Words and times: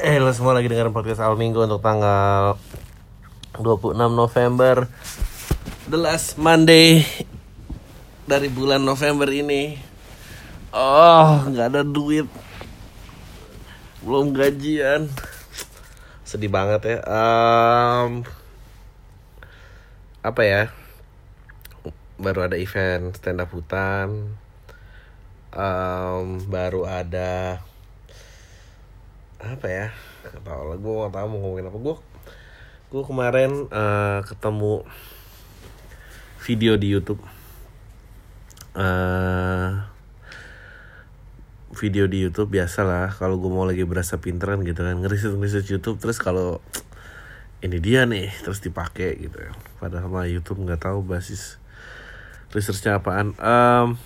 Eh 0.00 0.16
lo 0.16 0.32
semua 0.32 0.56
lagi 0.56 0.64
dengerin 0.64 0.96
podcast 0.96 1.20
Al 1.20 1.36
Minggu 1.36 1.60
untuk 1.60 1.84
tanggal 1.84 2.56
26 3.60 3.92
November. 4.16 4.88
The 5.92 5.98
last 6.00 6.40
Monday 6.40 7.04
Dari 8.24 8.48
bulan 8.48 8.80
November 8.80 9.28
ini. 9.28 9.76
Oh 10.72 11.44
nggak 11.44 11.76
ada 11.76 11.82
duit. 11.84 12.24
Belum 14.00 14.32
gajian. 14.32 15.04
Sedih 16.24 16.48
banget 16.48 16.80
ya. 16.80 16.98
Em, 17.04 18.24
Apa 20.24 20.42
ya? 20.48 20.62
Baru 22.16 22.48
ada 22.48 22.56
event 22.56 23.20
stand 23.20 23.44
up 23.44 23.52
hutan. 23.52 24.32
Em, 25.52 26.40
Baru 26.48 26.88
ada 26.88 27.60
apa 29.40 29.66
ya? 29.68 29.86
Nggak 30.28 30.42
tahu 30.44 30.62
lah 30.68 30.76
gue 30.76 30.92
nggak 30.92 31.14
tahu 31.16 31.26
mau 31.32 31.38
ngomongin 31.40 31.68
apa. 31.72 31.78
Gue 31.80 31.96
gue 32.90 33.02
kemarin 33.06 33.50
eh, 33.72 34.20
ketemu 34.28 34.74
video 36.44 36.72
di 36.76 36.88
YouTube. 36.92 37.22
Eh 38.76 39.90
video 41.70 42.04
di 42.10 42.20
YouTube 42.20 42.50
biasa 42.50 42.84
lah 42.84 43.08
kalau 43.14 43.40
gue 43.40 43.48
mau 43.48 43.64
lagi 43.64 43.86
berasa 43.86 44.20
pinteran 44.20 44.60
gitu 44.66 44.84
kan 44.84 45.00
ngeriset 45.00 45.32
ngeriset 45.32 45.64
YouTube 45.70 45.96
terus 46.02 46.20
kalau 46.20 46.58
ini 47.64 47.80
dia 47.80 48.04
nih 48.04 48.28
terus 48.44 48.60
dipakai 48.60 49.16
gitu. 49.16 49.40
Padahal 49.80 50.10
mah 50.12 50.26
YouTube 50.28 50.60
nggak 50.66 50.84
tahu 50.84 51.00
basis 51.00 51.56
researchnya 52.50 52.98
apaan. 52.98 53.32
Em, 53.38 53.96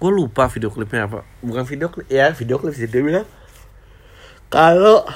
gue 0.00 0.10
lupa 0.10 0.50
video 0.50 0.72
klipnya 0.72 1.06
apa. 1.06 1.22
Bukan 1.44 1.62
video 1.68 1.92
klip 1.92 2.08
ya 2.10 2.32
video 2.34 2.56
klip 2.58 2.74
sih 2.74 2.90
dia 2.90 3.04
bilang 3.04 3.28
kalau 4.48 5.06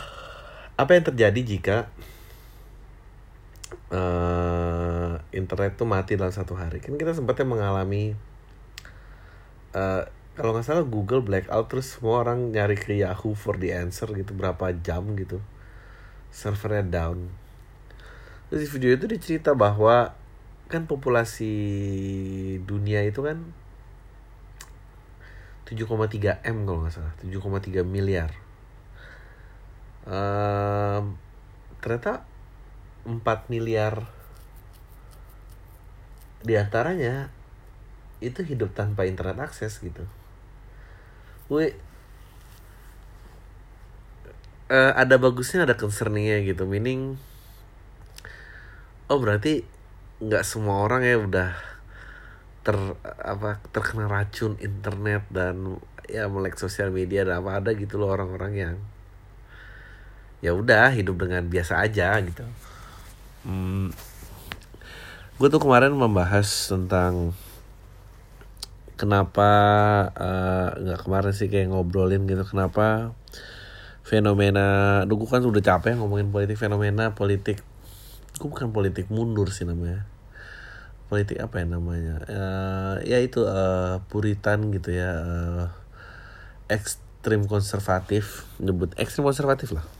apa 0.78 0.90
yang 0.94 1.04
terjadi 1.08 1.40
jika 1.42 1.76
eh, 3.90 5.14
internet 5.34 5.74
tuh 5.74 5.88
mati 5.88 6.14
dalam 6.14 6.30
satu 6.30 6.54
hari? 6.54 6.78
Kan 6.78 6.94
kita 6.94 7.16
sempatnya 7.16 7.48
mengalami 7.48 8.14
eh, 9.74 10.02
kalau 10.38 10.54
nggak 10.54 10.66
salah 10.66 10.86
Google 10.86 11.26
blackout 11.26 11.66
terus 11.66 11.98
semua 11.98 12.22
orang 12.22 12.54
nyari 12.54 12.78
ke 12.78 12.94
Yahoo 12.94 13.34
for 13.34 13.58
the 13.58 13.74
answer 13.74 14.06
gitu 14.14 14.32
berapa 14.38 14.70
jam 14.80 15.18
gitu. 15.18 15.42
Servernya 16.30 16.86
down. 16.86 17.26
Terus 18.48 18.64
di 18.64 18.68
video 18.70 18.94
itu 18.94 19.04
dicerita 19.10 19.52
bahwa 19.52 20.14
kan 20.68 20.84
populasi 20.84 21.52
dunia 22.62 23.00
itu 23.02 23.24
kan 23.24 23.40
7,3 25.64 26.44
M 26.44 26.64
kalau 26.68 26.84
nggak 26.84 26.92
salah 26.92 27.12
7,3 27.24 27.84
miliar 27.88 28.32
Em, 30.08 31.04
ternyata 31.84 32.24
4 33.04 33.52
miliar 33.52 34.08
di 36.40 36.56
antaranya 36.56 37.28
itu 38.24 38.40
hidup 38.40 38.72
tanpa 38.72 39.04
internet 39.04 39.36
akses 39.52 39.76
gitu. 39.84 40.08
Gue 41.52 41.76
eh, 44.72 44.92
ada 44.96 45.16
bagusnya 45.20 45.68
ada 45.68 45.76
concerningnya 45.76 46.40
gitu. 46.40 46.64
Meaning 46.64 47.20
oh 49.12 49.18
berarti 49.20 49.64
nggak 50.24 50.44
semua 50.44 50.84
orang 50.84 51.04
ya 51.04 51.16
udah 51.20 51.50
ter 52.66 52.76
apa 53.04 53.62
terkena 53.72 54.10
racun 54.10 54.60
internet 54.60 55.24
dan 55.32 55.80
ya 56.08 56.28
melek 56.28 56.56
sosial 56.60 56.92
media 56.92 57.24
dan 57.24 57.40
apa 57.40 57.60
ada 57.60 57.70
gitu 57.72 57.96
loh 57.96 58.12
orang-orang 58.12 58.52
yang 58.56 58.76
ya 60.38 60.54
udah 60.54 60.94
hidup 60.94 61.18
dengan 61.18 61.46
biasa 61.50 61.82
aja 61.82 62.14
gitu. 62.22 62.46
Hmm, 63.42 63.90
gue 65.38 65.48
tuh 65.50 65.62
kemarin 65.62 65.94
membahas 65.94 66.46
tentang 66.70 67.34
kenapa 68.98 69.50
eh, 70.14 70.68
nggak 70.78 71.00
kemarin 71.06 71.32
sih 71.34 71.50
kayak 71.50 71.70
ngobrolin 71.74 72.26
gitu 72.26 72.42
kenapa 72.46 73.14
fenomena, 74.06 75.02
Duh, 75.04 75.20
gue 75.20 75.28
kan 75.28 75.44
udah 75.44 75.60
capek 75.60 76.00
ngomongin 76.00 76.32
politik 76.32 76.56
fenomena 76.56 77.12
politik, 77.12 77.60
gue 78.40 78.48
bukan 78.48 78.72
politik 78.72 79.12
mundur 79.12 79.52
sih 79.52 79.68
namanya, 79.68 80.08
politik 81.12 81.36
apa 81.44 81.60
ya 81.60 81.66
namanya, 81.68 82.16
Eh, 82.24 82.94
ya 83.04 83.18
itu 83.20 83.44
eh, 83.44 84.00
puritan 84.08 84.72
gitu 84.72 84.96
ya, 84.96 85.12
eh, 85.12 85.66
ekstrim 86.72 87.44
konservatif, 87.44 88.48
nyebut 88.56 88.96
ekstrim 88.96 89.28
konservatif 89.28 89.76
lah 89.76 89.97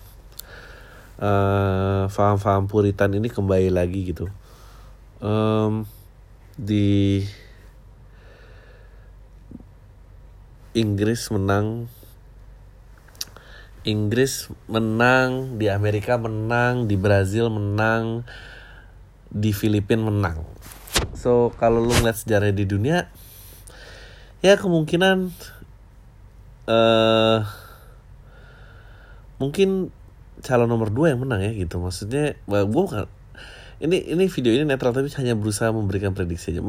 eh 1.18 2.04
faham-faham 2.06 2.70
puritan 2.70 3.10
ini 3.10 3.26
kembali 3.26 3.74
lagi 3.74 4.14
gitu. 4.14 4.30
Em, 5.18 5.82
di 6.54 7.26
Inggris 10.78 11.26
menang 11.34 11.90
Inggris 13.82 14.46
menang 14.70 15.58
di 15.58 15.66
Amerika 15.66 16.14
menang 16.20 16.86
di 16.86 16.94
Brazil 16.94 17.50
menang 17.50 18.22
di 19.32 19.50
Filipina 19.50 20.06
menang. 20.06 20.46
So 21.18 21.50
kalau 21.58 21.82
lu 21.82 21.90
ngeliat 21.94 22.20
sejarah 22.20 22.54
di 22.54 22.62
dunia 22.62 23.10
ya 24.38 24.54
kemungkinan 24.54 25.34
eh 26.68 27.38
mungkin 29.38 29.90
calon 30.44 30.70
nomor 30.70 30.90
dua 30.90 31.14
yang 31.14 31.22
menang 31.22 31.42
ya 31.42 31.52
gitu. 31.54 31.82
Maksudnya 31.82 32.38
gue 32.46 32.60
bukan 32.68 33.06
ini 33.78 34.02
ini 34.10 34.26
video 34.26 34.50
ini 34.54 34.66
netral 34.66 34.90
tapi 34.90 35.06
hanya 35.18 35.38
berusaha 35.38 35.70
memberikan 35.70 36.14
prediksi 36.14 36.54
aja. 36.54 36.62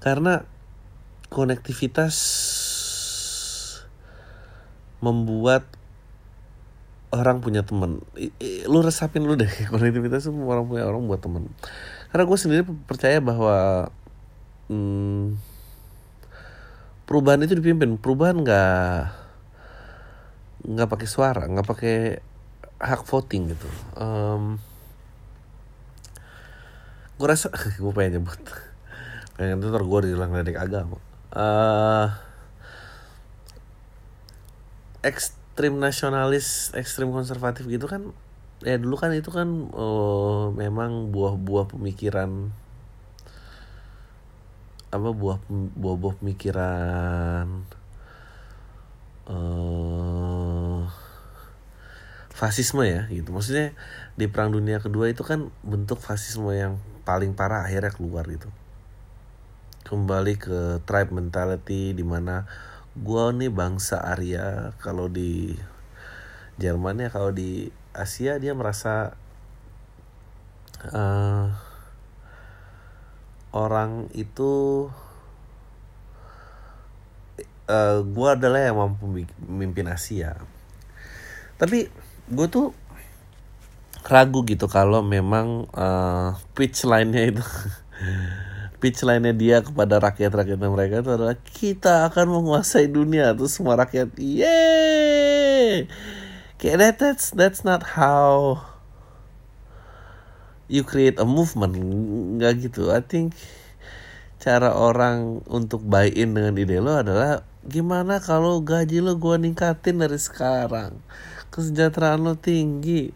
Karena 0.00 0.42
konektivitas 1.30 2.16
membuat 4.98 5.64
orang 7.10 7.42
punya 7.42 7.62
teman. 7.66 8.02
Lu 8.66 8.78
resapin 8.82 9.26
lu 9.26 9.34
deh 9.34 9.50
konektivitas 9.72 10.26
itu 10.26 10.34
orang 10.34 10.66
punya 10.66 10.86
orang 10.86 11.06
buat 11.06 11.22
teman. 11.22 11.50
Karena 12.10 12.24
gue 12.26 12.38
sendiri 12.38 12.62
percaya 12.86 13.22
bahwa 13.22 13.90
hmm, 14.70 15.38
perubahan 17.06 17.42
itu 17.46 17.54
dipimpin. 17.58 17.98
Perubahan 17.98 18.42
nggak 18.42 19.19
nggak 20.64 20.88
pakai 20.88 21.08
suara 21.08 21.44
nggak 21.48 21.66
pakai 21.66 21.96
hak 22.80 23.02
voting 23.04 23.52
gitu. 23.52 23.68
Em, 24.00 24.56
gue 27.20 27.26
rasa 27.28 27.52
gue 27.82 27.92
pengen 27.92 28.20
nyebut. 28.20 28.40
Pengen 29.36 29.60
tuh 29.60 29.68
ntar 29.72 29.84
gue 29.84 29.98
dibilang 30.08 30.32
ledek 30.32 30.56
agama. 30.56 30.96
Eh 31.36 32.08
ekstrim 35.00 35.80
nasionalis 35.80 36.76
ekstrim 36.76 37.08
konservatif 37.08 37.64
gitu 37.64 37.88
kan 37.88 38.12
ya 38.60 38.76
dulu 38.76 39.00
kan 39.00 39.16
itu 39.16 39.32
kan 39.32 39.48
eh, 39.72 40.44
memang 40.52 41.08
buah-buah 41.08 41.72
pemikiran 41.72 42.52
apa 44.90 45.08
buah 45.14 45.38
buah-buah 45.50 46.14
pemikiran 46.20 47.64
eh 49.30 50.82
fasisme 52.34 52.82
ya 52.88 53.06
gitu. 53.12 53.30
Maksudnya 53.30 53.76
di 54.16 54.26
perang 54.26 54.50
dunia 54.50 54.80
kedua 54.80 55.12
itu 55.12 55.22
kan 55.22 55.52
bentuk 55.60 56.00
fasisme 56.00 56.50
yang 56.56 56.80
paling 57.04 57.36
parah 57.36 57.68
akhirnya 57.68 57.92
keluar 57.92 58.24
gitu. 58.26 58.48
Kembali 59.84 60.34
ke 60.40 60.80
tribe 60.88 61.12
mentality 61.12 61.92
di 61.92 62.02
mana 62.02 62.48
gua 62.98 63.30
nih 63.30 63.52
bangsa 63.52 64.00
Arya. 64.02 64.72
Kalau 64.80 65.06
di 65.12 65.54
Jerman 66.60 67.04
ya 67.04 67.08
kalau 67.12 67.30
di 67.30 67.70
Asia 67.92 68.40
dia 68.40 68.56
merasa 68.56 69.14
eh 70.80 71.48
orang 73.50 74.08
itu 74.14 74.86
eh 77.70 77.96
gua 78.02 78.34
adalah 78.34 78.60
yang 78.66 78.76
mampu 78.82 79.06
mi- 79.06 79.38
memimpin 79.38 79.86
Asia. 79.86 80.34
Tapi 81.54 81.86
gue 82.30 82.46
tuh 82.50 82.74
ragu 84.06 84.42
gitu 84.48 84.66
kalau 84.66 85.04
memang 85.04 85.68
eh, 85.76 86.30
pitch 86.56 86.88
line-nya 86.88 87.36
itu 87.36 87.44
pitch 88.80 89.04
line-nya 89.04 89.34
dia 89.36 89.56
kepada 89.60 90.00
rakyat-rakyatnya 90.00 90.70
mereka 90.72 91.04
itu 91.04 91.10
adalah 91.12 91.36
kita 91.36 92.08
akan 92.08 92.40
menguasai 92.40 92.88
dunia 92.88 93.36
terus 93.36 93.60
semua 93.60 93.76
rakyat. 93.76 94.08
Yeay! 94.16 95.84
Kayak 96.56 96.76
that, 96.80 96.96
that's 96.96 97.26
that's 97.36 97.60
not 97.64 97.96
how 97.96 98.60
you 100.68 100.80
create 100.80 101.20
a 101.20 101.26
movement. 101.28 101.76
Nggak 102.40 102.72
gitu. 102.72 102.88
I 102.88 103.04
think 103.04 103.36
cara 104.40 104.72
orang 104.72 105.44
untuk 105.52 105.84
buy 105.84 106.08
in 106.08 106.32
dengan 106.32 106.56
ide 106.56 106.80
lo 106.80 107.04
adalah 107.04 107.44
gimana 107.66 108.22
kalau 108.24 108.64
gaji 108.64 109.04
lo 109.04 109.16
gue 109.20 109.36
ningkatin 109.36 110.00
dari 110.00 110.16
sekarang? 110.16 110.96
Kesejahteraan 111.52 112.20
lo 112.24 112.34
tinggi. 112.38 113.12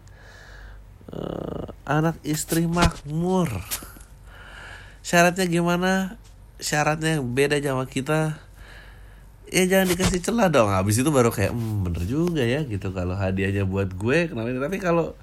Uh, 1.09 1.69
anak 1.85 2.17
istri 2.25 2.65
makmur. 2.65 3.49
Syaratnya 5.05 5.45
gimana? 5.45 6.17
Syaratnya 6.57 7.21
yang 7.21 7.29
beda 7.33 7.61
sama 7.61 7.85
kita. 7.85 8.41
Ya 9.49 9.63
jangan 9.69 9.93
dikasih 9.93 10.21
celah 10.25 10.49
dong. 10.49 10.73
Habis 10.73 11.01
itu 11.01 11.09
baru 11.13 11.29
kayak 11.29 11.53
hmm, 11.53 11.85
bener 11.85 12.03
juga 12.09 12.41
ya 12.41 12.65
gitu. 12.65 12.89
Kalau 12.89 13.13
hadiahnya 13.13 13.69
buat 13.69 13.93
gue 13.93 14.33
kenapa 14.33 14.49
ini 14.49 14.61
tapi 14.61 14.77
kalau 14.81 15.13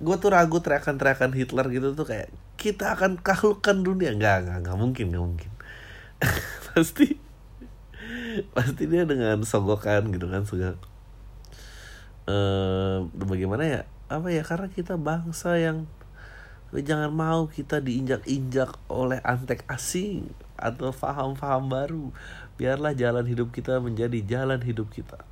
gue 0.00 0.16
tuh 0.16 0.30
ragu 0.32 0.62
teriakan-teriakan 0.62 1.34
Hitler 1.36 1.66
gitu 1.68 1.92
tuh 1.92 2.06
kayak 2.06 2.30
kita 2.54 2.94
akan 2.94 3.18
kahlukkan 3.18 3.82
dunia. 3.82 4.14
Nggak 4.14 4.36
nggak 4.46 4.58
nggak 4.62 4.78
mungkin 4.78 5.06
nggak 5.10 5.24
mungkin. 5.26 5.50
Pasti 6.70 7.29
pasti 8.54 8.84
dia 8.86 9.04
dengan 9.08 9.42
sogokan 9.42 10.10
gitu 10.14 10.26
kan 10.30 10.42
suka. 10.46 10.76
Eh 12.28 12.96
bagaimana 13.14 13.62
ya? 13.66 13.80
Apa 14.10 14.30
ya? 14.30 14.42
Karena 14.46 14.68
kita 14.70 14.94
bangsa 14.98 15.58
yang 15.58 15.86
jangan 16.70 17.10
mau 17.10 17.50
kita 17.50 17.82
diinjak-injak 17.82 18.78
oleh 18.86 19.18
antek 19.26 19.66
asing 19.66 20.30
atau 20.54 20.94
faham-faham 20.94 21.66
baru. 21.66 22.14
Biarlah 22.54 22.94
jalan 22.94 23.26
hidup 23.26 23.50
kita 23.50 23.82
menjadi 23.82 24.22
jalan 24.22 24.60
hidup 24.62 24.92
kita. 24.92 25.26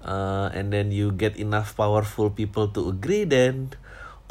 Uh, 0.00 0.48
and 0.56 0.72
then 0.72 0.88
you 0.88 1.12
get 1.12 1.36
enough 1.36 1.76
powerful 1.76 2.32
people 2.32 2.64
to 2.72 2.88
agree 2.88 3.28
then 3.28 3.68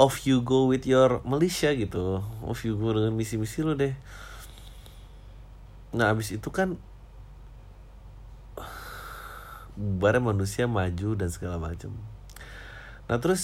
off 0.02 0.26
you 0.26 0.42
go 0.42 0.66
with 0.66 0.90
your 0.90 1.22
militia 1.22 1.78
gitu. 1.78 2.26
Off 2.42 2.66
you 2.66 2.74
go 2.78 2.94
dengan 2.94 3.14
misi-misi 3.14 3.62
lo 3.62 3.78
deh 3.78 3.94
nah 5.96 6.14
abis 6.14 6.38
itu 6.38 6.50
kan 6.54 6.78
bareng 9.80 10.26
manusia 10.26 10.68
maju 10.68 11.16
dan 11.16 11.30
segala 11.32 11.58
macam 11.58 11.96
nah 13.10 13.18
terus 13.18 13.44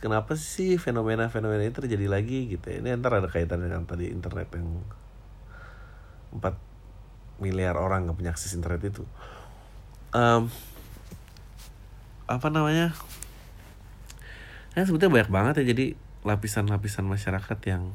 kenapa 0.00 0.34
sih 0.34 0.80
fenomena-fenomena 0.80 1.62
ini 1.62 1.74
terjadi 1.74 2.06
lagi 2.10 2.50
gitu 2.50 2.64
ya? 2.66 2.80
ini 2.80 2.90
antara 2.90 3.20
ada 3.20 3.28
kaitannya 3.28 3.70
dengan 3.70 3.84
tadi 3.86 4.08
internet 4.08 4.48
yang 4.56 4.82
4 6.32 6.72
miliar 7.42 7.74
orang 7.74 8.06
nggak 8.06 8.16
punya 8.16 8.30
akses 8.32 8.54
internet 8.54 8.94
itu. 8.94 9.04
Um, 10.14 10.46
apa 12.30 12.48
namanya? 12.48 12.94
Ya 14.72 14.86
sebetulnya 14.88 15.12
banyak 15.20 15.30
banget 15.32 15.54
ya 15.60 15.64
jadi 15.74 15.86
lapisan-lapisan 16.22 17.04
masyarakat 17.04 17.58
yang 17.68 17.92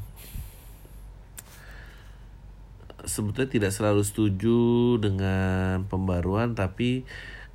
sebetulnya 3.07 3.49
tidak 3.49 3.71
selalu 3.71 4.03
setuju 4.03 4.59
dengan 4.99 5.87
pembaruan 5.87 6.53
tapi 6.53 7.07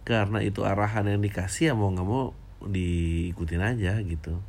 karena 0.03 0.43
itu 0.43 0.65
arahan 0.65 1.07
yang 1.07 1.23
dikasih 1.23 1.71
ya 1.71 1.75
mau 1.77 1.93
nggak 1.93 2.09
mau 2.09 2.33
diikutin 2.65 3.63
aja 3.63 4.01
gitu. 4.03 4.41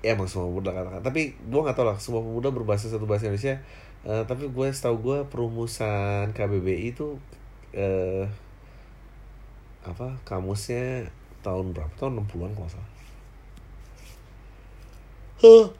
Ya 0.00 0.16
emang 0.16 0.32
semua 0.32 0.48
pemuda 0.48 0.72
katakan. 0.72 1.04
Tapi 1.04 1.36
gue 1.36 1.60
nggak 1.60 1.76
tahu 1.76 1.84
lah 1.84 2.00
semua 2.00 2.24
pemuda 2.24 2.48
berbahasa 2.48 2.88
satu 2.88 3.04
bahasa 3.04 3.28
Indonesia. 3.28 3.60
Uh, 4.00 4.24
tapi 4.24 4.48
gue 4.48 4.68
setahu 4.72 4.96
gue 5.04 5.18
perumusan 5.28 6.32
KBBI 6.32 6.96
itu 6.96 7.20
uh, 7.76 8.24
apa 9.84 10.16
kamusnya 10.24 11.12
tahun 11.44 11.76
berapa? 11.76 11.92
Tahun 12.00 12.16
60-an 12.16 12.56
kalau 12.56 12.72
salah. 12.72 12.90
Huh. 15.40 15.72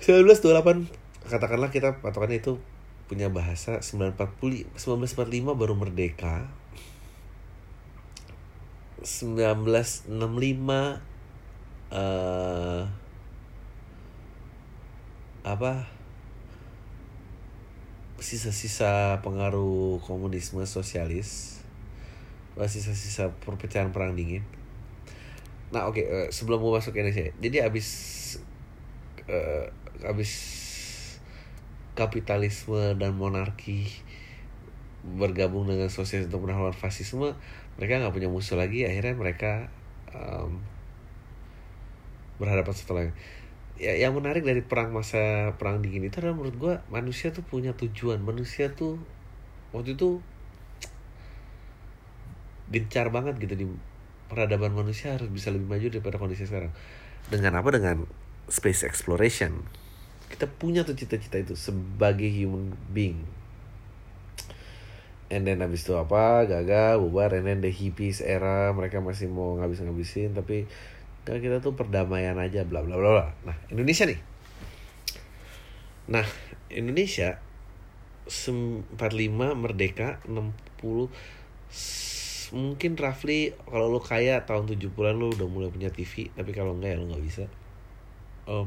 1928 0.00 1.28
katakanlah 1.28 1.68
kita 1.68 2.00
patokannya 2.00 2.40
itu 2.40 2.56
punya 3.04 3.28
bahasa 3.28 3.84
1940 3.84 4.72
1945 4.76 5.56
baru 5.56 5.74
merdeka. 5.76 6.48
1965 9.00 10.08
uh, 11.90 12.82
apa 15.40 15.86
sisa-sisa 18.20 19.18
pengaruh 19.24 19.98
komunisme 20.04 20.60
sosialis 20.68 21.58
sisa-sisa 22.60 23.32
perpecahan 23.40 23.88
perang 23.88 24.12
dingin. 24.12 24.44
Nah 25.72 25.88
oke 25.88 25.96
okay, 25.96 26.04
uh, 26.04 26.16
eh, 26.26 26.28
sebelum 26.28 26.60
gue 26.60 26.76
masuk 26.76 26.92
ke 26.92 27.00
Indonesia 27.00 27.32
jadi 27.40 27.64
abis 27.64 27.88
uh, 29.24 29.64
habis 30.04 30.32
kapitalisme 31.96 33.00
dan 33.00 33.16
monarki 33.16 33.88
bergabung 35.00 35.64
dengan 35.64 35.88
sosial 35.88 36.28
untuk 36.28 36.44
menawan 36.44 36.76
fasisme 36.76 37.32
mereka 37.80 37.96
nggak 37.96 38.12
punya 38.12 38.28
musuh 38.28 38.60
lagi. 38.60 38.84
Akhirnya 38.84 39.16
mereka 39.16 39.72
um, 40.12 40.60
berhadapan 42.40 42.74
setelah 42.74 43.02
ya 43.80 43.96
yang 43.96 44.12
menarik 44.12 44.44
dari 44.44 44.60
perang 44.64 44.92
masa 44.92 45.52
perang 45.56 45.80
dingin 45.80 46.04
itu 46.04 46.20
adalah 46.20 46.36
menurut 46.36 46.56
gue 46.56 46.74
manusia 46.88 47.32
tuh 47.32 47.44
punya 47.44 47.76
tujuan. 47.76 48.20
Manusia 48.20 48.72
tuh 48.72 49.00
waktu 49.76 49.96
itu 49.96 50.24
gencar 52.70 53.12
banget 53.12 53.36
gitu 53.40 53.54
di 53.56 53.66
peradaban 54.30 54.70
manusia 54.70 55.16
harus 55.18 55.26
bisa 55.26 55.50
lebih 55.50 55.66
maju 55.66 55.86
daripada 55.90 56.16
kondisi 56.16 56.46
sekarang. 56.46 56.70
Dengan 57.26 57.58
apa? 57.58 57.68
Dengan 57.74 58.06
space 58.46 58.86
exploration. 58.86 59.64
Kita 60.30 60.46
punya 60.46 60.86
tuh 60.86 60.94
cita-cita 60.94 61.42
itu 61.42 61.58
sebagai 61.58 62.30
human 62.30 62.76
being. 62.94 63.26
And 65.30 65.46
then 65.46 65.62
habis 65.62 65.82
itu 65.82 65.98
apa? 65.98 66.46
Gagal 66.46 67.02
bubar. 67.02 67.34
And 67.34 67.46
then 67.46 67.58
the 67.62 67.72
hippies 67.74 68.22
era 68.22 68.70
mereka 68.70 69.02
masih 69.02 69.26
mau 69.30 69.58
ngabis-ngabisin 69.58 70.34
tapi 70.34 70.70
kan 71.30 71.38
kita 71.38 71.62
tuh 71.62 71.78
perdamaian 71.78 72.34
aja 72.42 72.66
bla 72.66 72.82
bla 72.82 72.98
bla 72.98 73.30
nah 73.46 73.54
Indonesia 73.70 74.02
nih. 74.02 74.18
Nah 76.10 76.26
Indonesia 76.74 77.38
45 78.26 78.98
merdeka 79.54 80.18
60 80.26 80.50
mungkin 82.50 82.98
roughly 82.98 83.54
kalau 83.62 83.86
lo 83.86 84.02
kaya 84.02 84.42
tahun 84.42 84.66
70-an 84.74 85.14
lo 85.14 85.30
udah 85.30 85.46
mulai 85.46 85.70
punya 85.70 85.94
TV 85.94 86.34
tapi 86.34 86.50
kalau 86.50 86.74
enggak 86.74 86.94
ya 86.94 86.98
lo 86.98 87.06
nggak 87.06 87.22
bisa. 87.22 87.46
Oh, 88.50 88.66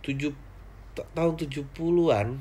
tujuh 0.00 0.32
tahun 0.96 1.36
70-an 1.36 2.40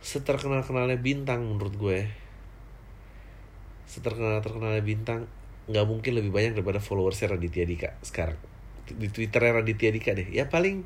seterkenal-kenalnya 0.00 0.96
bintang 0.96 1.44
menurut 1.44 1.76
gue. 1.76 2.08
Seterkenal-terkenalnya 3.84 4.80
bintang 4.80 5.28
nggak 5.64 5.88
mungkin 5.88 6.20
lebih 6.20 6.28
banyak 6.28 6.52
daripada 6.52 6.76
followersnya 6.80 7.36
Raditya 7.36 7.64
Dika 7.64 7.96
sekarang. 8.04 8.36
Di 8.84 9.08
Twitternya 9.08 9.64
Raditya 9.64 9.88
Dika 9.92 10.12
deh. 10.12 10.28
Ya 10.28 10.48
paling 10.52 10.84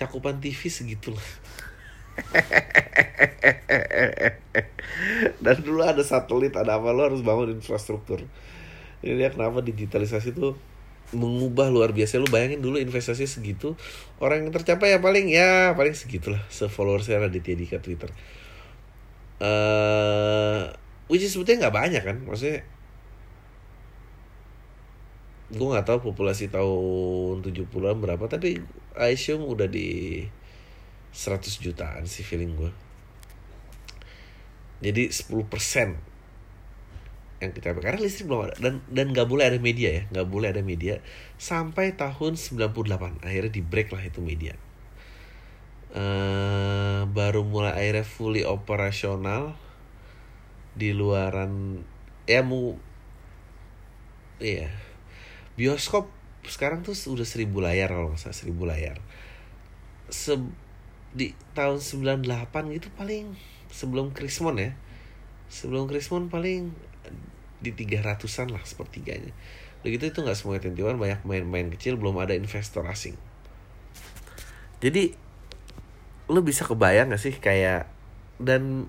cakupan 0.00 0.40
TV 0.40 0.72
segitulah. 0.72 1.24
Dan 5.44 5.56
dulu 5.60 5.84
ada 5.84 6.00
satelit 6.06 6.56
ada 6.56 6.80
apa 6.80 6.88
lo 6.94 7.02
harus 7.04 7.20
bangun 7.20 7.52
infrastruktur. 7.52 8.24
Ini 9.04 9.20
dia 9.20 9.28
kenapa 9.28 9.60
digitalisasi 9.60 10.32
tuh 10.32 10.56
mengubah 11.12 11.68
luar 11.68 11.92
biasa. 11.92 12.16
Lu 12.16 12.24
bayangin 12.32 12.64
dulu 12.64 12.80
investasi 12.80 13.28
segitu 13.28 13.76
orang 14.24 14.48
yang 14.48 14.56
tercapai 14.56 14.96
ya 14.96 15.04
paling 15.04 15.28
ya 15.28 15.76
paling 15.76 15.92
segitulah 15.92 16.40
se 16.48 16.64
saya 16.72 17.28
Raditya 17.28 17.60
Dika 17.60 17.84
Twitter. 17.84 18.08
Uh, 19.42 20.70
which 21.12 21.20
is 21.20 21.36
sebetulnya 21.36 21.68
nggak 21.68 21.76
banyak 21.76 22.02
kan? 22.06 22.16
Maksudnya 22.24 22.64
gue 25.52 25.66
nggak 25.68 25.84
tahu 25.84 26.12
populasi 26.12 26.48
tahun 26.48 27.44
70-an 27.44 28.00
berapa 28.00 28.24
tapi 28.28 28.64
I 28.96 29.12
assume 29.18 29.44
udah 29.44 29.68
di 29.68 30.24
100 31.12 31.60
jutaan 31.60 32.08
sih 32.08 32.24
feeling 32.24 32.56
gue 32.56 32.72
jadi 34.84 35.08
10% 35.08 35.44
yang 37.42 37.52
kita 37.52 37.76
karena 37.76 38.00
listrik 38.00 38.30
belum 38.30 38.48
ada 38.48 38.54
dan 38.56 38.80
dan 38.88 39.12
nggak 39.12 39.28
boleh 39.28 39.44
ada 39.48 39.58
media 39.60 39.90
ya 39.90 40.02
nggak 40.12 40.28
boleh 40.28 40.48
ada 40.52 40.62
media. 40.64 41.04
Sampai 41.36 41.92
tahun 41.96 42.40
98 42.40 43.24
akhirnya 43.24 43.52
di 43.52 43.62
break 43.62 43.92
lah 43.92 44.04
itu 44.04 44.20
media. 44.24 44.56
Uh, 45.94 47.06
baru 47.14 47.46
mulai 47.46 47.70
akhirnya 47.70 48.02
fully 48.02 48.42
operasional 48.42 49.54
di 50.74 50.90
luaran 50.90 51.84
ya 52.26 52.42
mau 52.42 52.74
iya 54.42 54.74
bioskop 55.54 56.10
sekarang 56.44 56.84
tuh 56.84 56.92
udah 56.92 57.24
seribu 57.24 57.64
layar 57.64 57.88
kalau 57.88 58.12
nggak 58.12 58.20
salah 58.20 58.36
seribu 58.36 58.68
layar. 58.68 59.00
Se 60.12 60.36
di 61.14 61.30
tahun 61.54 61.78
98 61.78 62.74
gitu 62.74 62.88
paling 62.98 63.38
sebelum 63.70 64.12
Krismon 64.12 64.60
ya. 64.60 64.70
Sebelum 65.48 65.86
Krismon 65.86 66.28
paling 66.28 66.74
di 67.64 67.70
tiga 67.72 68.04
ratusan 68.04 68.52
lah 68.52 68.60
sepertiganya. 68.66 69.32
Begitu 69.80 70.12
itu 70.12 70.18
nggak 70.20 70.36
semua 70.36 70.60
tentiwan 70.60 71.00
banyak 71.00 71.24
main-main 71.24 71.72
kecil 71.72 71.96
belum 71.96 72.20
ada 72.20 72.36
investor 72.36 72.84
asing. 72.84 73.16
Jadi 74.84 75.16
lu 76.28 76.40
bisa 76.40 76.64
kebayang 76.64 77.12
gak 77.12 77.20
sih 77.20 77.36
kayak 77.36 77.84
dan 78.40 78.88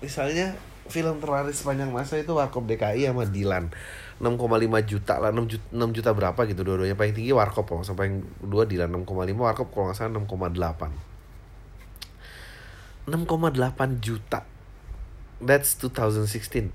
misalnya 0.00 0.56
film 0.88 1.20
terlaris 1.20 1.60
sepanjang 1.60 1.92
masa 1.92 2.16
itu 2.16 2.32
Warkop 2.32 2.64
DKI 2.64 3.12
sama 3.12 3.28
Dilan 3.28 3.68
6,5 4.18 4.90
juta 4.90 5.14
lah 5.22 5.30
6 5.30 5.46
juta, 5.46 5.66
6 5.70 5.94
juta 5.94 6.10
berapa 6.10 6.40
gitu 6.50 6.60
dua-duanya. 6.66 6.98
Paling 6.98 7.14
tinggi 7.14 7.30
Warkop 7.30 7.70
kalau 7.70 7.86
sampai 7.86 8.10
yang 8.10 8.26
dua 8.42 8.66
Dilan 8.66 8.90
6,5 8.90 9.14
Warkop 9.38 9.70
kalau 9.70 9.90
nggak 9.90 9.98
salah 9.98 10.18
6,8 10.18 10.90
6,8 13.08 14.04
juta. 14.04 14.42
That's 15.38 15.78
2016 15.78 16.74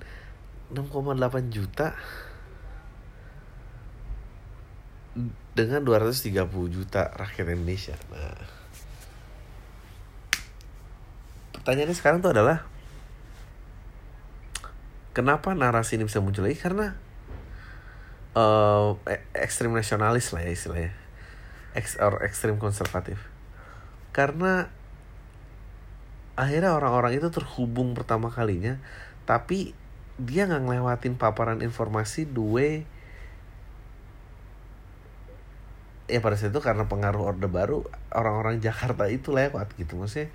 6,8 0.72 1.52
juta 1.52 1.92
dengan 5.54 5.86
230 5.86 6.34
juta 6.72 7.12
rakyat 7.14 7.46
Indonesia. 7.54 7.94
Nah. 8.10 8.34
Pertanyaannya 11.54 11.96
sekarang 11.96 12.18
tuh 12.18 12.34
adalah 12.34 12.66
kenapa 15.14 15.54
narasi 15.54 15.94
ini 15.94 16.10
bisa 16.10 16.18
muncul 16.18 16.42
lagi? 16.42 16.58
Karena 16.58 17.03
uh, 18.34 18.98
ekstrim 19.34 19.72
nasionalis 19.74 20.34
lah 20.34 20.42
ya 20.42 20.52
istilahnya. 20.52 20.92
Ex 21.74 21.98
or 21.98 22.22
ekstrim 22.22 22.58
konservatif. 22.62 23.18
Karena 24.14 24.70
akhirnya 26.34 26.74
orang-orang 26.74 27.14
itu 27.18 27.30
terhubung 27.30 27.94
pertama 27.94 28.26
kalinya 28.26 28.82
tapi 29.22 29.70
dia 30.18 30.50
nggak 30.50 30.66
ngelewatin 30.66 31.14
paparan 31.14 31.62
informasi 31.62 32.26
dua 32.26 32.82
ya 36.10 36.18
pada 36.20 36.36
saat 36.36 36.52
itu 36.52 36.60
karena 36.62 36.86
pengaruh 36.86 37.34
orde 37.34 37.48
baru 37.48 37.82
orang-orang 38.12 38.60
Jakarta 38.62 39.08
itu 39.08 39.32
lewat 39.32 39.74
gitu. 39.78 39.98
Maksudnya 39.98 40.30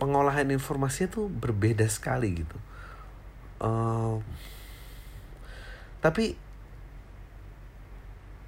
pengolahan 0.00 0.48
informasinya 0.48 1.12
tuh 1.12 1.26
berbeda 1.28 1.84
sekali 1.90 2.44
gitu. 2.44 2.58
Uh, 3.56 4.20
tapi 6.00 6.38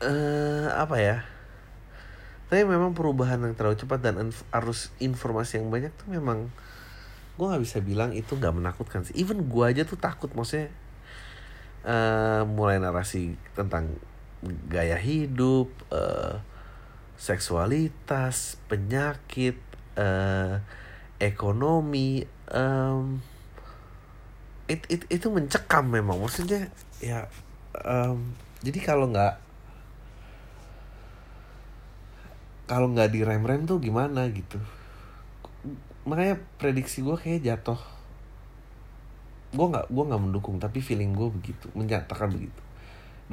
uh, 0.03 0.69
apa 0.75 0.97
ya? 0.99 1.17
Tapi 2.49 2.65
memang 2.65 2.97
perubahan 2.97 3.45
yang 3.45 3.53
terlalu 3.53 3.77
cepat 3.77 4.01
dan 4.01 4.33
arus 4.33 4.89
informasi 4.99 5.61
yang 5.61 5.69
banyak 5.69 5.93
tuh 6.01 6.09
memang 6.09 6.49
gue 7.39 7.47
nggak 7.47 7.63
bisa 7.63 7.79
bilang 7.85 8.11
itu 8.17 8.35
nggak 8.35 8.57
menakutkan 8.57 9.05
sih. 9.05 9.15
Even 9.21 9.47
gue 9.47 9.65
aja 9.65 9.85
tuh 9.85 10.01
takut 10.01 10.33
maksudnya 10.33 10.73
uh, 11.85 12.43
mulai 12.49 12.81
narasi 12.81 13.37
tentang 13.53 13.95
gaya 14.71 14.97
hidup 14.97 15.69
uh, 15.93 16.41
seksualitas 17.19 18.59
penyakit 18.71 19.59
uh, 19.99 20.63
ekonomi 21.19 22.23
um, 22.55 23.19
it, 24.71 24.83
it, 24.89 25.05
itu 25.13 25.29
mencekam 25.29 25.85
memang. 25.85 26.17
Maksudnya 26.17 26.73
ya 27.05 27.29
um, 27.85 28.35
jadi 28.65 28.79
kalau 28.83 29.11
nggak 29.13 29.48
kalau 32.69 32.93
nggak 32.93 33.11
direm 33.11 33.43
rem 33.43 33.65
tuh 33.65 33.81
gimana 33.81 34.29
gitu. 34.29 34.61
Makanya 36.05 36.37
prediksi 36.61 37.01
gue 37.01 37.17
kayak 37.17 37.41
jatuh. 37.43 37.81
Gue 39.57 39.67
nggak 39.73 39.89
gue 39.89 40.05
nggak 40.05 40.23
mendukung 40.23 40.61
tapi 40.61 40.85
feeling 40.85 41.17
gue 41.17 41.33
begitu 41.33 41.73
menyatakan 41.73 42.29
begitu. 42.29 42.61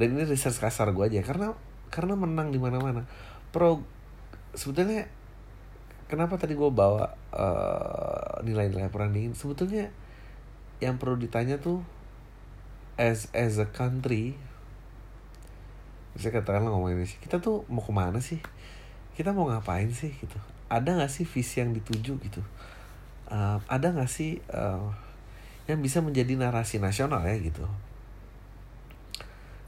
Dan 0.00 0.16
ini 0.16 0.24
research 0.24 0.56
kasar 0.56 0.90
gue 0.96 1.04
aja 1.04 1.20
karena 1.20 1.52
karena 1.92 2.16
menang 2.16 2.50
di 2.50 2.58
mana 2.58 2.82
mana 2.82 3.06
pro 3.54 3.78
sebetulnya 4.56 5.06
kenapa 6.10 6.40
tadi 6.40 6.56
gue 6.56 6.70
bawa 6.72 7.14
uh, 7.30 8.40
nilai-nilai 8.42 8.88
perang 8.88 9.12
dingin? 9.12 9.36
Sebetulnya 9.36 9.92
yang 10.80 10.96
perlu 10.96 11.20
ditanya 11.20 11.60
tuh 11.60 11.84
as 12.96 13.28
as 13.36 13.60
a 13.60 13.68
country 13.68 14.36
bisa 16.16 16.32
katakanlah 16.32 16.72
ngomongin 16.72 17.04
sih 17.04 17.20
kita 17.20 17.44
tuh 17.44 17.68
mau 17.68 17.84
ke 17.84 17.92
mana 17.92 18.24
sih 18.24 18.40
kita 19.16 19.32
mau 19.32 19.48
ngapain 19.48 19.88
sih 19.88 20.12
gitu? 20.12 20.36
Ada 20.68 21.00
nggak 21.00 21.08
sih 21.08 21.24
visi 21.24 21.64
yang 21.64 21.72
dituju 21.72 22.20
gitu? 22.20 22.42
Uh, 23.26 23.58
ada 23.66 23.90
nggak 23.90 24.10
sih 24.12 24.38
uh, 24.52 24.92
yang 25.66 25.80
bisa 25.80 26.04
menjadi 26.04 26.36
narasi 26.36 26.76
nasional 26.76 27.24
ya 27.24 27.40
gitu? 27.40 27.64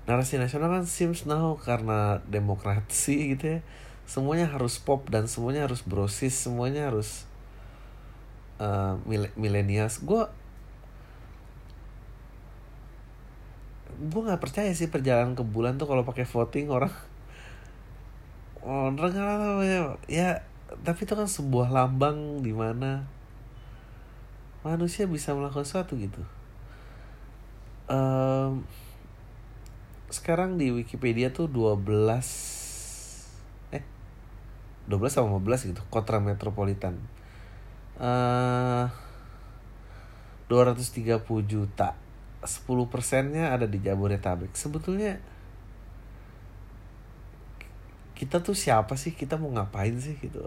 Narasi 0.05 0.37
nasional 0.37 0.69
kan 0.69 0.85
seems 0.85 1.25
now 1.25 1.57
karena 1.57 2.21
demokrasi 2.29 3.35
gitu 3.35 3.59
ya. 3.59 3.61
Semuanya 4.05 4.53
harus 4.53 4.77
pop 4.77 5.09
dan 5.09 5.25
semuanya 5.25 5.65
harus 5.65 5.81
brosis 5.81 6.37
semuanya 6.37 6.93
harus 6.93 7.29
uh, 8.61 9.01
milenials 9.35 10.03
gue 10.05 10.23
gue 13.99 14.23
nggak 14.23 14.39
percaya 14.39 14.71
sih 14.71 14.87
perjalanan 14.87 15.35
ke 15.35 15.43
bulan 15.43 15.75
tuh 15.75 15.91
kalau 15.91 16.07
pakai 16.07 16.23
voting 16.23 16.71
orang 16.71 16.93
orang 18.63 18.97
kan 18.99 19.63
ya, 19.63 19.81
ya 20.11 20.31
tapi 20.85 21.09
itu 21.09 21.15
kan 21.17 21.29
sebuah 21.29 21.73
lambang 21.73 22.45
di 22.45 22.53
mana 22.53 23.09
manusia 24.67 25.09
bisa 25.09 25.33
melakukan 25.33 25.65
sesuatu 25.65 25.97
gitu. 25.97 26.21
Um, 27.89 28.69
sekarang 30.13 30.61
di 30.61 30.69
Wikipedia 30.73 31.33
tuh 31.33 31.49
12 31.49 31.85
eh 33.73 33.85
12 34.89 35.09
sama 35.09 35.41
15 35.41 35.73
gitu 35.73 35.83
kota 35.89 36.21
metropolitan. 36.21 37.01
Uh, 37.99 38.87
230 40.49 41.21
juta 41.45 41.97
10 42.45 42.65
persennya 42.93 43.53
ada 43.53 43.69
di 43.69 43.81
Jabodetabek. 43.81 44.53
Sebetulnya 44.57 45.21
kita 48.19 48.43
tuh 48.43 48.59
siapa 48.59 48.99
sih? 48.99 49.15
Kita 49.15 49.39
mau 49.39 49.55
ngapain 49.55 49.95
sih? 50.03 50.19
Gitu. 50.19 50.43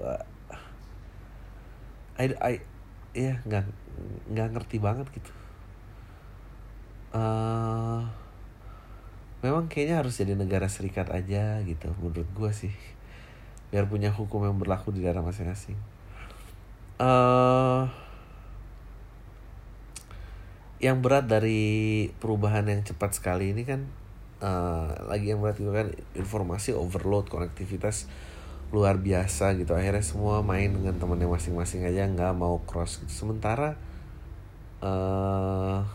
I, 2.20 2.36
I 2.36 2.56
ya 3.16 3.40
nggak 3.48 3.64
nggak 4.36 4.48
ngerti 4.52 4.78
banget 4.84 5.08
gitu. 5.16 5.32
Uh, 7.16 8.04
memang 9.40 9.68
kayaknya 9.72 10.04
harus 10.04 10.16
jadi 10.20 10.36
negara 10.36 10.68
serikat 10.68 11.08
aja 11.12 11.64
gitu 11.64 11.96
menurut 12.04 12.28
gue 12.28 12.52
sih. 12.52 12.76
Biar 13.72 13.88
punya 13.88 14.12
hukum 14.12 14.44
yang 14.44 14.60
berlaku 14.60 14.92
di 14.92 15.00
daerah 15.00 15.24
masing-masing. 15.24 15.80
Uh, 17.00 17.88
yang 20.84 21.00
berat 21.00 21.30
dari 21.30 22.10
perubahan 22.20 22.68
yang 22.68 22.82
cepat 22.84 23.16
sekali 23.16 23.56
ini 23.56 23.64
kan 23.64 24.01
uh, 24.42 24.90
lagi 25.08 25.32
yang 25.32 25.40
berarti 25.40 25.64
kan 25.70 25.94
informasi 26.18 26.74
overload 26.76 27.30
konektivitas 27.30 28.10
luar 28.74 28.98
biasa 29.00 29.56
gitu. 29.56 29.78
Akhirnya 29.78 30.04
semua 30.04 30.42
main 30.42 30.72
dengan 30.74 30.98
temannya 30.98 31.30
masing-masing 31.30 31.86
aja 31.86 32.10
nggak 32.10 32.34
mau 32.36 32.60
cross 32.66 33.00
gitu. 33.06 33.28
Sementara 33.28 33.78
uh, 34.82 35.86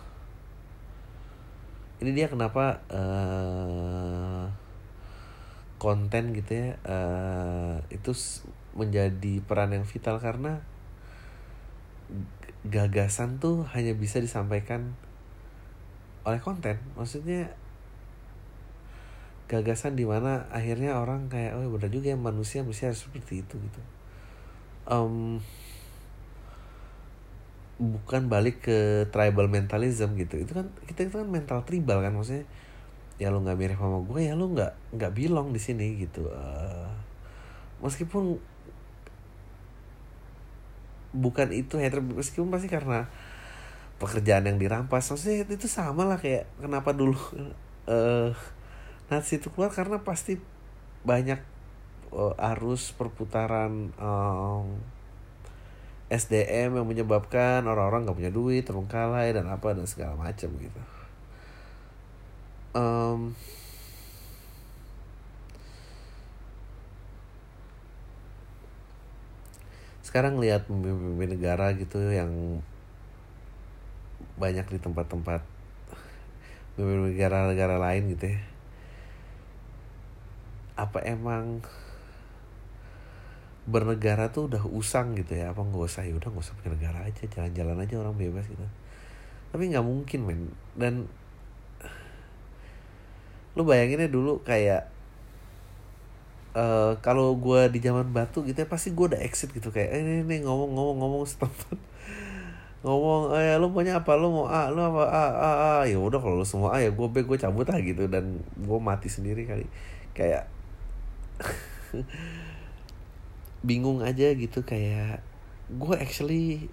ini 2.00 2.10
dia 2.12 2.28
kenapa 2.28 2.84
uh, 2.92 4.46
konten 5.76 6.32
gitu 6.32 6.52
ya 6.52 6.68
uh, 6.84 7.80
itu 7.88 8.12
menjadi 8.76 9.40
peran 9.44 9.72
yang 9.72 9.88
vital 9.88 10.20
karena 10.20 10.60
gagasan 12.66 13.40
tuh 13.40 13.64
hanya 13.72 13.96
bisa 13.96 14.20
disampaikan 14.20 14.92
oleh 16.28 16.42
konten. 16.42 16.76
Maksudnya 16.98 17.54
gagasan 19.46 19.94
di 19.94 20.02
mana 20.02 20.50
akhirnya 20.50 20.98
orang 20.98 21.30
kayak 21.30 21.54
oh 21.54 21.70
benar 21.70 21.90
juga 21.90 22.10
ya 22.10 22.18
manusia 22.18 22.66
manusia 22.66 22.90
harus 22.90 23.06
seperti 23.06 23.46
itu 23.46 23.54
gitu. 23.58 23.80
Um, 24.86 25.38
bukan 27.76 28.26
balik 28.26 28.64
ke 28.66 29.06
tribal 29.14 29.46
mentalism 29.46 30.18
gitu. 30.18 30.42
Itu 30.42 30.52
kan 30.56 30.66
kita 30.90 31.06
itu 31.06 31.14
kan 31.14 31.28
mental 31.30 31.62
tribal 31.62 32.02
kan 32.02 32.14
maksudnya 32.14 32.46
ya 33.16 33.32
lo 33.32 33.40
nggak 33.40 33.56
mirip 33.56 33.78
sama 33.80 34.04
gue 34.04 34.20
ya 34.28 34.36
lo 34.36 34.52
nggak 34.52 34.98
nggak 34.98 35.12
bilang 35.14 35.54
di 35.54 35.60
sini 35.62 35.94
gitu. 36.02 36.26
Uh, 36.26 36.90
meskipun 37.80 38.42
bukan 41.16 41.48
itu 41.54 41.80
hater 41.80 42.04
meskipun 42.04 42.50
pasti 42.52 42.68
karena 42.68 43.06
pekerjaan 44.02 44.44
yang 44.48 44.58
dirampas. 44.58 45.06
Maksudnya 45.06 45.46
itu 45.46 45.68
sama 45.70 46.04
lah 46.04 46.18
kayak 46.18 46.50
kenapa 46.58 46.92
dulu 46.92 47.16
uh, 47.88 48.34
Nazi 49.06 49.38
itu 49.38 49.54
keluar 49.54 49.70
karena 49.70 50.02
pasti 50.02 50.34
banyak 51.06 51.38
uh, 52.10 52.34
arus 52.54 52.90
perputaran 52.90 53.94
um, 54.02 54.82
SDM 56.10 56.74
yang 56.74 56.86
menyebabkan 56.86 57.62
orang-orang 57.66 58.06
nggak 58.06 58.18
punya 58.18 58.32
duit 58.34 58.62
terbengkalai 58.66 59.30
dan 59.30 59.46
apa 59.46 59.78
dan 59.78 59.86
segala 59.86 60.18
macam 60.18 60.50
gitu. 60.58 60.82
Um, 62.74 63.38
sekarang 70.02 70.42
lihat 70.42 70.66
pemimpin 70.66 71.30
negara 71.38 71.74
gitu 71.78 71.98
yang 72.10 72.62
banyak 74.36 74.66
di 74.66 74.78
tempat-tempat 74.82 75.42
negara-negara 76.76 77.80
lain 77.80 78.12
gitu 78.12 78.34
ya 78.34 78.55
apa 80.76 81.00
emang 81.08 81.64
bernegara 83.66 84.30
tuh 84.30 84.46
udah 84.46 84.62
usang 84.70 85.18
gitu 85.18 85.34
ya? 85.34 85.50
Apa 85.50 85.66
nggak 85.66 85.82
usah? 85.82 86.06
Ya 86.06 86.14
udah 86.14 86.30
nggak 86.30 86.44
usah 86.46 86.54
punya 86.60 86.78
negara 86.78 86.98
aja 87.02 87.26
jalan-jalan 87.26 87.82
aja 87.82 87.94
orang 87.98 88.14
bebas 88.14 88.46
gitu. 88.46 88.62
Tapi 89.50 89.62
nggak 89.74 89.82
mungkin 89.84 90.20
men. 90.22 90.40
Dan 90.78 91.10
lu 93.56 93.64
bayanginnya 93.64 94.06
dulu 94.12 94.44
kayak 94.44 94.92
uh, 96.52 97.00
kalau 97.00 97.32
gue 97.40 97.72
di 97.72 97.80
zaman 97.80 98.12
batu 98.12 98.44
gitu 98.44 98.56
ya 98.64 98.68
pasti 98.68 98.94
gue 98.94 99.16
udah 99.16 99.20
exit 99.20 99.50
gitu. 99.50 99.74
Kayak 99.74 99.98
eh, 99.98 100.00
ini, 100.00 100.14
ini 100.22 100.36
ngomong 100.46 100.70
ngomong 100.76 100.96
ngomong 101.02 101.22
setempat 101.32 101.78
ngomong 102.86 103.34
eh 103.34 103.58
lu 103.58 103.66
maunya 103.74 103.98
apa? 103.98 104.14
Lu 104.14 104.30
mau 104.30 104.46
A 104.46 104.70
lu 104.70 104.78
apa? 104.78 105.10
A 105.10 105.24
A 105.34 105.50
A. 105.50 105.74
Ya 105.90 105.98
udah 105.98 106.22
kalau 106.22 106.38
lu 106.38 106.46
semua 106.46 106.78
A 106.78 106.84
ya 106.84 106.94
gue 106.94 107.06
B 107.10 107.26
gue 107.26 107.34
cabut 107.34 107.66
lah 107.66 107.82
gitu. 107.82 108.06
Dan 108.06 108.46
gue 108.54 108.78
mati 108.78 109.10
sendiri 109.10 109.42
kali. 109.42 109.66
Kayak 110.14 110.46
bingung 113.66 114.04
aja 114.04 114.32
gitu 114.36 114.62
kayak 114.62 115.24
gue 115.72 115.96
actually 115.98 116.70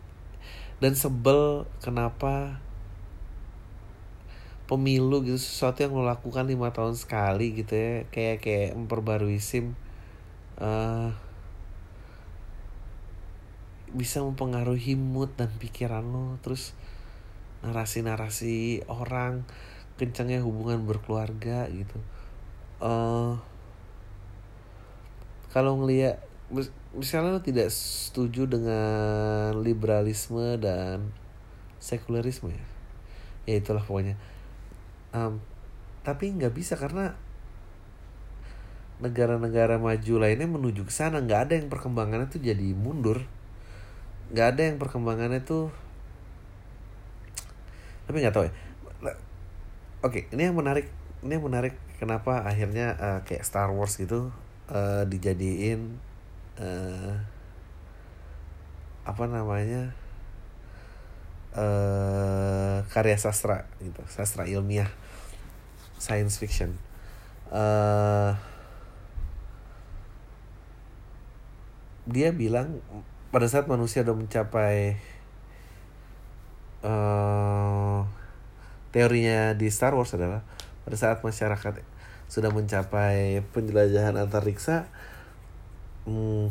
dan 0.84 0.94
sebel 0.94 1.66
kenapa 1.82 2.62
pemilu 4.70 5.24
gitu 5.24 5.40
sesuatu 5.40 5.84
yang 5.84 5.94
lo 5.96 6.04
lakukan 6.08 6.48
lima 6.48 6.72
tahun 6.72 6.96
sekali 6.96 7.64
gitu 7.64 7.74
ya 7.76 7.94
kayak 8.10 8.38
kayak 8.42 8.72
memperbarui 8.80 9.38
sim 9.40 9.76
uh, 10.60 11.12
bisa 13.94 14.26
mempengaruhi 14.26 14.98
mood 14.98 15.30
dan 15.38 15.54
pikiran 15.62 16.02
lo 16.02 16.42
terus 16.42 16.74
narasi-narasi 17.64 18.84
orang 18.92 19.46
kencangnya 19.96 20.44
hubungan 20.44 20.84
berkeluarga 20.84 21.70
gitu. 21.72 22.02
Uh, 22.84 23.40
kalau 25.54 25.78
ngeliat 25.78 26.18
misalnya 26.98 27.38
lo 27.38 27.42
tidak 27.46 27.70
setuju 27.70 28.50
dengan 28.50 29.62
liberalisme 29.62 30.58
dan 30.58 31.14
sekularisme 31.78 32.50
ya? 32.50 32.66
Ya 33.46 33.56
itulah 33.62 33.86
pokoknya. 33.86 34.18
Um, 35.14 35.38
tapi 36.02 36.34
nggak 36.34 36.58
bisa 36.58 36.74
karena 36.74 37.14
negara-negara 38.98 39.78
maju 39.78 40.14
lainnya 40.18 40.50
menuju 40.50 40.90
ke 40.90 40.94
sana. 40.94 41.22
Nggak 41.22 41.40
ada 41.50 41.54
yang 41.62 41.70
perkembangannya 41.70 42.28
tuh 42.34 42.42
jadi 42.42 42.74
mundur. 42.74 43.22
Nggak 44.34 44.48
ada 44.58 44.62
yang 44.74 44.78
perkembangannya 44.82 45.46
tuh 45.46 45.70
tapi 48.04 48.20
nggak 48.20 48.36
tahu 48.36 48.46
ya. 48.48 48.54
Oke 50.04 50.28
ini 50.36 50.52
yang 50.52 50.58
menarik 50.60 50.92
ini 51.24 51.40
yang 51.40 51.46
menarik 51.48 51.80
kenapa 51.96 52.44
akhirnya 52.44 53.00
uh, 53.00 53.20
kayak 53.24 53.48
Star 53.48 53.72
Wars 53.72 53.96
gitu 53.96 54.36
uh, 54.70 55.04
dijadiin 55.08 56.00
uh, 56.60 57.16
apa 59.04 59.24
namanya 59.28 59.92
uh, 61.56 62.86
karya 62.88 63.20
sastra 63.20 63.68
gitu 63.84 64.00
sastra 64.08 64.48
ilmiah 64.48 64.90
science 66.00 66.40
fiction. 66.40 66.76
Uh, 67.54 68.36
dia 72.04 72.36
bilang 72.36 72.84
pada 73.32 73.48
saat 73.48 73.66
manusia 73.72 74.04
udah 74.04 74.16
mencapai 74.18 75.00
uh, 76.84 78.04
teorinya 78.92 79.56
di 79.56 79.72
Star 79.72 79.96
Wars 79.96 80.12
adalah 80.12 80.44
pada 80.84 81.00
saat 81.00 81.24
masyarakat 81.24 81.93
sudah 82.34 82.50
mencapai 82.50 83.46
penjelajahan 83.54 84.18
antariksa 84.18 84.90
hmm, 86.10 86.50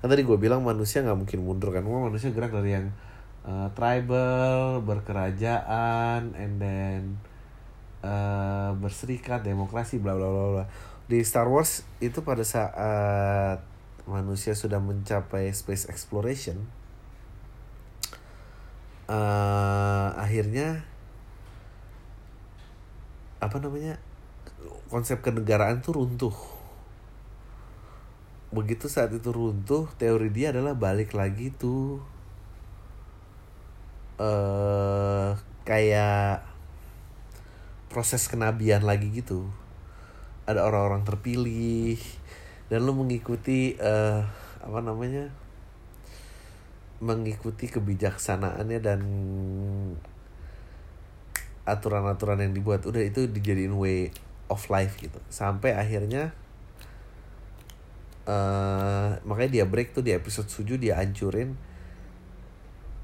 kan 0.00 0.08
tadi 0.08 0.24
gue 0.24 0.38
bilang 0.40 0.64
manusia 0.64 1.04
nggak 1.04 1.18
mungkin 1.18 1.40
mundur 1.42 1.74
kan? 1.74 1.82
Memang 1.82 2.08
manusia 2.08 2.30
gerak 2.30 2.54
dari 2.54 2.78
yang 2.78 2.94
uh, 3.42 3.68
tribal 3.74 4.80
berkerajaan 4.86 6.38
and 6.38 6.54
then 6.62 7.00
uh, 8.06 8.72
berserikat 8.78 9.42
demokrasi 9.42 9.98
bla 9.98 10.14
bla 10.14 10.30
bla 10.30 10.46
bla. 10.54 10.64
Di 11.10 11.18
Star 11.26 11.50
Wars 11.50 11.82
itu 11.98 12.22
pada 12.22 12.46
saat 12.46 13.58
manusia 14.06 14.54
sudah 14.54 14.78
mencapai 14.80 15.50
space 15.52 15.90
exploration 15.90 16.64
uh, 19.08 20.14
akhirnya 20.14 20.84
apa 23.38 23.56
namanya 23.62 23.98
konsep 24.90 25.22
kenegaraan 25.22 25.84
tuh 25.84 26.02
runtuh. 26.02 26.36
Begitu 28.48 28.88
saat 28.88 29.12
itu 29.12 29.28
runtuh 29.28 29.86
teori 30.00 30.32
dia 30.32 30.50
adalah 30.50 30.72
balik 30.72 31.12
lagi 31.12 31.52
tuh 31.52 32.00
uh, 34.18 35.36
kayak 35.68 36.42
proses 37.92 38.26
kenabian 38.26 38.82
lagi 38.82 39.12
gitu. 39.12 39.46
Ada 40.48 40.64
orang-orang 40.64 41.04
terpilih 41.04 42.00
dan 42.72 42.84
lu 42.84 42.96
mengikuti 42.96 43.76
uh, 43.76 44.24
apa 44.64 44.80
namanya 44.80 45.28
mengikuti 46.98 47.70
kebijaksanaannya 47.70 48.78
dan 48.82 49.00
aturan-aturan 51.68 52.40
yang 52.40 52.56
dibuat 52.56 52.88
udah 52.88 53.04
itu 53.04 53.28
dijadiin 53.28 53.76
way 53.76 54.08
of 54.48 54.64
life 54.72 54.96
gitu. 54.96 55.20
Sampai 55.28 55.76
akhirnya 55.76 56.32
uh, 58.24 59.20
makanya 59.28 59.62
dia 59.62 59.64
break 59.68 59.92
tuh 59.92 60.00
di 60.00 60.16
episode 60.16 60.48
7 60.48 60.80
dia 60.80 60.96
hancurin. 60.96 61.54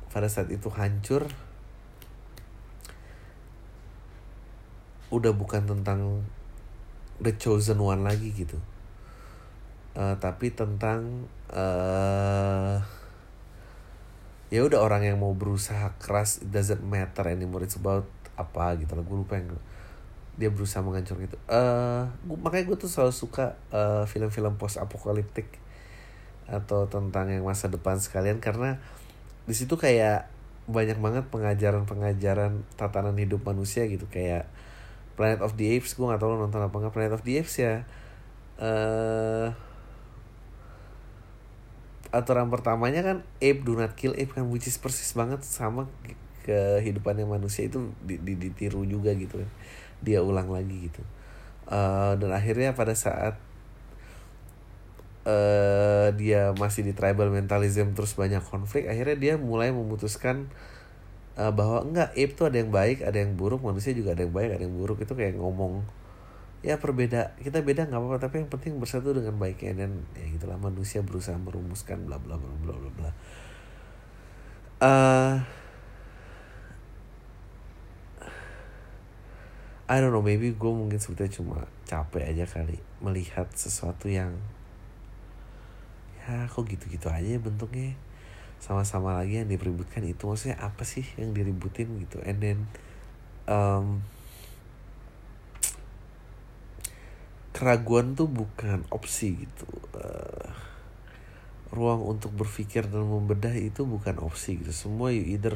Pada 0.09 0.31
saat 0.31 0.49
itu 0.49 0.71
hancur 0.71 1.27
udah 5.11 5.31
bukan 5.35 5.63
tentang 5.67 6.27
the 7.23 7.35
chosen 7.39 7.79
one 7.79 8.03
lagi 8.03 8.35
gitu. 8.35 8.59
Uh, 9.95 10.19
tapi 10.19 10.51
tentang 10.51 11.31
uh, 11.55 12.83
ya 14.51 14.63
udah 14.63 14.83
orang 14.83 15.07
yang 15.07 15.19
mau 15.19 15.35
berusaha 15.35 15.95
keras 15.99 16.43
it 16.43 16.51
doesn't 16.55 16.83
matter 16.83 17.27
anymore. 17.27 17.67
It's 17.67 17.79
about 17.79 18.07
apa 18.35 18.79
gitu 18.81 18.95
lah 18.99 19.05
gue 19.07 19.17
lupa 19.17 19.39
yang 19.39 19.51
dia 20.35 20.51
berusaha 20.51 20.83
menghancur 20.83 21.23
gitu 21.23 21.39
uh, 21.47 22.11
gua, 22.27 22.39
makanya 22.43 22.75
gue 22.75 22.77
tuh 22.79 22.91
selalu 22.91 23.15
suka 23.15 23.55
uh, 23.71 24.03
film-film 24.11 24.59
post 24.59 24.83
apokaliptik 24.83 25.63
atau 26.45 26.91
tentang 26.91 27.31
yang 27.33 27.47
masa 27.47 27.73
depan 27.73 27.97
sekalian 27.97 28.43
karena 28.43 28.77
di 29.45 29.55
situ 29.57 29.77
kayak 29.77 30.29
banyak 30.65 30.97
banget 30.97 31.25
pengajaran-pengajaran 31.29 32.65
tatanan 32.81 33.17
hidup 33.21 33.45
manusia 33.45 33.85
gitu. 33.85 34.09
Kayak 34.09 34.49
Planet 35.15 35.45
of 35.45 35.55
the 35.61 35.77
Apes 35.77 35.95
gue 35.95 36.05
gak 36.09 36.19
tau 36.19 36.33
lo 36.33 36.41
nonton 36.41 36.65
apa 36.65 36.73
nggak 36.73 36.95
Planet 36.97 37.13
of 37.15 37.23
the 37.23 37.37
Apes 37.37 37.61
ya. 37.61 37.85
Uh, 38.57 39.53
aturan 42.15 42.47
pertamanya 42.47 43.03
kan 43.03 43.27
ape 43.43 43.67
do 43.67 43.75
not 43.75 43.99
kill 43.99 44.15
ape 44.15 44.31
kan 44.39 44.47
which 44.47 44.71
is 44.71 44.79
persis 44.79 45.11
banget 45.19 45.43
sama 45.43 45.91
kehidupannya 46.45 47.25
manusia 47.25 47.67
itu 47.67 47.91
ditiru 48.05 48.85
juga 48.85 49.17
gitu 49.17 49.41
kan. 49.41 49.51
Dia 50.05 50.21
ulang 50.21 50.53
lagi 50.53 50.93
gitu. 50.93 51.03
Uh, 51.65 52.13
dan 52.21 52.31
akhirnya 52.37 52.77
pada 52.77 52.93
saat 52.93 53.41
uh, 55.25 56.13
dia 56.15 56.53
masih 56.57 56.85
di 56.85 56.93
tribal 56.93 57.33
mentalism 57.33 57.97
terus 57.97 58.13
banyak 58.13 58.45
konflik 58.45 58.85
akhirnya 58.85 59.17
dia 59.17 59.35
mulai 59.41 59.73
memutuskan 59.73 60.53
uh, 61.41 61.51
bahwa 61.51 61.83
enggak 61.83 62.13
tuh 62.37 62.53
ada 62.53 62.61
yang 62.61 62.71
baik 62.71 63.03
ada 63.03 63.19
yang 63.19 63.35
buruk 63.35 63.65
manusia 63.65 63.97
juga 63.97 64.15
ada 64.15 64.23
yang 64.23 64.35
baik 64.35 64.61
ada 64.61 64.63
yang 64.65 64.77
buruk. 64.77 65.01
Itu 65.03 65.17
kayak 65.17 65.41
ngomong 65.41 65.85
ya 66.65 66.81
perbeda 66.81 67.37
kita 67.45 67.61
beda 67.61 67.85
nggak 67.93 68.01
apa-apa 68.01 68.19
tapi 68.25 68.41
yang 68.45 68.51
penting 68.53 68.77
bersatu 68.81 69.17
dengan 69.17 69.37
baiknya. 69.41 69.87
Dan 69.87 70.05
ya 70.17 70.25
gitulah 70.37 70.61
manusia 70.61 71.01
berusaha 71.01 71.37
merumuskan 71.37 72.05
bla 72.07 72.21
bla 72.21 72.37
bla 72.39 72.53
bla 72.61 72.75
bla 72.77 72.91
bla. 72.93 73.11
Uh, 74.85 75.35
I 79.85 80.01
don't 80.01 80.17
know 80.17 80.25
maybe 80.25 80.57
gue 80.57 80.73
mungkin 80.73 80.97
sebetulnya 80.97 81.37
cuma 81.37 81.59
capek 81.85 82.25
aja 82.25 82.49
kali 82.49 82.81
melihat 83.05 83.45
sesuatu 83.53 84.09
yang 84.09 84.33
ya 86.25 86.49
kok 86.49 86.65
gitu-gitu 86.65 87.13
aja 87.13 87.37
bentuknya. 87.37 87.93
Sama-sama 88.57 89.13
lagi 89.13 89.45
yang 89.45 89.49
diributkan 89.53 90.01
itu 90.09 90.25
maksudnya 90.25 90.57
apa 90.57 90.89
sih 90.89 91.05
yang 91.21 91.37
diributin 91.37 92.01
gitu? 92.01 92.17
And 92.25 92.41
then 92.41 92.59
um, 93.45 94.01
keraguan 97.53 98.17
tuh 98.17 98.25
bukan 98.25 98.89
opsi 98.89 99.37
gitu. 99.37 99.69
Uh, 99.93 100.49
ruang 101.77 102.01
untuk 102.09 102.33
berpikir 102.33 102.89
dan 102.89 103.05
membedah 103.05 103.53
itu 103.53 103.85
bukan 103.85 104.17
opsi 104.25 104.65
gitu. 104.65 104.73
Semua 104.73 105.13
you 105.13 105.29
either 105.29 105.53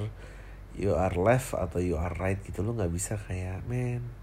you 0.76 0.92
are 0.92 1.16
left 1.16 1.56
atau 1.56 1.82
you 1.82 1.96
are 1.96 2.12
right 2.20 2.38
gitu 2.46 2.62
lo 2.62 2.70
nggak 2.76 2.92
bisa 2.94 3.18
kayak 3.18 3.66
men 3.66 4.17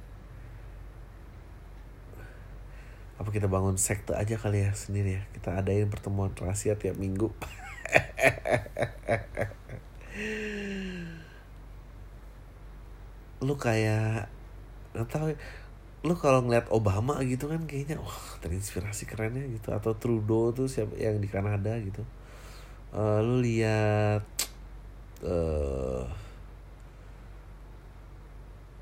apa 3.16 3.32
kita 3.32 3.48
bangun 3.48 3.80
sekte 3.80 4.12
aja 4.12 4.36
kali 4.36 4.68
ya 4.68 4.76
sendiri 4.76 5.20
ya? 5.20 5.24
Kita 5.32 5.56
adain 5.56 5.88
pertemuan 5.88 6.36
rahasia 6.36 6.76
tiap 6.76 7.00
minggu. 7.00 7.32
Lu 13.46 13.56
kayak 13.56 14.28
nggak 14.96 15.08
tahu 15.12 15.36
ya, 15.36 15.38
lu 16.08 16.16
kalau 16.16 16.40
ngeliat 16.46 16.72
Obama 16.72 17.20
gitu 17.28 17.52
kan 17.52 17.68
kayaknya 17.68 18.00
wah 18.00 18.40
terinspirasi 18.44 19.08
kerennya 19.08 19.44
gitu. 19.48 19.72
Atau 19.72 19.96
Trudeau 19.96 20.52
tuh 20.56 20.68
siapa 20.72 20.96
yang 21.00 21.20
di 21.20 21.28
Kanada 21.28 21.76
gitu. 21.80 22.04
Uh, 22.96 23.20
lu 23.20 23.44
lihat 23.44 24.24
uh, 25.24 26.08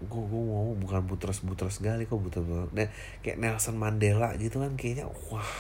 gue 0.08 0.24
gue 0.28 0.42
mau 0.44 0.76
bukan 0.76 1.02
butras 1.08 1.40
butras 1.44 1.80
sekali 1.80 2.04
kok 2.08 2.20
butuh 2.20 2.44
nah, 2.72 2.90
kayak 3.24 3.38
Nelson 3.40 3.80
Mandela 3.80 4.36
gitu 4.40 4.60
kan 4.60 4.76
kayaknya 4.76 5.08
wah. 5.30 5.54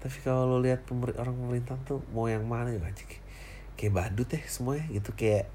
Tapi 0.00 0.16
kalau 0.24 0.48
lo 0.48 0.58
lihat 0.64 0.88
pemer 0.88 1.12
orang 1.20 1.36
pemerintah 1.36 1.76
tuh 1.84 2.00
mau 2.16 2.24
yang 2.24 2.48
mana 2.48 2.72
ya 2.72 2.80
aja 2.80 3.04
kayak 3.76 3.92
badut 3.96 4.28
ya 4.28 4.40
semuanya 4.48 4.84
gitu 4.92 5.12
kayak 5.16 5.48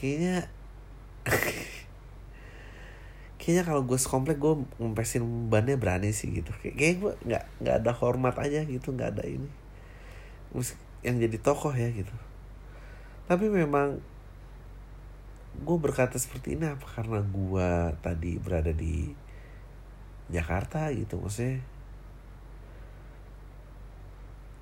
kayaknya 0.00 0.48
kayaknya 3.40 3.64
kalau 3.64 3.82
gue 3.88 3.96
sekomplek 3.96 4.36
gue 4.36 4.68
ngempesin 4.76 5.24
bannya 5.48 5.80
berani 5.80 6.12
sih 6.12 6.28
gitu. 6.28 6.52
Kayak, 6.60 6.76
kayak 6.76 6.94
gue 7.00 7.12
nggak 7.24 7.44
nggak 7.64 7.76
ada 7.80 7.92
hormat 7.96 8.36
aja 8.36 8.60
gitu 8.68 8.92
nggak 8.92 9.16
ada 9.16 9.24
ini. 9.24 9.48
Yang 11.00 11.16
jadi 11.28 11.36
tokoh 11.40 11.72
ya 11.72 11.88
gitu. 11.88 12.12
Tapi 13.24 13.48
memang 13.48 14.04
gue 15.58 15.76
berkata 15.82 16.16
seperti 16.16 16.54
ini 16.54 16.70
apa? 16.70 16.86
Karena 16.86 17.20
gue 17.20 17.70
tadi 17.98 18.38
berada 18.38 18.70
di 18.70 19.10
Jakarta 20.30 20.94
gitu 20.94 21.18
maksudnya. 21.18 21.58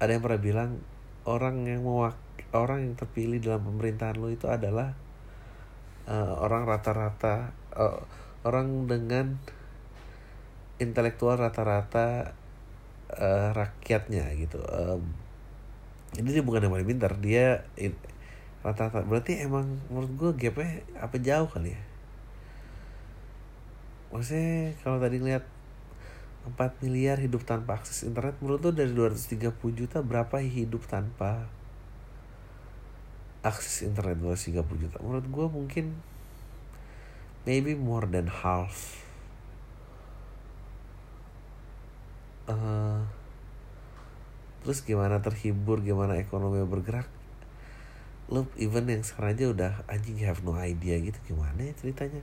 Ada 0.01 0.17
yang 0.17 0.23
pernah 0.25 0.41
bilang 0.41 0.71
orang 1.29 1.67
yang 1.69 1.85
mewak 1.85 2.17
orang 2.57 2.89
yang 2.89 2.95
terpilih 2.97 3.43
dalam 3.43 3.61
pemerintahan 3.67 4.17
lo 4.17 4.33
itu 4.33 4.49
adalah 4.49 4.97
uh, 6.09 6.35
orang 6.41 6.65
rata-rata 6.65 7.53
uh, 7.77 8.01
orang 8.49 8.89
dengan 8.89 9.37
intelektual 10.81 11.37
rata-rata 11.37 12.33
uh, 13.13 13.51
rakyatnya 13.53 14.33
gitu. 14.39 14.63
Um, 14.65 15.13
ini 16.17 16.33
dia 16.33 16.41
bukan 16.41 16.65
yang 16.65 16.73
paling 16.73 16.89
pintar 16.89 17.13
dia 17.21 17.69
rata-rata. 18.63 19.07
Berarti 19.07 19.39
emang 19.39 19.79
menurut 19.89 20.13
gue 20.19 20.31
gapnya 20.49 20.83
apa 20.99 21.17
jauh 21.23 21.47
kali 21.47 21.75
ya? 21.75 21.83
Maksudnya 24.09 24.75
kalau 24.83 24.99
tadi 24.99 25.21
ngeliat 25.21 25.45
4 26.49 26.81
miliar 26.81 27.21
hidup 27.21 27.45
tanpa 27.45 27.77
akses 27.77 28.09
internet 28.09 28.41
menurut 28.41 28.65
lo 28.65 28.71
dari 28.73 28.89
230 28.97 29.53
juta 29.77 30.01
berapa 30.01 30.41
hidup 30.41 30.89
tanpa 30.89 31.45
akses 33.45 33.85
internet 33.85 34.17
230 34.19 34.65
juta? 34.81 34.97
Menurut 35.05 35.27
gue 35.29 35.47
mungkin 35.53 35.85
maybe 37.45 37.77
more 37.77 38.09
than 38.09 38.33
half. 38.33 39.05
Uh, 42.49 43.05
terus 44.65 44.81
gimana 44.81 45.21
terhibur 45.21 45.85
gimana 45.85 46.17
ekonomi 46.17 46.65
bergerak 46.65 47.05
lo 48.29 48.45
even 48.61 48.85
yang 48.85 49.01
sekarang 49.01 49.33
aja 49.37 49.45
udah 49.49 49.73
anjing 49.89 50.21
have 50.21 50.45
no 50.45 50.57
idea 50.61 51.01
gitu. 51.01 51.17
Gimana 51.33 51.65
ya 51.65 51.73
ceritanya? 51.77 52.21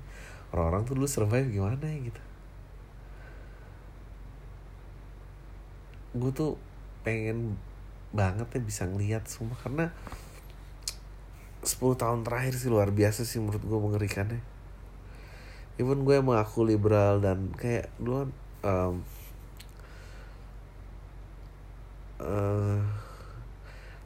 Orang-orang 0.54 0.86
tuh 0.86 0.94
dulu 0.98 1.08
survive 1.10 1.50
gimana 1.50 1.82
ya 1.82 1.98
gitu. 2.14 2.22
Gue 6.16 6.32
tuh 6.32 6.52
pengen 7.02 7.58
banget 8.16 8.48
ya 8.56 8.62
bisa 8.64 8.88
ngeliat 8.88 9.28
semua 9.28 9.60
karena 9.60 9.92
10 11.66 11.82
tahun 11.98 12.22
terakhir 12.22 12.54
sih 12.56 12.70
luar 12.70 12.94
biasa 12.94 13.26
sih 13.26 13.42
menurut 13.42 13.66
gue 13.66 13.80
mengerikannya. 13.82 14.42
Even 15.82 16.06
gue 16.08 16.16
mengaku 16.22 16.64
liberal 16.64 17.20
dan 17.20 17.52
kayak 17.58 17.92
dulu 18.00 18.30
um, 18.64 19.04
uh, 22.22 23.05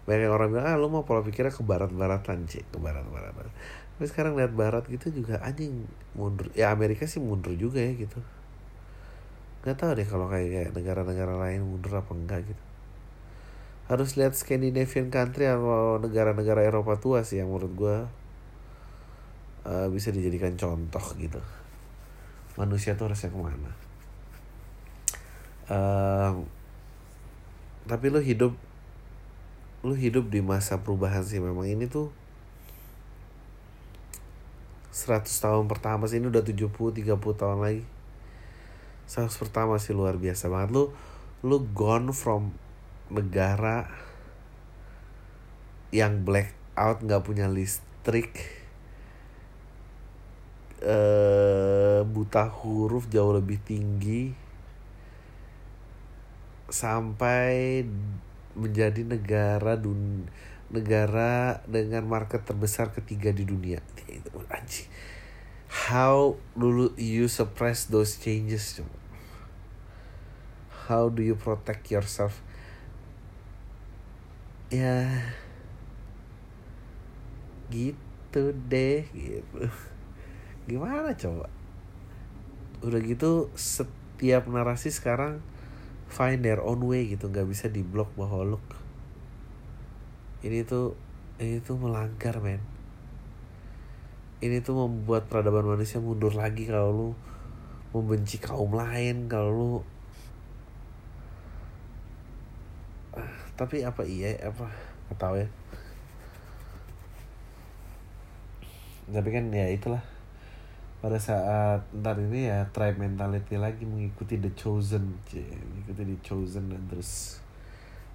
banyak 0.09 0.25
orang 0.33 0.49
bilang 0.49 0.65
ah 0.65 0.75
lo 0.81 0.89
mau 0.89 1.05
pola 1.05 1.21
pikirnya 1.21 1.53
ke 1.53 1.61
barat 1.61 1.93
baratan 1.93 2.49
cek 2.49 2.73
ke 2.73 2.77
barat 2.81 3.05
baratan 3.05 3.53
tapi 3.99 4.15
sekarang 4.15 4.39
lihat 4.39 4.55
barat 4.55 4.87
gitu 4.87 5.11
juga 5.11 5.43
anjing 5.43 5.83
mundur. 6.15 6.47
Ya 6.55 6.71
Amerika 6.71 7.03
sih 7.03 7.19
mundur 7.19 7.51
juga 7.59 7.83
ya 7.83 7.91
gitu. 7.99 8.23
Nggak 9.59 9.75
tahu 9.75 9.91
deh 9.99 10.07
kalau 10.07 10.31
kayak 10.31 10.71
negara-negara 10.71 11.35
lain 11.35 11.67
mundur 11.67 11.99
apa 11.99 12.15
enggak 12.15 12.47
gitu. 12.47 12.63
Harus 13.91 14.15
lihat 14.15 14.39
Scandinavian 14.39 15.11
country 15.11 15.51
atau 15.51 15.99
negara-negara 15.99 16.63
Eropa 16.63 16.95
tua 16.95 17.27
sih 17.27 17.43
yang 17.43 17.51
menurut 17.51 17.73
gue 17.75 17.97
uh, 19.67 19.87
bisa 19.91 20.15
dijadikan 20.15 20.55
contoh 20.55 21.03
gitu. 21.19 21.43
Manusia 22.55 22.95
tuh 22.95 23.11
harusnya 23.11 23.35
ke 23.35 23.35
mana? 23.35 23.71
Uh, 25.67 26.39
tapi 27.83 28.15
lo 28.15 28.23
hidup 28.23 28.55
lu 29.79 29.95
hidup 29.95 30.27
di 30.27 30.43
masa 30.43 30.83
perubahan 30.83 31.23
sih 31.23 31.39
memang 31.39 31.63
ini 31.63 31.87
tuh 31.87 32.11
100 34.89 35.23
tahun 35.29 35.71
pertama 35.71 36.09
sih 36.09 36.19
ini 36.19 36.27
udah 36.27 36.43
70 36.43 36.67
30 36.67 37.15
tahun 37.15 37.57
lagi. 37.61 37.83
100 39.07 39.31
pertama 39.39 39.79
sih 39.79 39.95
luar 39.95 40.17
biasa 40.19 40.49
banget. 40.51 40.69
Lu 40.75 40.83
lu 41.45 41.63
gone 41.71 42.11
from 42.11 42.51
negara 43.07 43.87
yang 45.95 46.27
black 46.27 46.51
out 46.75 46.99
nggak 47.01 47.23
punya 47.23 47.47
listrik 47.47 48.59
uh, 50.83 52.05
buta 52.05 52.51
huruf 52.51 53.09
jauh 53.09 53.33
lebih 53.33 53.57
tinggi 53.63 54.35
sampai 56.69 57.81
menjadi 58.57 59.05
negara 59.05 59.77
dun 59.77 60.29
negara 60.69 61.65
dengan 61.65 62.05
market 62.05 62.45
terbesar 62.45 62.93
ketiga 62.93 63.33
di 63.33 63.41
dunia. 63.45 63.81
How 65.89 66.37
dulu 66.57 66.93
you 66.97 67.29
suppress 67.29 67.89
those 67.89 68.17
changes? 68.17 68.81
How 70.89 71.09
do 71.09 71.21
you 71.21 71.37
protect 71.37 71.89
yourself? 71.93 72.41
Ya, 74.69 75.09
gitu 77.69 78.53
deh, 78.69 79.05
gitu. 79.13 79.65
Gimana 80.69 81.13
coba? 81.17 81.49
Udah 82.85 83.01
gitu 83.01 83.49
setiap 83.57 84.45
narasi 84.49 84.93
sekarang 84.93 85.41
find 86.09 86.41
their 86.41 86.59
own 86.59 86.81
way 86.83 87.05
gitu 87.07 87.29
nggak 87.29 87.45
bisa 87.45 87.69
diblok 87.69 88.09
bahwa 88.17 88.57
look 88.57 88.65
ini 90.39 90.63
tuh 90.63 90.95
ini 91.39 91.59
tuh 91.59 91.75
melanggar 91.75 92.39
men. 92.39 92.63
Ini 94.39 94.63
tuh 94.63 94.87
membuat 94.87 95.27
peradaban 95.27 95.67
manusia 95.67 95.99
mundur 95.99 96.31
lagi 96.31 96.63
kalau 96.63 96.91
lu 96.95 97.09
membenci 97.91 98.39
kaum 98.39 98.71
lain 98.71 99.27
kalau 99.27 99.49
lu 99.51 99.71
Ah, 103.09 103.25
tapi 103.57 103.83
apa 103.83 104.05
iya 104.07 104.31
apa 104.39 104.71
nggak 105.11 105.19
tahu 105.19 105.35
ya. 105.43 105.47
Tapi 109.11 109.29
kan 109.33 109.51
ya 109.51 109.67
itulah 109.67 109.99
pada 110.99 111.15
saat 111.15 111.87
ntar 111.95 112.19
ini 112.19 112.51
ya 112.51 112.67
tribe 112.75 112.99
mentality 112.99 113.55
lagi 113.55 113.87
mengikuti 113.87 114.35
the 114.35 114.51
chosen 114.51 115.23
cie, 115.27 115.47
mengikuti 115.47 116.03
the 116.03 116.17
chosen 116.19 116.67
dan 116.71 116.83
terus 116.91 117.39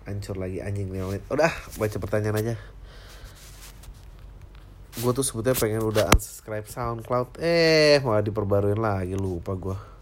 hancur 0.04 0.36
lagi 0.36 0.60
anjing 0.60 0.92
lewat 0.92 1.24
udah 1.32 1.52
baca 1.80 1.96
pertanyaan 1.96 2.40
aja. 2.40 2.54
Gue 4.94 5.10
tuh 5.10 5.26
sebetulnya 5.26 5.58
pengen 5.58 5.82
udah 5.82 6.06
unsubscribe 6.12 6.70
SoundCloud. 6.70 7.42
Eh 7.42 7.98
malah 8.04 8.22
diperbaruin 8.22 8.78
lagi 8.78 9.18
lupa 9.18 9.58
gue 9.58 9.94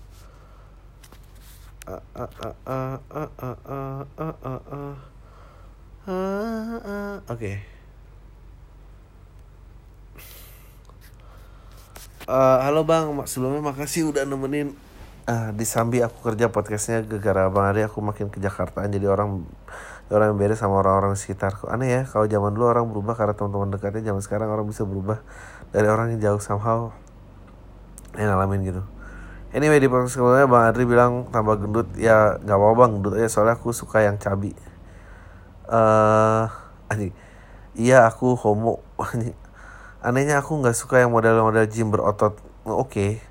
Ah, 1.83 1.99
ah, 2.14 2.23
Eh, 12.22 12.58
halo 12.62 12.87
bang, 12.87 13.11
sebelumnya 13.26 13.74
makasih 13.74 14.14
udah 14.14 14.22
nemenin. 14.22 14.78
Ah, 15.26 15.50
di 15.50 15.66
Sambi 15.66 16.06
aku 16.06 16.22
kerja 16.22 16.46
podcastnya 16.54 17.02
gara-gara 17.02 17.50
bang 17.50 17.66
Ari 17.74 17.82
aku 17.82 17.98
makin 17.98 18.30
ke 18.30 18.38
Jakarta 18.38 18.87
jadi 18.87 19.11
orang 19.11 19.42
orang 20.06 20.35
yang 20.35 20.38
beda 20.38 20.54
sama 20.54 20.78
orang-orang 20.87 21.18
sekitarku. 21.18 21.66
Aneh 21.66 21.90
ya 21.90 22.02
kalau 22.06 22.30
zaman 22.30 22.54
dulu 22.54 22.70
orang 22.70 22.87
berubah 22.87 23.18
karena 23.18 23.35
teman-teman 23.35 23.74
dekatnya 23.74 24.14
zaman 24.14 24.22
sekarang 24.22 24.54
orang 24.54 24.70
bisa 24.70 24.87
berubah 24.87 25.18
dari 25.74 25.90
orang 25.90 26.14
yang 26.14 26.30
jauh 26.30 26.38
somehow 26.38 26.94
yang 28.14 28.30
ngalamin 28.30 28.70
gitu. 28.70 28.82
Anyway 29.50 29.82
di 29.82 29.90
podcast 29.90 30.14
sebelumnya 30.14 30.46
bang 30.46 30.62
Adri 30.70 30.85
bilang 30.87 31.26
tambah 31.35 31.58
gendut. 31.58 31.90
Ya 31.98 32.38
nggak 32.38 32.54
apa-apa 32.54 32.87
bang 32.87 32.90
gendut 33.02 33.14
aja 33.18 33.28
soalnya 33.35 33.58
aku 33.58 33.74
suka 33.74 33.98
yang 33.98 34.14
cabi. 34.22 34.54
Eh 35.66 36.44
anjing. 36.87 37.14
Iya 37.74 38.06
aku 38.06 38.38
homo. 38.38 38.78
Anjing. 39.11 39.41
Anehnya 40.03 40.43
aku 40.43 40.59
nggak 40.59 40.75
suka 40.75 40.99
yang 40.99 41.15
model-model 41.15 41.62
gym 41.71 41.95
berotot 41.95 42.35
oke 42.67 43.23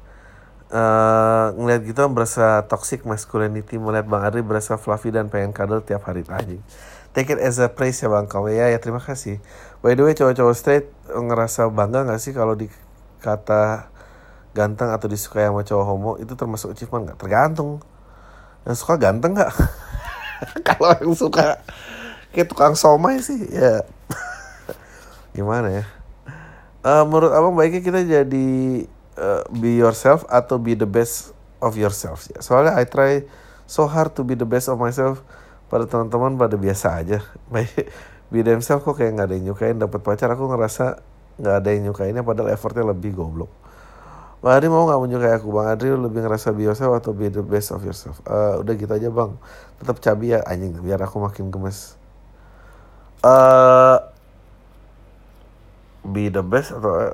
eh 0.71 1.47
ngeliat 1.59 1.83
gitu 1.83 1.99
berasa 2.07 2.63
toxic 2.71 3.03
masculinity 3.03 3.75
melihat 3.75 4.07
Bang 4.07 4.23
Adri 4.23 4.39
berasa 4.39 4.79
fluffy 4.79 5.11
dan 5.11 5.27
pengen 5.27 5.51
cuddle 5.51 5.83
tiap 5.83 6.07
hari 6.07 6.23
anjing. 6.31 6.63
Take 7.11 7.35
it 7.35 7.43
as 7.43 7.59
a 7.59 7.67
praise 7.67 7.99
ya 7.99 8.07
Bang 8.07 8.31
kamu 8.31 8.55
ya 8.55 8.71
ya 8.71 8.79
terima 8.79 9.03
kasih. 9.03 9.43
By 9.83 9.99
the 9.99 10.07
way 10.07 10.15
cowok-cowok 10.15 10.55
straight 10.55 10.87
ngerasa 11.11 11.67
bangga 11.67 12.07
nggak 12.07 12.23
sih 12.23 12.31
kalau 12.31 12.55
dikata 12.55 13.91
ganteng 14.55 14.95
atau 14.95 15.11
disukai 15.11 15.51
sama 15.51 15.67
cowok 15.67 15.85
homo 15.91 16.11
itu 16.23 16.39
termasuk 16.39 16.71
achievement 16.71 17.11
nggak? 17.11 17.19
Tergantung. 17.19 17.83
Yang 18.63 18.79
suka 18.79 18.95
ganteng 18.95 19.35
nggak? 19.35 19.51
kalau 20.71 20.95
yang 21.03 21.11
suka 21.19 21.59
kayak 22.31 22.47
tukang 22.47 22.79
somai 22.79 23.19
sih 23.19 23.43
ya 23.51 23.83
gimana 25.35 25.83
ya? 25.83 25.85
Eh, 26.81 27.03
menurut 27.05 27.29
abang 27.29 27.53
baiknya 27.53 27.85
kita 27.85 28.01
jadi 28.01 28.49
uh, 29.21 29.45
be 29.53 29.77
yourself 29.77 30.25
atau 30.25 30.57
be 30.57 30.73
the 30.73 30.89
best 30.89 31.29
of 31.61 31.77
yourself 31.77 32.25
ya. 32.33 32.41
Soalnya 32.41 32.73
I 32.73 32.89
try 32.89 33.21
so 33.69 33.85
hard 33.85 34.17
to 34.17 34.25
be 34.25 34.33
the 34.33 34.49
best 34.49 34.65
of 34.65 34.81
myself. 34.81 35.21
Pada 35.69 35.85
teman-teman 35.85 36.41
pada 36.41 36.57
biasa 36.57 37.05
aja. 37.05 37.21
Baik 37.53 37.85
be 38.33 38.41
themselves 38.41 38.81
kok 38.81 38.97
kayak 38.97 39.13
nggak 39.13 39.29
ada 39.29 39.35
yang 39.37 39.53
nyukain. 39.53 39.77
Dapat 39.77 40.01
pacar 40.01 40.33
aku 40.33 40.49
ngerasa 40.49 41.05
nggak 41.37 41.55
ada 41.61 41.69
yang 41.69 41.83
nyukainnya 41.93 42.25
padahal 42.25 42.49
effortnya 42.49 42.81
lebih 42.89 43.13
goblok. 43.13 43.53
Bang 44.41 44.57
Adri 44.57 44.73
mau 44.73 44.89
nggak 44.89 45.01
menyukai 45.05 45.37
aku? 45.37 45.53
Bang 45.53 45.69
Adri 45.69 45.93
lebih 45.93 46.25
ngerasa 46.25 46.49
be 46.49 46.65
yourself 46.65 46.97
atau 46.97 47.13
be 47.13 47.29
the 47.29 47.45
best 47.45 47.69
of 47.77 47.85
yourself? 47.85 48.17
Eh, 48.25 48.57
udah 48.57 48.73
gitu 48.73 48.89
aja 48.89 49.13
bang. 49.13 49.37
Tetap 49.77 50.01
cabi 50.01 50.33
ya 50.33 50.41
anjing 50.49 50.81
biar 50.81 50.97
aku 51.05 51.21
makin 51.21 51.53
gemes. 51.53 51.93
Eh 53.21 53.97
be 56.01 56.33
the 56.33 56.41
best 56.41 56.73
atau 56.73 57.13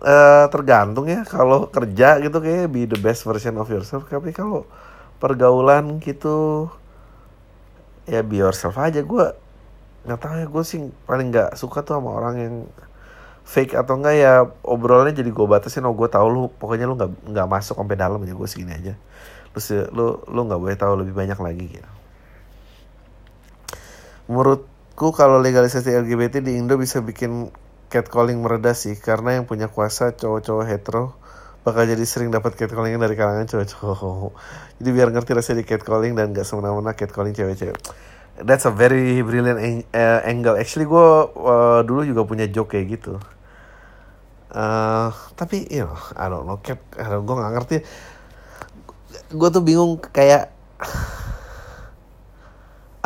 eh 0.00 0.46
tergantung 0.48 1.04
ya 1.08 1.28
kalau 1.28 1.68
kerja 1.68 2.16
gitu 2.24 2.40
kayak 2.40 2.72
be 2.72 2.88
the 2.88 2.96
best 2.96 3.28
version 3.28 3.60
of 3.60 3.68
yourself. 3.68 4.08
Tapi 4.08 4.32
kalau 4.32 4.64
pergaulan 5.20 6.00
gitu 6.00 6.68
ya 8.08 8.24
be 8.24 8.40
yourself 8.40 8.80
aja. 8.80 9.04
Gue 9.04 9.32
nggak 10.00 10.20
tahu 10.20 10.34
ya 10.40 10.46
gue 10.48 10.64
sih 10.64 10.80
paling 11.04 11.28
nggak 11.28 11.60
suka 11.60 11.84
tuh 11.84 12.00
sama 12.00 12.16
orang 12.16 12.34
yang 12.40 12.54
fake 13.44 13.76
atau 13.76 14.00
enggak 14.00 14.16
ya 14.16 14.48
obrolannya 14.64 15.12
jadi 15.12 15.28
gue 15.28 15.46
batasin. 15.46 15.84
Oh 15.84 15.92
gue 15.92 16.08
tahu 16.08 16.26
lu 16.32 16.42
pokoknya 16.56 16.88
lu 16.88 16.96
nggak 16.96 17.36
nggak 17.36 17.48
masuk 17.48 17.76
sampai 17.76 17.96
dalam 18.00 18.20
aja 18.24 18.32
gue 18.32 18.48
segini 18.48 18.72
aja. 18.72 18.96
Terus 19.52 19.92
lu 19.92 20.24
lu 20.24 20.40
nggak 20.48 20.60
boleh 20.60 20.76
tahu 20.80 21.04
lebih 21.04 21.12
banyak 21.12 21.36
lagi 21.36 21.66
gitu. 21.68 21.90
Menurutku 24.30 25.10
kalau 25.12 25.42
legalisasi 25.42 25.90
LGBT 25.90 26.38
di 26.40 26.56
Indo 26.56 26.78
bisa 26.78 27.02
bikin 27.02 27.50
catcalling 27.90 28.38
mereda 28.38 28.72
sih 28.72 28.94
karena 28.94 29.36
yang 29.36 29.50
punya 29.50 29.66
kuasa 29.66 30.14
cowok-cowok 30.14 30.64
hetero 30.70 31.18
bakal 31.60 31.84
jadi 31.84 32.00
sering 32.08 32.32
dapat 32.32 32.56
catcalling 32.56 32.96
dari 32.96 33.18
kalangan 33.18 33.44
cowok-cowok. 33.44 34.32
Jadi 34.80 34.88
biar 34.96 35.12
ngerti 35.12 35.36
rasanya 35.36 35.58
di 35.60 35.66
catcalling 35.68 36.16
dan 36.16 36.32
gak 36.32 36.48
semena-mena 36.48 36.96
catcalling 36.96 37.36
cewek-cewek. 37.36 37.76
That's 38.40 38.64
a 38.64 38.72
very 38.72 39.20
brilliant 39.20 39.84
eh, 39.92 40.20
angle. 40.24 40.56
Actually 40.56 40.88
gue 40.88 41.06
uh, 41.36 41.84
dulu 41.84 42.08
juga 42.08 42.24
punya 42.24 42.48
joke 42.48 42.72
kayak 42.72 42.86
gitu. 42.96 43.20
Eh, 44.50 45.08
tapi 45.38 45.62
you 45.70 45.86
know, 45.86 45.94
I 46.18 46.26
don't 46.26 46.42
know, 46.42 46.58
cat, 46.58 46.82
gue 46.98 47.34
gak 47.38 47.52
ngerti. 47.54 47.76
Gue 49.30 49.48
tuh 49.52 49.62
bingung 49.62 50.00
kayak 50.00 50.50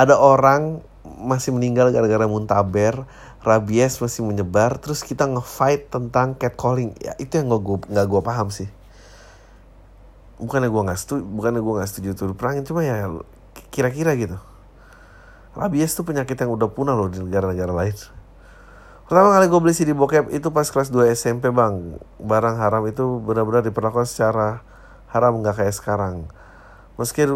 ada 0.01 0.17
orang 0.17 0.81
masih 1.05 1.53
meninggal 1.53 1.93
gara-gara 1.93 2.25
muntaber, 2.25 3.05
rabies 3.45 4.01
masih 4.01 4.25
menyebar, 4.25 4.81
terus 4.81 5.05
kita 5.05 5.29
nge-fight 5.29 5.93
tentang 5.93 6.33
catcalling. 6.35 6.97
Ya 6.99 7.13
itu 7.21 7.37
yang 7.37 7.53
gue 7.53 7.61
nggak 7.61 8.07
gue 8.09 8.21
paham 8.25 8.49
sih. 8.49 8.67
Bukannya 10.41 10.73
gue 10.73 10.83
nggak 10.83 10.99
setuju, 10.99 11.23
bukannya 11.23 11.61
gue 11.61 11.75
nggak 11.79 11.91
setuju 11.93 12.09
tuh 12.17 12.35
perangin, 12.35 12.65
cuma 12.65 12.83
ya 12.83 13.07
kira-kira 13.71 14.17
gitu. 14.17 14.41
Rabies 15.55 15.95
tuh 15.95 16.03
penyakit 16.03 16.35
yang 16.35 16.51
udah 16.51 16.67
punah 16.67 16.99
loh 16.99 17.07
di 17.07 17.23
negara-negara 17.23 17.71
lain. 17.71 17.95
Pertama 19.05 19.37
kali 19.37 19.47
gue 19.53 19.61
beli 19.61 19.75
CD 19.77 19.93
bokep 19.93 20.33
itu 20.33 20.49
pas 20.51 20.65
kelas 20.65 20.89
2 20.91 21.13
SMP 21.15 21.53
bang. 21.53 22.01
Barang 22.19 22.57
haram 22.57 22.83
itu 22.89 23.21
benar-benar 23.23 23.63
diperlakukan 23.63 24.09
secara 24.09 24.65
haram 25.13 25.39
nggak 25.45 25.61
kayak 25.61 25.77
sekarang. 25.77 26.27
Meski 26.99 27.29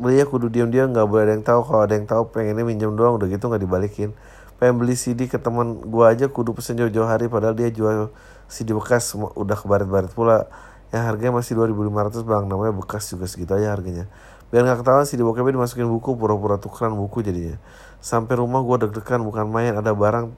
belinya 0.00 0.24
kudu 0.24 0.48
diam-diam 0.48 0.88
nggak 0.96 1.04
boleh 1.04 1.22
ada 1.28 1.32
yang 1.36 1.44
tahu 1.44 1.60
kalau 1.68 1.82
ada 1.84 1.92
yang 1.92 2.08
tahu 2.08 2.32
pengennya 2.32 2.64
minjem 2.64 2.96
doang 2.96 3.20
udah 3.20 3.28
gitu 3.28 3.52
nggak 3.52 3.60
dibalikin 3.60 4.16
pengen 4.60 4.76
beli 4.76 4.92
CD 4.92 5.24
ke 5.24 5.40
teman 5.40 5.80
gua 5.88 6.12
aja 6.12 6.28
kudu 6.28 6.52
pesen 6.52 6.76
jauh-jauh 6.76 7.08
hari 7.08 7.32
padahal 7.32 7.56
dia 7.56 7.72
jual 7.72 8.12
CD 8.44 8.76
bekas 8.76 9.16
udah 9.16 9.56
kebaret-baret 9.56 10.12
pula. 10.12 10.52
Yang 10.92 11.02
harganya 11.06 11.32
masih 11.40 11.54
2500 11.56 12.26
bang 12.28 12.44
namanya 12.44 12.74
bekas 12.76 13.08
juga 13.08 13.24
segitu 13.24 13.56
aja 13.56 13.72
harganya. 13.72 14.10
Biar 14.52 14.68
nggak 14.68 14.84
ketahuan 14.84 15.08
CD 15.08 15.24
bokepnya 15.24 15.56
dimasukin 15.56 15.88
buku 15.88 16.12
pura-pura 16.12 16.60
tukeran 16.60 16.92
buku 16.92 17.24
jadinya. 17.24 17.56
Sampai 18.04 18.36
rumah 18.36 18.60
gua 18.60 18.84
deg-degan 18.84 19.24
bukan 19.24 19.48
main 19.48 19.72
ada 19.72 19.96
barang 19.96 20.28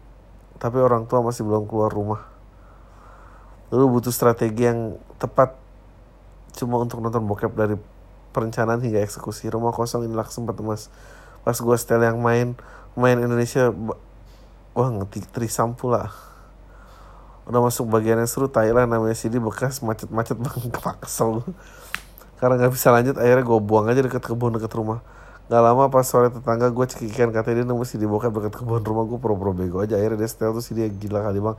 tapi 0.63 0.79
orang 0.79 1.11
tua 1.11 1.19
masih 1.27 1.43
belum 1.43 1.67
keluar 1.67 1.91
rumah. 1.91 2.23
Lalu 3.75 3.99
butuh 3.99 4.15
strategi 4.15 4.71
yang 4.71 5.03
tepat 5.19 5.59
cuma 6.55 6.79
untuk 6.79 7.03
nonton 7.03 7.27
bokep 7.27 7.51
dari 7.59 7.75
perencanaan 8.31 8.79
hingga 8.79 9.03
eksekusi. 9.03 9.51
Rumah 9.51 9.75
kosong 9.75 10.07
inilah 10.07 10.31
sempat 10.31 10.55
mas. 10.63 10.93
Pas 11.43 11.59
gua 11.59 11.75
setel 11.75 12.07
yang 12.07 12.23
main 12.23 12.55
main 12.93 13.17
Indonesia 13.19 13.73
wah 14.73 14.89
ngerti 14.89 15.25
trisam 15.29 15.77
pula. 15.77 16.09
Udah 17.45 17.61
masuk 17.61 17.91
bagian 17.91 18.23
yang 18.23 18.31
seru 18.31 18.47
Thailand 18.47 18.89
namanya 18.89 19.17
CD 19.19 19.43
bekas 19.43 19.83
macet-macet 19.83 20.39
bang 20.43 20.57
kepak 20.71 21.05
kesel 21.05 21.43
gua. 21.43 21.53
karena 22.39 22.59
nggak 22.59 22.75
bisa 22.75 22.91
lanjut 22.91 23.15
akhirnya 23.23 23.47
gue 23.47 23.59
buang 23.63 23.87
aja 23.87 24.03
deket 24.03 24.23
kebun 24.23 24.59
deket 24.59 24.73
rumah. 24.75 24.99
Gak 25.47 25.63
lama 25.63 25.87
pas 25.93 26.03
sore 26.03 26.27
tetangga 26.33 26.75
gue 26.75 26.87
cekikikan 26.91 27.31
katanya 27.31 27.63
dia 27.63 27.67
nemu 27.71 27.85
CD 27.87 28.03
bokep 28.11 28.35
deket 28.35 28.55
kebun 28.63 28.83
rumah 28.83 29.05
gue 29.07 29.19
pura-pura 29.19 29.55
bego 29.55 29.79
aja. 29.79 29.95
Akhirnya 29.95 30.27
dia 30.27 30.31
setel 30.31 30.51
tuh 30.51 30.65
CD 30.65 30.91
gila 30.91 31.23
kali 31.23 31.39
bang. 31.39 31.57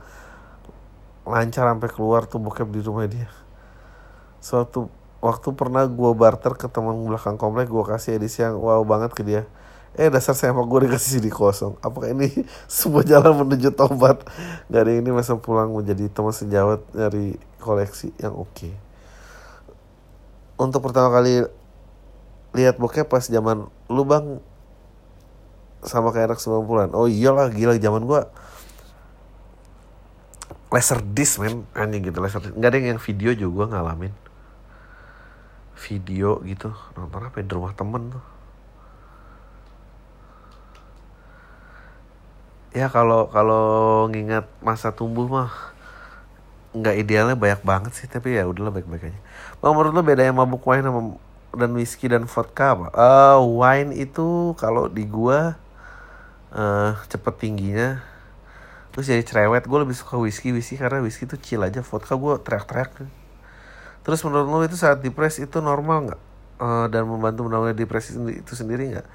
Lancar 1.24 1.64
sampai 1.72 1.88
keluar 1.88 2.28
tuh 2.28 2.36
bokep 2.36 2.68
di 2.68 2.80
rumah 2.84 3.08
dia. 3.08 3.32
Suatu 4.44 4.92
waktu 5.24 5.48
pernah 5.56 5.88
gue 5.88 6.10
barter 6.12 6.52
ke 6.52 6.68
teman 6.68 7.00
belakang 7.08 7.40
komplek 7.40 7.72
gue 7.72 7.84
kasih 7.88 8.20
edisi 8.20 8.44
yang 8.44 8.60
wow 8.60 8.84
banget 8.84 9.16
ke 9.16 9.24
dia 9.24 9.48
eh 9.94 10.10
dasar 10.10 10.34
sempak 10.34 10.66
gue 10.66 10.90
dikasih 10.90 11.18
CD 11.18 11.30
kosong. 11.30 11.78
Apakah 11.78 12.10
ini 12.10 12.26
sebuah 12.70 13.06
jalan 13.06 13.46
menuju 13.46 13.70
tobat? 13.78 14.26
Ada 14.66 14.90
ini 14.90 15.10
masa 15.14 15.38
pulang 15.38 15.70
menjadi 15.70 16.10
teman 16.10 16.34
sejawat 16.34 16.82
dari 16.90 17.38
koleksi 17.62 18.10
yang 18.18 18.34
oke. 18.34 18.70
Untuk 20.58 20.82
pertama 20.82 21.14
kali 21.14 21.46
lihat 22.54 22.78
bokep 22.78 23.06
pas 23.06 23.22
zaman 23.22 23.70
lu 23.86 24.02
bang. 24.02 24.42
Sama 25.84 26.10
kayak 26.10 26.32
anak 26.32 26.40
90-an 26.40 26.96
oh 26.96 27.04
iyalah 27.04 27.52
gila 27.52 27.76
zaman 27.76 28.08
gue 28.08 28.20
laser 30.74 30.98
disc 31.06 31.38
men. 31.38 31.70
Anjing 31.70 32.02
gitu 32.10 32.18
laser 32.18 32.42
disc. 32.42 32.54
nggak 32.58 32.70
ada 32.74 32.78
yang 32.82 32.98
video 32.98 33.30
juga 33.30 33.52
gue 33.62 33.66
ngalamin. 33.78 34.14
Video 35.86 36.42
gitu. 36.42 36.74
Nonton 36.98 37.22
apa 37.22 37.38
ya? 37.38 37.46
Di 37.46 37.52
rumah 37.54 37.76
temen 37.78 38.10
tuh 38.10 38.33
ya 42.74 42.90
kalau 42.90 43.30
kalau 43.30 44.10
ngingat 44.10 44.50
masa 44.58 44.90
tumbuh 44.90 45.30
mah 45.30 45.54
nggak 46.74 46.96
idealnya 46.98 47.38
banyak 47.38 47.62
banget 47.62 47.92
sih 47.94 48.10
tapi 48.10 48.34
ya 48.34 48.50
udahlah 48.50 48.74
baik-baik 48.74 49.14
aja. 49.14 49.20
Bang 49.62 49.78
menurut 49.78 49.94
lo 49.94 50.02
bedanya 50.02 50.34
mabuk 50.34 50.66
wine 50.66 50.82
sama 50.82 51.00
dan 51.54 51.70
whisky 51.78 52.10
dan 52.10 52.26
vodka 52.26 52.74
apa? 52.74 52.86
Uh, 52.90 53.38
wine 53.62 53.94
itu 53.94 54.58
kalau 54.58 54.90
di 54.90 55.06
gua 55.06 55.54
uh, 56.50 56.98
cepet 57.06 57.34
tingginya 57.38 58.02
terus 58.90 59.06
jadi 59.06 59.22
cerewet. 59.22 59.70
Gue 59.70 59.78
lebih 59.86 59.94
suka 59.94 60.18
whisky 60.18 60.50
whisky 60.50 60.74
karena 60.74 60.98
whisky 60.98 61.30
tuh 61.30 61.38
chill 61.38 61.62
aja. 61.62 61.82
Vodka 61.82 62.18
gue 62.18 62.34
teriak-teriak. 62.42 63.06
Terus 64.02 64.20
menurut 64.26 64.46
lo 64.50 64.58
itu 64.66 64.74
saat 64.74 64.98
depres 64.98 65.38
itu 65.38 65.62
normal 65.62 66.10
nggak? 66.10 66.20
Uh, 66.58 66.86
dan 66.90 67.06
membantu 67.06 67.46
menangani 67.46 67.74
depresi 67.74 68.14
itu 68.14 68.52
sendiri 68.54 68.94
nggak 68.94 69.06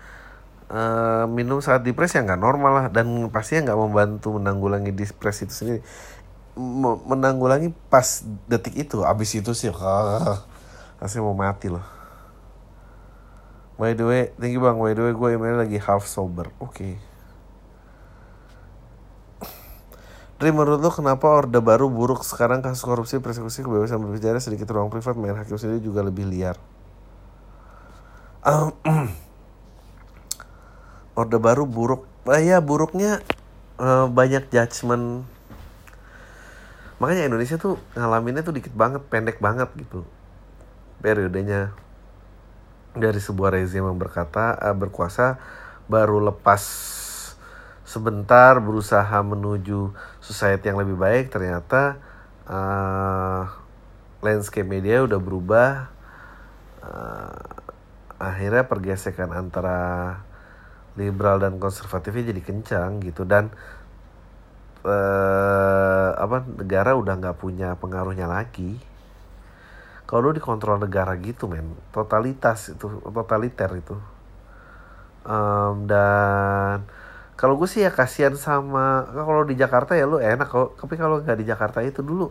uh, 0.69 1.25
minum 1.25 1.59
saat 1.59 1.81
depres 1.83 2.13
ya 2.15 2.23
nggak 2.23 2.39
normal 2.39 2.71
lah. 2.71 2.85
Dan 2.93 3.27
pastinya 3.33 3.69
nggak 3.69 3.79
membantu 3.79 4.37
menanggulangi 4.37 4.93
depresi 4.95 5.49
itu 5.49 5.53
sendiri. 5.53 5.81
Menanggulangi 7.05 7.73
pas 7.91 8.23
detik 8.45 8.75
itu 8.77 9.03
abis 9.03 9.39
itu 9.39 9.51
sih 9.55 9.71
rasanya 10.99 11.23
mau 11.25 11.35
mati 11.35 11.67
loh. 11.71 11.83
By 13.79 13.95
the 13.95 14.03
way 14.03 14.21
thank 14.35 14.51
you 14.51 14.61
bang. 14.61 14.75
By 14.75 14.91
the 14.91 15.03
way 15.07 15.13
gue 15.15 15.29
email 15.35 15.55
lagi 15.59 15.79
half 15.79 16.03
sober. 16.07 16.51
Oke. 16.59 16.73
Okay. 16.73 16.93
Dari 20.39 20.55
menurut 20.55 20.79
lo 20.79 20.87
kenapa 20.87 21.27
Orde 21.27 21.59
Baru 21.59 21.91
buruk? 21.91 22.23
Sekarang 22.23 22.63
kasus 22.63 22.79
korupsi, 22.87 23.19
persekusi, 23.19 23.59
kebebasan 23.59 23.99
berbicara 23.99 24.39
sedikit 24.39 24.71
ruang 24.71 24.87
privat, 24.87 25.19
main 25.19 25.35
hakim 25.35 25.59
sendiri 25.59 25.83
juga 25.83 25.99
lebih 25.99 26.23
liar. 26.31 26.55
Um, 28.47 28.71
Orde 31.19 31.35
Baru 31.35 31.67
buruk, 31.67 32.07
ah, 32.23 32.39
ya 32.39 32.63
buruknya 32.63 33.19
uh, 33.75 34.07
banyak 34.07 34.47
judgement. 34.47 35.27
Makanya 37.03 37.27
Indonesia 37.27 37.59
tuh 37.59 37.75
ngalaminnya 37.99 38.39
tuh 38.39 38.55
dikit 38.55 38.71
banget, 38.71 39.03
pendek 39.11 39.43
banget 39.43 39.67
gitu. 39.75 40.07
Periodenya 41.03 41.75
dari 42.95 43.19
sebuah 43.19 43.59
rezim 43.59 43.83
yang 43.83 43.99
berkata 43.99 44.55
uh, 44.55 44.75
berkuasa 44.75 45.35
baru 45.91 46.23
lepas 46.31 46.61
sebentar 47.83 48.61
berusaha 48.61 49.17
menuju 49.25 49.91
society 50.21 50.69
yang 50.69 50.77
lebih 50.77 50.93
baik 50.93 51.33
ternyata 51.33 51.97
uh, 52.45 53.49
landscape 54.21 54.67
media 54.67 55.01
udah 55.01 55.17
berubah 55.17 55.89
uh, 56.85 57.41
akhirnya 58.21 58.69
pergesekan 58.69 59.33
antara 59.33 60.21
liberal 60.99 61.39
dan 61.39 61.55
konservatifnya 61.57 62.35
jadi 62.35 62.41
kencang 62.43 62.99
gitu. 63.07 63.23
Dan 63.23 63.47
uh, 64.83 66.11
apa 66.19 66.43
negara 66.43 66.99
udah 66.99 67.15
nggak 67.15 67.37
punya 67.39 67.79
pengaruhnya 67.79 68.27
lagi. 68.27 68.75
Kalau 70.03 70.29
lu 70.29 70.35
dikontrol 70.35 70.81
negara 70.81 71.15
gitu 71.21 71.47
men 71.47 71.77
totalitas 71.95 72.75
itu 72.75 72.99
totaliter 73.07 73.71
itu. 73.79 73.95
Um, 75.23 75.85
dan 75.87 76.83
kalau 77.39 77.55
gue 77.55 77.71
sih 77.71 77.87
ya 77.87 77.91
kasihan 77.95 78.35
sama 78.35 79.07
kalau 79.15 79.47
di 79.47 79.55
Jakarta 79.55 79.95
ya 79.95 80.03
lu 80.03 80.19
enak 80.19 80.51
kok 80.51 80.75
tapi 80.75 80.99
kalau 80.99 81.23
nggak 81.23 81.39
di 81.39 81.47
Jakarta 81.47 81.79
itu 81.79 82.03
dulu 82.03 82.27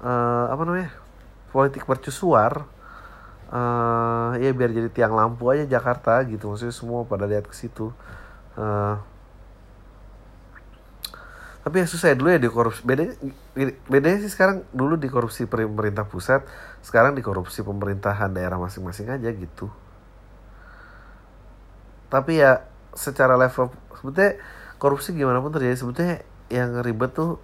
uh, 0.00 0.46
apa 0.48 0.62
namanya 0.64 0.88
politik 1.52 1.84
mercusuar 1.84 2.64
uh, 3.50 4.38
ya 4.38 4.50
biar 4.54 4.70
jadi 4.70 4.88
tiang 4.88 5.12
lampu 5.12 5.50
aja 5.50 5.66
Jakarta 5.66 6.22
gitu 6.26 6.50
maksudnya 6.50 6.74
semua 6.74 7.04
pada 7.04 7.26
lihat 7.26 7.46
ke 7.46 7.54
situ. 7.54 7.92
Uh, 8.54 8.98
tapi 11.60 11.84
ya 11.84 11.86
susah 11.86 12.10
ya 12.12 12.16
dulu 12.16 12.32
ya 12.32 12.40
di 12.40 12.48
korupsi 12.48 12.80
beda 12.88 13.04
bedanya 13.84 14.18
sih 14.24 14.32
sekarang 14.32 14.64
dulu 14.72 14.96
di 14.96 15.12
korupsi 15.12 15.44
pemerintah 15.44 16.08
pusat 16.08 16.40
sekarang 16.80 17.12
di 17.12 17.20
korupsi 17.20 17.60
pemerintahan 17.60 18.32
daerah 18.32 18.56
masing-masing 18.56 19.12
aja 19.12 19.28
gitu. 19.28 19.68
Tapi 22.08 22.40
ya 22.40 22.64
secara 22.96 23.36
level 23.36 23.70
sebetulnya 23.92 24.40
korupsi 24.80 25.12
gimana 25.12 25.44
pun 25.44 25.52
terjadi 25.52 25.76
sebetulnya 25.76 26.16
yang 26.48 26.80
ribet 26.80 27.12
tuh 27.12 27.36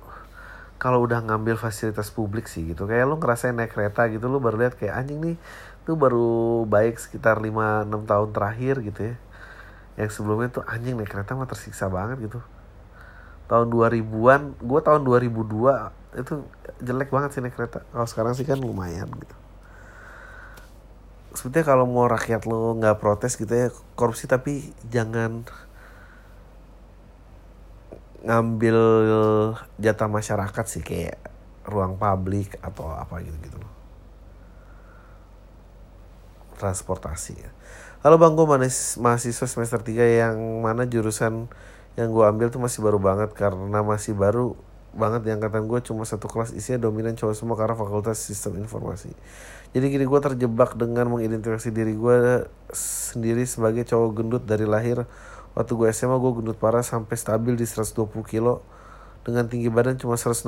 kalau 0.81 1.05
udah 1.05 1.21
ngambil 1.21 1.61
fasilitas 1.61 2.09
publik 2.09 2.49
sih 2.49 2.73
gitu. 2.73 2.89
Kayak 2.89 3.13
lu 3.13 3.21
ngerasain 3.21 3.53
naik 3.53 3.77
kereta 3.77 4.09
gitu 4.09 4.33
lu 4.33 4.41
baru 4.41 4.65
lihat 4.65 4.81
kayak 4.81 4.97
anjing 4.97 5.21
nih 5.21 5.37
tuh 5.87 5.95
baru 5.95 6.67
baik 6.67 6.99
sekitar 6.99 7.39
5-6 7.39 8.11
tahun 8.11 8.29
terakhir 8.35 8.75
gitu 8.83 9.01
ya. 9.15 9.17
Yang 9.97 10.19
sebelumnya 10.19 10.51
tuh 10.51 10.67
anjing 10.67 10.99
naik 10.99 11.09
kereta 11.09 11.39
mah 11.39 11.47
tersiksa 11.47 11.87
banget 11.87 12.27
gitu. 12.27 12.43
Tahun 13.47 13.71
2000-an 13.71 14.59
gue 14.59 14.81
tahun 14.83 15.07
2002 15.07 16.19
itu 16.19 16.35
jelek 16.83 17.15
banget 17.15 17.31
sih 17.39 17.41
naik 17.41 17.55
kereta. 17.55 17.87
Kalau 17.95 18.07
sekarang 18.11 18.35
sih 18.35 18.43
kan 18.43 18.59
lumayan 18.59 19.07
gitu. 19.07 19.37
Sebetulnya 21.39 21.67
kalau 21.69 21.87
mau 21.87 22.11
rakyat 22.11 22.43
lo 22.51 22.75
nggak 22.75 22.99
protes 22.99 23.39
gitu 23.39 23.55
ya 23.55 23.69
korupsi 23.95 24.27
tapi 24.27 24.75
jangan 24.91 25.47
ngambil 28.27 28.79
jatah 29.79 30.11
masyarakat 30.11 30.65
sih 30.67 30.83
kayak 30.83 31.21
ruang 31.63 31.95
publik 31.95 32.59
atau 32.59 32.91
apa 32.91 33.23
gitu 33.23 33.39
gitu 33.39 33.57
loh 33.63 33.76
transportasi 36.57 37.33
ya. 37.37 37.51
Halo 38.01 38.17
bang 38.17 38.33
gue 38.33 38.47
mahasiswa 39.01 39.47
semester 39.47 39.81
3 39.81 40.21
yang 40.25 40.37
mana 40.63 40.89
jurusan 40.89 41.49
yang 41.97 42.09
gue 42.13 42.25
ambil 42.25 42.53
tuh 42.53 42.61
masih 42.61 42.85
baru 42.85 43.01
banget 43.01 43.33
karena 43.33 43.81
masih 43.81 44.13
baru 44.13 44.57
banget 44.97 45.29
di 45.29 45.31
angkatan 45.33 45.69
gue 45.69 45.81
cuma 45.85 46.09
satu 46.09 46.25
kelas 46.25 46.57
isinya 46.57 46.89
dominan 46.89 47.13
cowok 47.13 47.37
semua 47.37 47.57
karena 47.57 47.77
fakultas 47.77 48.17
sistem 48.17 48.57
informasi. 48.61 49.13
Jadi 49.77 49.85
gini 49.93 50.05
gue 50.09 50.21
terjebak 50.21 50.77
dengan 50.81 51.13
mengidentifikasi 51.13 51.69
diri 51.73 51.93
gue 51.93 52.49
sendiri 52.73 53.45
sebagai 53.45 53.85
cowok 53.85 54.11
gendut 54.17 54.43
dari 54.49 54.65
lahir 54.65 55.05
Waktu 55.57 55.73
gue 55.73 55.89
SMA 55.89 56.21
gue 56.21 56.33
gendut 56.37 56.61
parah 56.61 56.85
sampai 56.85 57.17
stabil 57.17 57.57
di 57.57 57.65
120 57.65 58.13
kilo 58.29 58.61
dengan 59.25 59.49
tinggi 59.49 59.73
badan 59.73 59.97
cuma 59.97 60.21
166 60.21 60.45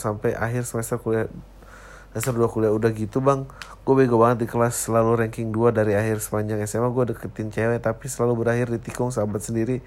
sampai 0.00 0.32
akhir 0.32 0.64
semester 0.64 0.96
kuliah 0.96 1.28
semester 2.16 2.32
2 2.32 2.48
kuliah. 2.48 2.72
Udah 2.72 2.88
gitu 2.96 3.20
bang 3.20 3.44
gue 3.84 3.94
bego 3.94 4.16
banget 4.16 4.42
di 4.42 4.46
kelas 4.48 4.88
selalu 4.88 5.20
ranking 5.20 5.52
2 5.52 5.76
dari 5.76 5.92
akhir 5.92 6.24
sepanjang 6.24 6.64
SMA 6.64 6.88
gue 6.88 7.04
deketin 7.12 7.52
cewek 7.52 7.84
tapi 7.84 8.08
selalu 8.08 8.40
berakhir 8.40 8.72
di 8.72 8.80
tikung 8.80 9.12
sahabat 9.12 9.44
sendiri. 9.44 9.84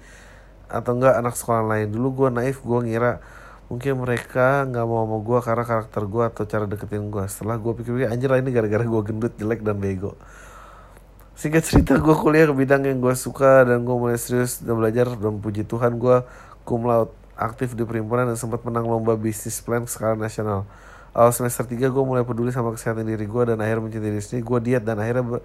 Atau 0.70 0.94
enggak 0.94 1.18
anak 1.18 1.34
sekolah 1.34 1.66
lain. 1.66 1.90
Dulu 1.90 2.08
gue 2.14 2.28
naif 2.30 2.62
gue 2.62 2.78
ngira 2.86 3.18
mungkin 3.66 4.02
mereka 4.02 4.66
nggak 4.66 4.86
mau 4.86 5.06
sama 5.06 5.16
gue 5.22 5.38
karena 5.46 5.64
karakter 5.66 6.02
gue 6.06 6.24
atau 6.26 6.42
cara 6.46 6.64
deketin 6.66 7.06
gue 7.06 7.24
setelah 7.30 7.54
gue 7.54 7.70
pikir-pikir 7.70 8.10
anjir 8.10 8.26
lah 8.26 8.42
ini 8.42 8.50
gara-gara 8.50 8.82
gue 8.82 9.02
gendut 9.06 9.34
jelek 9.38 9.62
dan 9.66 9.78
bego. 9.78 10.14
Singkat 11.34 11.62
cerita 11.66 11.92
gue 11.98 12.14
kuliah 12.14 12.50
ke 12.50 12.54
bidang 12.54 12.86
yang 12.86 12.98
gue 12.98 13.14
suka 13.14 13.66
dan 13.66 13.82
gue 13.82 13.96
mulai 13.96 14.18
serius 14.18 14.62
dan 14.62 14.78
belajar 14.78 15.14
dan 15.18 15.38
puji 15.38 15.66
Tuhan 15.66 15.98
gue 15.98 16.22
cum 16.66 16.86
laude 16.86 17.14
aktif 17.40 17.72
di 17.72 17.88
perhimpunan 17.88 18.28
dan 18.28 18.36
sempat 18.36 18.60
menang 18.60 18.84
lomba 18.84 19.16
bisnis 19.16 19.58
plan 19.64 19.88
skala 19.88 20.14
nasional. 20.14 20.68
Awal 21.10 21.32
semester 21.34 21.66
3 21.66 21.90
gue 21.90 22.04
mulai 22.06 22.22
peduli 22.22 22.54
sama 22.54 22.70
kesehatan 22.70 23.02
diri 23.02 23.26
gue 23.26 23.42
dan 23.42 23.58
akhirnya 23.58 23.82
mencintai 23.82 24.10
diri 24.14 24.22
sendiri. 24.22 24.44
Gue 24.46 24.58
diet 24.62 24.82
dan 24.86 25.02
akhirnya 25.02 25.26
ber 25.26 25.38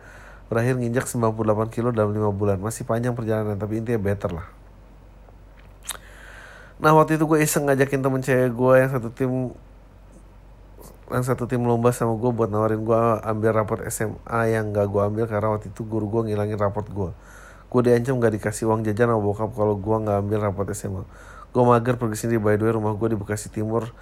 berakhir 0.46 0.78
nginjak 0.78 1.10
98 1.10 1.74
kilo 1.74 1.90
dalam 1.90 2.14
5 2.14 2.30
bulan. 2.38 2.58
Masih 2.62 2.86
panjang 2.86 3.18
perjalanan 3.18 3.58
tapi 3.58 3.82
intinya 3.82 3.98
better 3.98 4.30
lah. 4.30 4.48
Nah 6.78 6.92
waktu 6.94 7.18
itu 7.18 7.26
gue 7.26 7.40
iseng 7.42 7.66
ngajakin 7.66 8.00
temen 8.04 8.22
cewek 8.22 8.52
gue 8.52 8.74
yang 8.78 8.92
satu 8.92 9.10
tim 9.10 9.56
yang 11.06 11.22
satu 11.22 11.46
tim 11.46 11.62
lomba 11.62 11.94
sama 11.94 12.18
gue 12.18 12.32
buat 12.34 12.50
nawarin 12.50 12.82
gue 12.82 13.02
ambil 13.22 13.52
raport 13.54 13.86
SMA 13.94 14.42
yang 14.50 14.74
gak 14.74 14.90
gue 14.90 15.02
ambil 15.06 15.26
karena 15.30 15.54
waktu 15.54 15.70
itu 15.70 15.86
guru 15.86 16.10
gue 16.10 16.34
ngilangin 16.34 16.58
raport 16.58 16.90
gue 16.90 17.10
gue 17.70 17.82
diancam 17.86 18.18
gak 18.18 18.34
dikasih 18.42 18.66
uang 18.74 18.82
jajan 18.82 19.14
sama 19.14 19.22
bokap 19.22 19.54
kalau 19.54 19.78
gue 19.78 19.96
gak 20.02 20.18
ambil 20.18 20.40
raport 20.50 20.66
SMA 20.74 21.06
gue 21.54 21.64
mager 21.64 21.96
pergi 22.02 22.18
sendiri 22.26 22.42
by 22.42 22.58
the 22.58 22.66
way 22.66 22.74
rumah 22.74 22.98
gue 22.98 23.14
di 23.14 23.18
Bekasi 23.22 23.54
Timur 23.54 23.94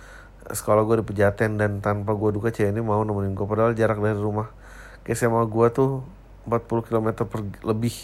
sekolah 0.52 0.84
gue 0.84 1.00
di 1.00 1.06
Pejaten 1.08 1.56
dan 1.56 1.80
tanpa 1.80 2.12
gue 2.12 2.36
duka 2.36 2.52
cewek 2.52 2.76
ini 2.76 2.84
mau 2.84 3.00
nemenin 3.08 3.32
gue 3.32 3.48
padahal 3.48 3.72
jarak 3.72 4.04
dari 4.04 4.20
rumah 4.20 4.52
ke 5.08 5.16
SMA 5.16 5.44
gue 5.48 5.68
tuh 5.72 6.04
40 6.48 6.88
km 6.92 7.08
per 7.24 7.40
lebih. 7.64 7.96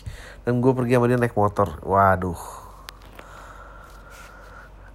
Dan 0.48 0.64
gue 0.64 0.72
pergi 0.72 0.96
sama 0.96 1.06
dia 1.12 1.20
naik 1.20 1.36
motor. 1.36 1.80
Waduh. 1.84 2.40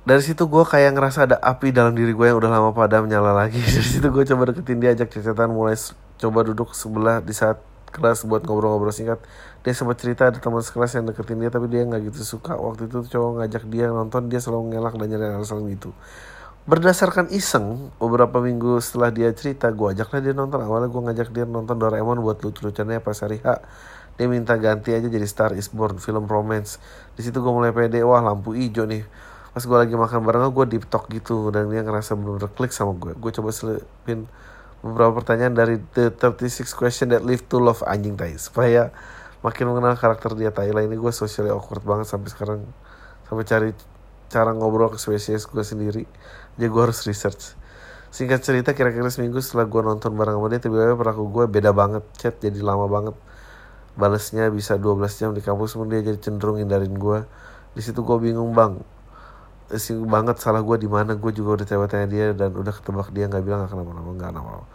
Dari 0.04 0.20
situ 0.20 0.44
gue 0.44 0.64
kayak 0.68 0.92
ngerasa 0.92 1.24
ada 1.24 1.36
api 1.40 1.72
dalam 1.72 1.96
diri 1.96 2.12
gue 2.12 2.26
yang 2.28 2.36
udah 2.36 2.52
lama 2.52 2.70
padam 2.76 3.08
nyala 3.08 3.32
lagi. 3.32 3.60
Dari 3.74 3.88
situ 3.88 4.04
gue 4.08 4.24
coba 4.28 4.52
deketin 4.52 4.80
dia 4.80 4.92
ajak 4.92 5.08
cecetan 5.12 5.48
mulai 5.48 5.76
coba 6.20 6.44
duduk 6.44 6.76
sebelah 6.76 7.24
di 7.24 7.32
saat 7.32 7.56
kelas 7.88 8.28
buat 8.28 8.44
ngobrol-ngobrol 8.44 8.92
singkat. 8.92 9.20
Dia 9.64 9.72
sempat 9.72 9.96
cerita 9.96 10.28
ada 10.28 10.36
teman 10.36 10.60
sekelas 10.60 10.92
yang 11.00 11.08
deketin 11.08 11.40
dia 11.40 11.48
tapi 11.48 11.72
dia 11.72 11.88
nggak 11.88 12.12
gitu 12.12 12.36
suka. 12.36 12.52
Waktu 12.52 12.84
itu 12.84 13.00
cowok 13.08 13.40
ngajak 13.40 13.64
dia 13.72 13.88
nonton 13.88 14.28
dia 14.28 14.44
selalu 14.44 14.76
ngelak 14.76 14.92
dan 15.00 15.06
nyari 15.08 15.40
alasan 15.40 15.64
gitu 15.72 15.96
berdasarkan 16.64 17.28
iseng 17.28 17.92
beberapa 18.00 18.40
minggu 18.40 18.80
setelah 18.80 19.12
dia 19.12 19.28
cerita 19.36 19.68
gue 19.68 19.92
ajaklah 19.92 20.20
dia 20.24 20.32
nonton. 20.32 20.64
Awalnya 20.64 20.88
gue 20.88 21.02
ngajak 21.12 21.28
dia 21.36 21.44
nonton 21.44 21.76
Doraemon 21.76 22.24
buat 22.24 22.40
lucu-lucunya 22.40 23.04
pas 23.04 23.20
hari 23.20 23.40
H. 23.44 23.60
Dia 24.16 24.26
minta 24.30 24.56
ganti 24.56 24.96
aja 24.96 25.04
jadi 25.04 25.26
Star 25.28 25.52
is 25.52 25.68
Born 25.68 26.00
film 26.00 26.24
romance. 26.24 26.80
Di 27.12 27.20
situ 27.20 27.44
gue 27.44 27.52
mulai 27.52 27.74
pede 27.76 28.00
wah 28.00 28.24
lampu 28.24 28.56
hijau 28.56 28.88
nih. 28.88 29.04
Pas 29.52 29.60
gue 29.60 29.76
lagi 29.76 29.92
makan 29.92 30.24
bareng 30.24 30.50
gue 30.56 30.66
deep 30.72 30.88
talk 30.88 31.12
gitu 31.12 31.52
dan 31.52 31.68
dia 31.68 31.84
ngerasa 31.84 32.16
bener-bener 32.16 32.50
klik 32.50 32.74
sama 32.74 32.90
gue 32.98 33.14
gue 33.14 33.30
coba 33.30 33.54
selipin 33.54 34.26
beberapa 34.82 35.22
pertanyaan 35.22 35.54
dari 35.54 35.78
the 35.94 36.10
36 36.10 36.74
question 36.74 37.12
that 37.12 37.22
live 37.22 37.44
to 37.44 37.60
love 37.60 37.84
anjing 37.84 38.16
tai. 38.16 38.40
Supaya 38.40 38.88
makin 39.44 39.68
mengenal 39.68 40.00
karakter 40.00 40.32
dia 40.32 40.48
Thailand 40.48 40.88
ini 40.88 40.96
gue 40.96 41.12
socially 41.12 41.52
awkward 41.52 41.84
banget 41.84 42.08
sampai 42.08 42.28
sekarang. 42.32 42.60
Sampai 43.28 43.44
cari 43.44 43.70
cara 44.34 44.50
ngobrol 44.50 44.90
ke 44.90 44.98
spesies 44.98 45.46
gue 45.46 45.62
sendiri. 45.62 46.02
Jadi 46.58 46.66
gue 46.66 46.82
harus 46.82 47.06
research. 47.06 47.54
Singkat 48.10 48.40
cerita 48.42 48.70
kira-kira 48.74 49.06
seminggu 49.10 49.38
setelah 49.38 49.70
gue 49.70 49.82
nonton 49.82 50.10
bareng 50.14 50.38
sama 50.38 50.46
dia 50.50 50.58
tiba-tiba 50.58 50.98
perilaku 50.98 51.24
gue 51.30 51.44
beda 51.46 51.70
banget 51.70 52.02
chat 52.18 52.34
jadi 52.42 52.58
lama 52.58 52.90
banget. 52.90 53.14
Balesnya 53.94 54.50
bisa 54.50 54.74
12 54.74 55.06
jam 55.14 55.30
di 55.30 55.42
kampus 55.42 55.78
pun 55.78 55.86
dia 55.86 56.02
jadi 56.02 56.18
cenderung 56.18 56.58
hindarin 56.58 56.98
gue 56.98 57.22
di 57.74 57.82
situ 57.82 58.02
gue 58.02 58.18
bingung 58.18 58.54
bang 58.54 58.78
sing 59.74 60.02
banget 60.06 60.42
salah 60.42 60.62
gue 60.66 60.78
di 60.82 60.90
mana. 60.90 61.14
Gue 61.14 61.30
juga 61.30 61.62
udah 61.62 61.66
tanya-tanya 61.66 62.06
dia 62.10 62.26
dan 62.34 62.50
udah 62.58 62.74
ketebak 62.74 63.14
dia 63.14 63.30
nggak 63.30 63.42
bilang 63.46 63.66
nggak 63.66 63.70
kenapa-napa 63.70 64.10
nggak 64.18 64.30
kenapa-napa. 64.34 64.66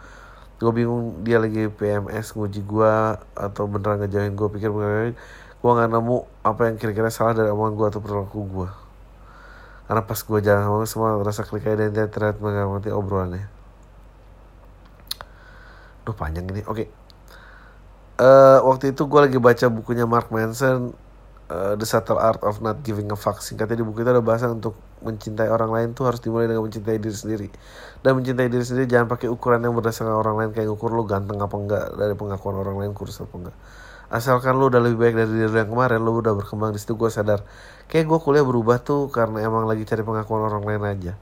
Gue 0.60 0.72
bingung 0.76 1.24
dia 1.24 1.36
lagi 1.40 1.68
PMS 1.68 2.36
nguji 2.36 2.60
gue 2.64 2.92
atau 3.36 3.64
beneran 3.68 4.04
ngejauhin 4.04 4.36
gue 4.36 4.48
pikir 4.56 4.72
gue 4.72 5.70
nggak 5.76 5.92
nemu 5.92 6.16
apa 6.40 6.72
yang 6.72 6.76
kira-kira 6.80 7.12
salah 7.12 7.36
dari 7.36 7.52
omongan 7.52 7.72
gue 7.76 7.86
atau 7.92 8.00
perilaku 8.00 8.40
gue 8.48 8.68
karena 9.90 10.06
pas 10.06 10.22
gue 10.22 10.38
jalan 10.38 10.62
sama 10.62 10.86
semua 10.86 11.10
rasa 11.18 11.42
klik 11.42 11.66
dia 11.66 12.06
terlihat 12.06 12.38
mengamati 12.38 12.94
obrolannya. 12.94 13.50
Duh 16.06 16.14
panjang 16.14 16.46
ini 16.46 16.62
oke. 16.62 16.78
Okay. 16.78 16.86
uh, 18.22 18.62
waktu 18.70 18.94
itu 18.94 19.02
gue 19.10 19.18
lagi 19.18 19.42
baca 19.42 19.66
bukunya 19.66 20.06
Mark 20.06 20.30
Manson 20.30 20.94
uh, 21.50 21.74
The 21.74 21.82
Subtle 21.82 22.22
Art 22.22 22.38
of 22.46 22.62
Not 22.62 22.86
Giving 22.86 23.10
a 23.10 23.18
Fuck. 23.18 23.42
Singkatnya 23.42 23.82
di 23.82 23.84
buku 23.84 24.06
itu 24.06 24.14
ada 24.14 24.22
bahasan 24.22 24.62
untuk 24.62 24.78
mencintai 25.02 25.50
orang 25.50 25.74
lain 25.74 25.88
tuh 25.90 26.06
harus 26.06 26.22
dimulai 26.22 26.46
dengan 26.46 26.70
mencintai 26.70 27.02
diri 27.02 27.16
sendiri. 27.18 27.48
Dan 27.98 28.14
mencintai 28.22 28.46
diri 28.46 28.62
sendiri 28.62 28.86
jangan 28.86 29.10
pakai 29.10 29.26
ukuran 29.26 29.58
yang 29.58 29.74
berdasarkan 29.74 30.14
orang 30.14 30.38
lain 30.38 30.50
kayak 30.54 30.70
ukur 30.70 30.94
lu 30.94 31.02
ganteng 31.02 31.42
apa 31.42 31.56
enggak 31.58 31.98
dari 31.98 32.14
pengakuan 32.14 32.62
orang 32.62 32.78
lain 32.78 32.94
kurus 32.94 33.18
apa 33.18 33.34
enggak 33.34 33.56
asalkan 34.10 34.58
lu 34.58 34.66
udah 34.66 34.82
lebih 34.82 34.98
baik 34.98 35.14
dari 35.14 35.30
diri 35.30 35.54
yang 35.54 35.70
kemarin 35.70 36.02
lu 36.02 36.18
udah 36.18 36.34
berkembang 36.34 36.74
di 36.74 36.82
situ 36.82 36.98
gue 36.98 37.06
sadar. 37.06 37.46
Kayak 37.86 38.10
gue 38.10 38.18
kuliah 38.18 38.42
berubah 38.42 38.82
tuh 38.82 39.06
karena 39.06 39.46
emang 39.46 39.70
lagi 39.70 39.86
cari 39.86 40.02
pengakuan 40.02 40.50
orang 40.50 40.66
lain 40.66 40.82
aja. 40.82 41.12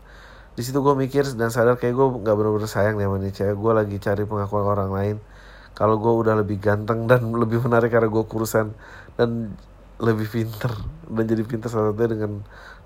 Di 0.57 0.65
situ 0.65 0.81
gue 0.81 0.97
mikir 0.97 1.29
dan 1.37 1.53
sadar 1.53 1.77
kayak 1.77 1.95
gue 1.95 2.07
nggak 2.25 2.35
bener-bener 2.35 2.67
sayang 2.67 2.97
nih 2.97 3.05
sama 3.05 3.17
nih 3.21 3.33
cewek. 3.37 3.57
Gue 3.61 3.73
lagi 3.77 3.97
cari 4.01 4.23
pengakuan 4.25 4.65
orang 4.65 4.91
lain. 4.91 5.17
Kalau 5.77 6.01
gue 6.01 6.13
udah 6.17 6.35
lebih 6.41 6.59
ganteng 6.59 7.05
dan 7.05 7.29
lebih 7.45 7.61
menarik 7.61 7.93
karena 7.93 8.09
gue 8.09 8.25
kurusan 8.25 8.73
dan 9.21 9.53
lebih 9.99 10.31
pinter 10.31 10.71
dan 11.11 11.25
jadi 11.27 11.43
pinter 11.43 11.69
salah 11.69 11.93
satunya 11.93 12.17
dengan 12.17 12.33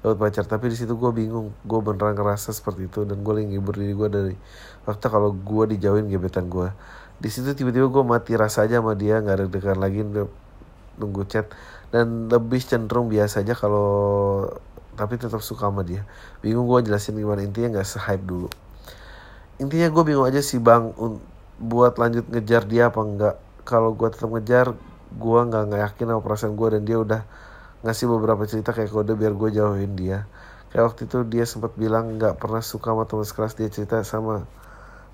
dapat 0.02 0.18
pacar. 0.18 0.50
Tapi 0.50 0.66
di 0.66 0.76
situ 0.82 0.98
gue 0.98 1.10
bingung 1.14 1.54
gue 1.62 1.78
beneran 1.78 2.18
ngerasa 2.18 2.50
seperti 2.50 2.90
itu 2.90 3.06
dan 3.06 3.22
gue 3.22 3.32
lagi 3.38 3.46
ngibur 3.54 3.78
diri 3.78 3.94
gue 3.94 4.08
dari. 4.10 4.34
Waktu 4.82 5.06
kalau 5.06 5.30
gue 5.30 5.78
dijauhin 5.78 6.10
gebetan 6.10 6.50
gue 6.50 6.74
di 7.22 7.30
situ 7.30 7.54
tiba-tiba 7.54 7.86
gue 7.86 8.02
mati 8.02 8.34
rasa 8.34 8.66
aja 8.66 8.82
sama 8.82 8.98
dia 8.98 9.22
nggak 9.22 9.36
ada 9.38 9.46
dekat 9.46 9.78
lagi 9.78 10.02
nunggu 10.98 11.22
chat. 11.30 11.46
Dan 11.94 12.26
lebih 12.26 12.58
cenderung 12.58 13.06
biasa 13.06 13.46
aja 13.46 13.54
kalau 13.54 14.50
tapi 14.98 15.22
tetap 15.22 15.38
suka 15.38 15.70
sama 15.70 15.86
dia. 15.86 16.02
Bingung 16.42 16.66
gue 16.66 16.82
jelasin 16.82 17.14
gimana 17.14 17.46
intinya 17.46 17.78
nggak 17.78 17.86
se-hype 17.86 18.26
dulu. 18.26 18.50
Intinya 19.62 19.86
gue 19.86 20.02
bingung 20.02 20.26
aja 20.26 20.42
sih 20.42 20.58
bang 20.58 20.90
buat 21.62 21.94
lanjut 21.94 22.26
ngejar 22.26 22.66
dia 22.66 22.90
apa 22.90 22.98
enggak 22.98 23.36
kalau 23.62 23.94
gue 23.94 24.08
tetap 24.10 24.26
ngejar 24.26 24.74
gue 25.14 25.40
nggak 25.46 25.62
nggak 25.70 25.80
yakin 25.86 26.06
sama 26.10 26.20
perasaan 26.26 26.52
gue 26.58 26.68
dan 26.74 26.82
dia 26.82 26.98
udah 26.98 27.22
ngasih 27.86 28.06
beberapa 28.10 28.42
cerita 28.50 28.74
kayak 28.74 28.90
kode 28.90 29.14
biar 29.14 29.30
gue 29.38 29.48
jauhin 29.54 29.94
dia. 29.94 30.26
Kayak 30.74 30.84
waktu 30.90 31.06
itu 31.06 31.18
dia 31.30 31.44
sempat 31.46 31.78
bilang 31.78 32.18
nggak 32.18 32.42
pernah 32.42 32.64
suka 32.64 32.90
sama 32.90 33.06
teman 33.06 33.26
sekelas 33.28 33.54
dia 33.54 33.70
cerita 33.70 34.02
sama 34.02 34.42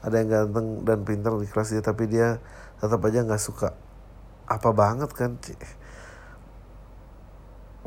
ada 0.05 0.15
yang 0.19 0.29
ganteng 0.31 0.87
dan 0.87 1.03
pintar 1.03 1.35
di 1.37 1.49
kelas 1.51 1.75
dia 1.75 1.83
tapi 1.83 2.07
dia 2.07 2.39
tetap 2.79 3.03
aja 3.03 3.27
nggak 3.27 3.43
suka 3.43 3.75
apa 4.49 4.71
banget 4.73 5.11
kan 5.13 5.37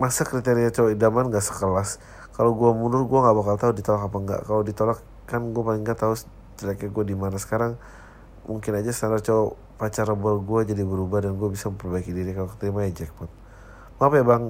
masa 0.02 0.26
kriteria 0.26 0.74
cowok 0.74 0.98
idaman 0.98 1.30
nggak 1.30 1.46
sekelas? 1.46 2.02
Kalau 2.34 2.58
gue 2.58 2.72
mundur 2.74 3.06
gue 3.06 3.20
nggak 3.22 3.36
bakal 3.38 3.56
tahu 3.62 3.72
ditolak 3.78 4.04
apa 4.08 4.18
enggak 4.18 4.42
kalau 4.50 4.62
ditolak 4.66 5.00
kan 5.30 5.42
gue 5.54 5.62
paling 5.62 5.86
nggak 5.86 6.00
tahu 6.00 6.14
jeleknya 6.58 6.90
gue 6.90 7.04
di 7.06 7.16
mana. 7.18 7.38
Sekarang 7.38 7.76
mungkin 8.50 8.82
aja 8.82 8.90
standar 8.90 9.22
cowok 9.22 9.78
pacar 9.78 10.10
rebel 10.10 10.42
gue 10.42 10.74
jadi 10.74 10.82
berubah 10.82 11.22
dan 11.22 11.38
gue 11.38 11.50
bisa 11.54 11.70
memperbaiki 11.70 12.10
diri. 12.18 12.34
Kalau 12.34 12.50
keterima 12.50 12.90
ya 12.90 13.06
jackpot. 13.06 13.30
Maaf 14.02 14.14
ya 14.18 14.24
bang. 14.26 14.44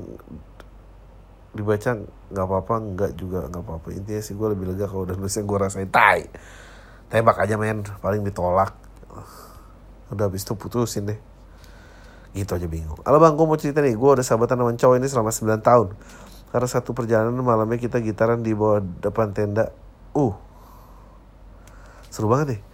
Dibaca 1.52 1.92
nggak 2.32 2.46
apa-apa 2.48 2.76
nggak 2.96 3.12
juga 3.20 3.40
nggak 3.52 3.64
apa-apa. 3.68 3.88
Intinya 3.92 4.24
sih 4.24 4.40
gue 4.40 4.48
lebih 4.56 4.72
lega 4.72 4.88
kalau 4.88 5.04
udah 5.04 5.20
nulisnya 5.20 5.44
gue 5.44 5.58
rasain. 5.60 5.92
Tai 5.92 6.22
tembak 7.12 7.38
aja 7.44 7.60
men. 7.60 7.84
Paling 8.00 8.24
ditolak. 8.24 8.72
Udah 10.10 10.32
habis 10.32 10.48
itu 10.48 10.56
putusin 10.56 11.12
deh. 11.12 11.20
Gitu 12.32 12.48
aja 12.56 12.66
bingung. 12.66 12.98
Halo 13.04 13.20
bang 13.20 13.36
gue 13.36 13.46
mau 13.46 13.60
cerita 13.60 13.84
nih. 13.84 14.00
Gue 14.00 14.16
udah 14.16 14.24
sahabatan 14.24 14.64
sama 14.64 14.72
cowok 14.74 14.96
ini 14.98 15.08
selama 15.12 15.32
9 15.36 15.60
tahun. 15.60 15.88
Karena 16.52 16.68
satu 16.68 16.96
perjalanan 16.96 17.44
malamnya 17.44 17.78
kita 17.78 18.00
gitaran 18.00 18.40
di 18.40 18.56
bawah 18.56 18.80
depan 18.80 19.36
tenda. 19.36 19.76
Uh. 20.16 20.32
Seru 22.08 22.32
banget 22.32 22.58
nih 22.58 22.71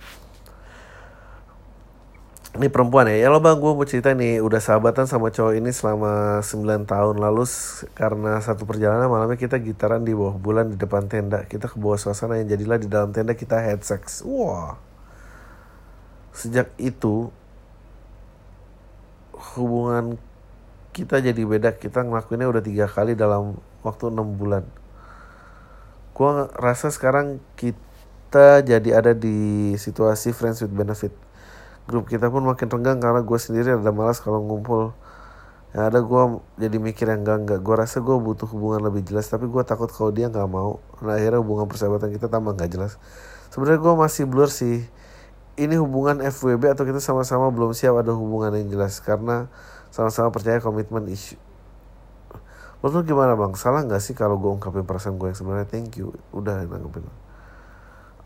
ini 2.58 2.74
perempuan 2.74 3.06
ya. 3.06 3.16
Ya 3.16 3.28
lo 3.30 3.38
bang 3.38 3.62
gue 3.62 3.72
mau 3.72 3.86
cerita 3.86 4.10
nih. 4.18 4.42
Udah 4.42 4.58
sahabatan 4.58 5.06
sama 5.06 5.30
cowok 5.30 5.54
ini 5.62 5.70
selama 5.70 6.42
9 6.42 6.90
tahun 6.90 7.16
lalu 7.22 7.46
karena 7.94 8.42
satu 8.42 8.66
perjalanan 8.66 9.06
malamnya 9.06 9.38
kita 9.38 9.62
gitaran 9.62 10.02
di 10.02 10.18
bawah 10.18 10.38
bulan 10.42 10.74
di 10.74 10.78
depan 10.78 11.06
tenda. 11.06 11.46
Kita 11.46 11.70
ke 11.70 11.78
bawah 11.78 12.02
suasana 12.02 12.42
yang 12.42 12.50
jadilah 12.50 12.82
di 12.82 12.90
dalam 12.90 13.14
tenda 13.14 13.38
kita 13.38 13.62
head 13.62 13.86
sex. 13.86 14.26
Wah. 14.26 14.82
Sejak 16.34 16.74
itu 16.82 17.30
hubungan 19.54 20.18
kita 20.98 21.22
jadi 21.22 21.42
beda. 21.46 21.78
Kita 21.78 22.02
ngelakuinnya 22.02 22.50
udah 22.50 22.64
tiga 22.66 22.90
kali 22.90 23.14
dalam 23.14 23.62
waktu 23.86 24.10
enam 24.10 24.34
bulan. 24.34 24.66
Gue 26.18 26.50
rasa 26.58 26.90
sekarang 26.90 27.38
kita 27.54 28.66
jadi 28.66 28.90
ada 28.98 29.14
di 29.14 29.74
situasi 29.78 30.34
friends 30.34 30.66
with 30.66 30.74
benefit 30.74 31.27
grup 31.88 32.12
kita 32.12 32.28
pun 32.28 32.44
makin 32.44 32.68
renggang 32.68 33.00
karena 33.00 33.24
gue 33.24 33.40
sendiri 33.40 33.80
ada 33.80 33.92
malas 33.96 34.20
kalau 34.20 34.44
ngumpul. 34.44 34.92
Yang 35.72 35.84
ada 35.88 36.00
gue 36.04 36.24
jadi 36.60 36.78
mikir 36.84 37.06
yang 37.08 37.24
enggak 37.24 37.38
enggak. 37.48 37.60
Gue 37.64 37.76
rasa 37.80 38.04
gue 38.04 38.16
butuh 38.20 38.48
hubungan 38.52 38.84
lebih 38.84 39.08
jelas 39.08 39.32
tapi 39.32 39.48
gue 39.48 39.64
takut 39.64 39.88
kalau 39.88 40.12
dia 40.12 40.28
nggak 40.28 40.48
mau. 40.52 40.84
Nah 41.00 41.16
akhirnya 41.16 41.40
hubungan 41.40 41.72
persahabatan 41.72 42.12
kita 42.12 42.28
tambah 42.28 42.54
nggak 42.60 42.70
jelas. 42.76 43.00
Sebenarnya 43.50 43.80
gue 43.80 43.94
masih 43.96 44.24
blur 44.28 44.52
sih. 44.52 44.84
Ini 45.58 45.80
hubungan 45.82 46.22
FWB 46.22 46.78
atau 46.78 46.86
kita 46.86 47.02
sama-sama 47.02 47.50
belum 47.50 47.74
siap 47.74 47.98
ada 47.98 48.14
hubungan 48.14 48.54
yang 48.54 48.70
jelas 48.70 49.02
karena 49.02 49.50
sama-sama 49.90 50.30
percaya 50.30 50.62
komitmen 50.62 51.08
isu. 51.10 51.40
Menurut 52.84 53.10
gimana 53.10 53.34
bang? 53.34 53.58
Salah 53.58 53.82
nggak 53.82 54.04
sih 54.04 54.14
kalau 54.14 54.38
gue 54.38 54.54
ungkapin 54.54 54.86
perasaan 54.86 55.18
gue 55.18 55.34
yang 55.34 55.40
sebenarnya? 55.40 55.66
Thank 55.66 55.98
you. 55.98 56.14
Udah 56.30 56.62
nanggepin. 56.62 57.02
Eh 57.02 57.10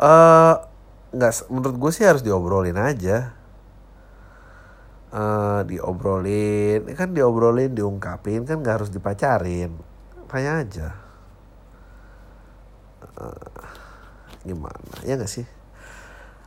uh, 0.04 0.56
nggak 1.12 1.52
menurut 1.52 1.76
gue 1.78 1.92
sih 1.96 2.04
harus 2.08 2.24
diobrolin 2.24 2.76
aja 2.80 3.41
uh, 5.12 5.62
diobrolin. 5.68 6.88
Kan 6.96 7.14
diobrolin 7.14 7.76
diungkapin 7.76 8.48
kan 8.48 8.64
nggak 8.64 8.76
harus 8.82 8.90
dipacarin. 8.90 9.76
Tanya 10.32 10.64
aja. 10.64 10.88
Uh, 13.20 13.64
gimana? 14.48 14.80
Ya 15.04 15.20
nggak 15.20 15.30
sih? 15.30 15.46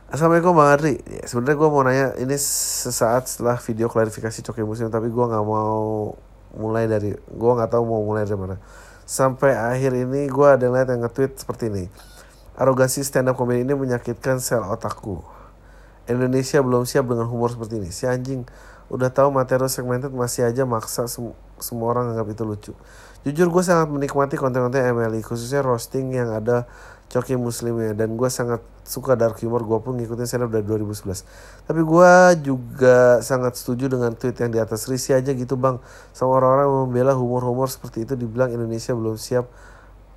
Assalamualaikum 0.09 0.53
Bang 0.53 0.69
Adri. 0.69 1.01
Ya, 1.05 1.25
Sebenarnya 1.25 1.57
gue 1.57 1.69
mau 1.69 1.81
nanya 1.81 2.07
Ini 2.13 2.37
sesaat 2.37 3.25
setelah 3.25 3.57
video 3.57 3.89
klarifikasi 3.89 4.37
Coki 4.45 4.61
Muslim 4.61 4.93
Tapi 4.93 5.09
gue 5.09 5.25
gak 5.25 5.41
mau 5.41 6.13
mulai 6.53 6.85
dari 6.85 7.17
Gue 7.17 7.51
gak 7.57 7.73
tahu 7.73 7.83
mau 7.89 8.05
mulai 8.05 8.21
dari 8.21 8.37
mana. 8.37 8.61
Sampai 9.05 9.57
akhir 9.57 9.97
ini 9.97 10.29
gue 10.29 10.47
ada 10.49 10.65
lihat 10.65 10.93
yang 10.93 11.05
nge-tweet 11.05 11.41
seperti 11.41 11.73
ini. 11.73 11.85
Arogasi 12.57 13.01
stand 13.01 13.29
up 13.29 13.37
comedy 13.37 13.65
ini 13.65 13.73
menyakitkan 13.73 14.37
sel 14.37 14.61
otakku 14.65 15.34
Indonesia 16.05 16.61
belum 16.61 16.85
siap 16.85 17.09
dengan 17.09 17.25
humor 17.25 17.49
seperti 17.49 17.81
ini. 17.81 17.89
Si 17.89 18.05
anjing 18.05 18.45
udah 18.93 19.09
tahu 19.09 19.33
materi 19.33 19.65
segmented 19.65 20.13
masih 20.13 20.45
aja 20.45 20.61
maksa 20.61 21.09
sem 21.09 21.33
semua 21.57 21.95
orang 21.95 22.13
anggap 22.13 22.27
itu 22.29 22.43
lucu. 22.45 22.73
Jujur 23.25 23.49
gue 23.49 23.63
sangat 23.65 23.89
menikmati 23.89 24.37
konten-konten 24.37 24.85
MLI 24.93 25.25
khususnya 25.25 25.65
roasting 25.65 26.13
yang 26.13 26.29
ada 26.29 26.69
coki 27.09 27.33
muslimnya. 27.33 27.97
Dan 27.97 28.13
gue 28.13 28.29
sangat 28.29 28.61
suka 28.85 29.17
dark 29.17 29.41
humor. 29.41 29.65
Gue 29.65 29.81
pun 29.81 29.97
ngikutin 29.97 30.29
stand 30.29 30.51
dari 30.53 30.61
2011 30.61 31.25
tapi 31.65 31.81
gue 31.81 32.11
juga 32.45 33.25
sangat 33.25 33.57
setuju 33.57 33.89
dengan 33.89 34.13
tweet 34.13 34.37
yang 34.37 34.51
di 34.53 34.59
atas. 34.61 34.85
Risi 34.85 35.15
aja 35.17 35.33
gitu 35.33 35.57
bang. 35.57 35.81
Sama 36.13 36.37
orang-orang 36.37 36.85
membela 36.85 37.17
humor-humor 37.17 37.65
seperti 37.71 38.05
itu 38.05 38.13
dibilang 38.13 38.53
Indonesia 38.53 38.93
belum 38.93 39.17
siap 39.17 39.49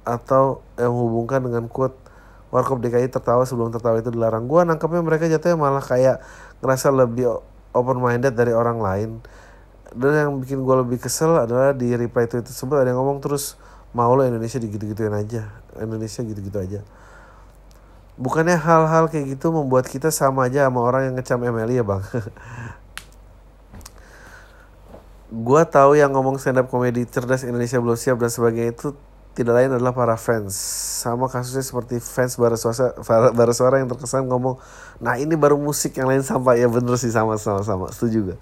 atau 0.04 0.60
yang 0.76 0.92
menghubungkan 0.92 1.44
dengan 1.44 1.64
quote 1.68 2.07
Warkop 2.48 2.80
DKI 2.80 3.12
tertawa 3.12 3.44
sebelum 3.44 3.68
tertawa 3.68 4.00
itu 4.00 4.08
dilarang. 4.08 4.48
Gua 4.48 4.64
nangkepnya 4.64 5.04
mereka 5.04 5.28
jatuhnya 5.28 5.56
malah 5.60 5.84
kayak 5.84 6.24
ngerasa 6.64 6.88
lebih 6.88 7.28
open 7.76 7.98
minded 8.00 8.32
dari 8.32 8.56
orang 8.56 8.80
lain. 8.80 9.10
Dan 9.88 10.12
yang 10.12 10.32
bikin 10.36 10.60
gue 10.68 10.76
lebih 10.84 11.00
kesel 11.00 11.32
adalah 11.32 11.72
di 11.72 11.88
reply 11.96 12.28
tweet 12.28 12.44
tersebut 12.44 12.76
ada 12.76 12.92
yang 12.92 13.00
ngomong 13.00 13.24
terus 13.24 13.56
mau 13.96 14.12
lo 14.12 14.20
Indonesia 14.20 14.60
digitu-gituin 14.60 15.12
aja. 15.16 15.48
Indonesia 15.80 16.20
gitu-gitu 16.20 16.58
aja. 16.60 16.80
Bukannya 18.18 18.58
hal-hal 18.58 19.08
kayak 19.08 19.38
gitu 19.38 19.54
membuat 19.54 19.88
kita 19.88 20.12
sama 20.12 20.50
aja 20.50 20.68
sama 20.68 20.84
orang 20.84 21.08
yang 21.08 21.14
ngecam 21.16 21.40
MLI 21.40 21.80
ya 21.80 21.84
bang. 21.86 22.02
gua 25.48 25.68
tahu 25.68 25.96
yang 25.96 26.12
ngomong 26.12 26.40
stand 26.40 26.60
up 26.60 26.72
komedi 26.72 27.04
cerdas 27.04 27.44
Indonesia 27.44 27.76
belum 27.78 27.96
siap 27.96 28.16
dan 28.16 28.32
sebagainya 28.32 28.72
itu 28.74 28.96
tidak 29.38 29.54
lain 29.54 29.70
adalah 29.78 29.94
para 29.94 30.18
fans. 30.18 30.58
Sama 31.06 31.30
kasusnya 31.30 31.62
seperti 31.62 32.02
fans 32.02 32.34
bara 32.34 32.58
suara, 32.58 32.98
bara 33.30 33.54
suara 33.54 33.78
yang 33.78 33.86
terkesan 33.86 34.26
ngomong, 34.26 34.58
nah 34.98 35.14
ini 35.14 35.38
baru 35.38 35.54
musik 35.54 35.94
yang 35.94 36.10
lain 36.10 36.26
sampah 36.26 36.58
ya 36.58 36.66
bener 36.66 36.98
sih 36.98 37.14
sama 37.14 37.38
sama 37.38 37.86
setuju 37.94 38.10
juga. 38.18 38.34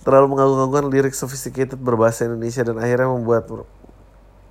Terlalu 0.00 0.32
mengagung-agungkan 0.32 0.88
lirik 0.88 1.12
sophisticated 1.12 1.76
berbahasa 1.76 2.24
Indonesia 2.24 2.64
dan 2.64 2.80
akhirnya 2.80 3.12
membuat 3.12 3.44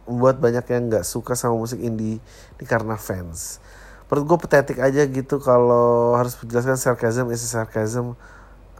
membuat 0.05 0.38
banyak 0.38 0.65
yang 0.69 0.93
nggak 0.93 1.05
suka 1.07 1.34
sama 1.34 1.57
musik 1.57 1.82
indie 1.82 2.21
ini 2.61 2.65
karena 2.69 2.93
fans. 3.01 3.57
Menurut 4.11 4.27
gue 4.27 4.38
petetik 4.45 4.77
aja 4.77 5.01
gitu 5.07 5.41
kalau 5.41 6.13
harus 6.13 6.38
menjelaskan 6.38 6.77
sarcasm 6.77 7.25
is 7.34 7.41
sarcasm 7.41 8.13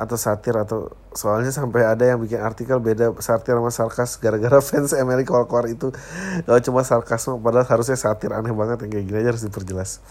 atau 0.02 0.18
satir 0.18 0.58
atau 0.58 0.89
soalnya 1.14 1.54
sampai 1.54 1.86
ada 1.86 2.02
yang 2.02 2.18
bikin 2.18 2.41
artikel 2.41 2.82
beda 2.82 3.14
satir 3.22 3.54
sama 3.54 3.70
sarkas 3.70 4.18
gara-gara 4.18 4.58
fans 4.66 4.97
Amerika 4.97 5.38
keluar-keluar 5.38 5.70
itu. 5.70 5.93
Kalau 6.41 6.60
cuma 6.66 6.82
sarkasme 6.82 7.38
padahal 7.38 7.70
harusnya 7.70 7.93
satir 7.93 8.34
aneh 8.34 8.49
banget 8.49 8.82
yang 8.82 8.91
kayak 8.97 9.06
gini 9.06 9.18
aja 9.22 9.30
harus 9.38 9.45
diperjelas. 9.45 10.02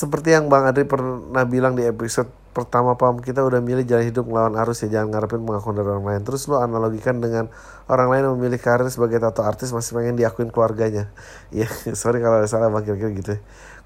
Seperti 0.00 0.32
yang 0.32 0.48
Bang 0.48 0.64
Adri 0.64 0.88
pernah 0.88 1.44
bilang 1.44 1.76
di 1.76 1.84
episode 1.84 2.32
pertama 2.54 2.94
paham 2.94 3.18
kita 3.18 3.42
udah 3.42 3.58
milih 3.58 3.82
jalan 3.82 4.06
hidup 4.06 4.30
melawan 4.30 4.54
arus 4.62 4.86
ya 4.86 4.88
jangan 5.02 5.10
ngarepin 5.10 5.42
pengakuan 5.42 5.74
dari 5.74 5.88
orang 5.90 6.06
lain. 6.06 6.22
Terus 6.22 6.46
lo 6.46 6.62
analogikan 6.62 7.18
dengan 7.18 7.50
orang 7.90 8.08
lain 8.14 8.22
yang 8.30 8.34
memilih 8.38 8.62
karir 8.62 8.86
sebagai 8.88 9.18
tato 9.18 9.42
artis 9.42 9.74
masih 9.74 9.98
pengen 9.98 10.14
diakuin 10.14 10.54
keluarganya. 10.54 11.10
Ya 11.50 11.66
sorry 12.00 12.22
kalau 12.22 12.40
ada 12.40 12.48
salah 12.48 12.70
bang 12.70 12.86
kira-kira 12.86 13.10
gitu 13.10 13.30
ya. 13.36 13.40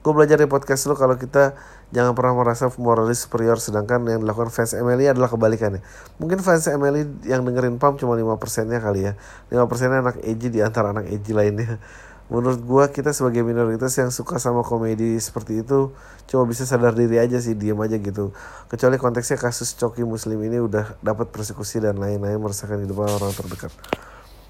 Gue 0.04 0.12
belajar 0.14 0.36
di 0.38 0.46
podcast 0.46 0.86
lo 0.86 0.94
kalau 0.94 1.16
kita 1.18 1.58
jangan 1.88 2.12
pernah 2.12 2.36
merasa 2.36 2.68
moralis 2.76 3.24
superior 3.24 3.56
sedangkan 3.56 4.04
yang 4.04 4.20
dilakukan 4.20 4.52
fans 4.52 4.76
Emily 4.76 5.08
adalah 5.08 5.32
kebalikannya 5.32 5.80
mungkin 6.20 6.44
fans 6.44 6.68
Emily 6.68 7.08
yang 7.24 7.46
dengerin 7.46 7.78
Pam 7.78 7.96
cuma 7.96 8.18
5 8.18 8.36
persennya 8.36 8.78
kali 8.82 9.08
ya. 9.08 9.12
5 9.50 9.70
persennya 9.70 10.02
anak 10.02 10.16
Eji 10.22 10.48
di 10.50 10.60
antara 10.60 10.90
anak 10.90 11.08
Eji 11.08 11.32
lainnya. 11.32 11.78
Menurut 12.32 12.60
gua 12.60 12.84
kita 12.92 13.16
sebagai 13.16 13.40
minoritas 13.40 13.96
yang 13.96 14.12
suka 14.12 14.36
sama 14.36 14.60
komedi 14.60 15.16
seperti 15.16 15.64
itu 15.64 15.96
cuma 16.28 16.44
bisa 16.44 16.68
sadar 16.68 16.92
diri 16.92 17.16
aja 17.16 17.40
sih 17.40 17.56
diam 17.56 17.80
aja 17.80 17.96
gitu. 17.96 18.36
Kecuali 18.68 19.00
konteksnya 19.00 19.40
kasus 19.40 19.72
coki 19.72 20.04
muslim 20.04 20.36
ini 20.44 20.60
udah 20.60 21.00
dapat 21.00 21.32
persekusi 21.32 21.80
dan 21.80 21.96
lain-lain 21.96 22.36
merasakan 22.36 22.84
hidup 22.84 23.00
orang 23.08 23.32
terdekat. 23.32 23.72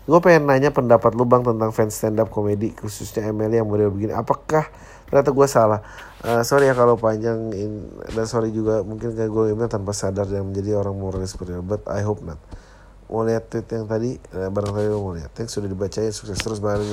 Gue 0.08 0.18
pengen 0.24 0.48
nanya 0.48 0.74
pendapat 0.74 1.14
lu 1.14 1.28
bang 1.28 1.44
tentang 1.44 1.70
fans 1.70 1.94
stand 1.94 2.18
up 2.18 2.32
komedi 2.34 2.74
khususnya 2.74 3.30
Emily 3.30 3.62
yang 3.62 3.68
model 3.70 3.94
begini. 3.94 4.10
Apakah 4.16 4.66
ternyata 5.06 5.30
gue 5.30 5.46
salah 5.46 5.80
uh, 6.24 6.42
sorry 6.42 6.70
ya 6.70 6.74
kalau 6.74 6.98
panjang 6.98 7.52
in, 7.54 7.86
dan 8.14 8.26
sorry 8.26 8.50
juga 8.50 8.82
mungkin 8.82 9.14
kayak 9.14 9.30
gue 9.30 9.44
email 9.54 9.70
tanpa 9.70 9.94
sadar 9.94 10.26
dan 10.26 10.48
menjadi 10.48 10.78
orang 10.78 10.96
moralis 10.96 11.34
seperti 11.34 11.54
itu 11.54 11.62
but 11.62 11.84
I 11.86 12.02
hope 12.02 12.24
not. 12.24 12.40
Mau 13.08 13.24
lihat 13.24 13.48
tweet 13.48 13.68
yang 13.72 13.88
tadi 13.88 14.20
uh, 14.36 14.52
barangkali 14.52 14.86
lo 14.92 15.00
mau 15.00 15.14
lihat. 15.16 15.32
Thanks 15.32 15.56
sudah 15.56 15.68
dibacain 15.70 16.12
sukses 16.12 16.36
terus 16.40 16.60
bareng 16.60 16.84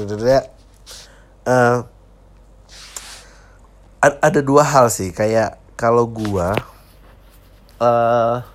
uh, 1.45 1.79
ada 4.01 4.39
dua 4.41 4.63
hal 4.63 4.87
sih. 4.87 5.11
Kayak 5.11 5.57
kalau 5.75 6.07
gua 6.07 6.55
uh, 7.81 8.45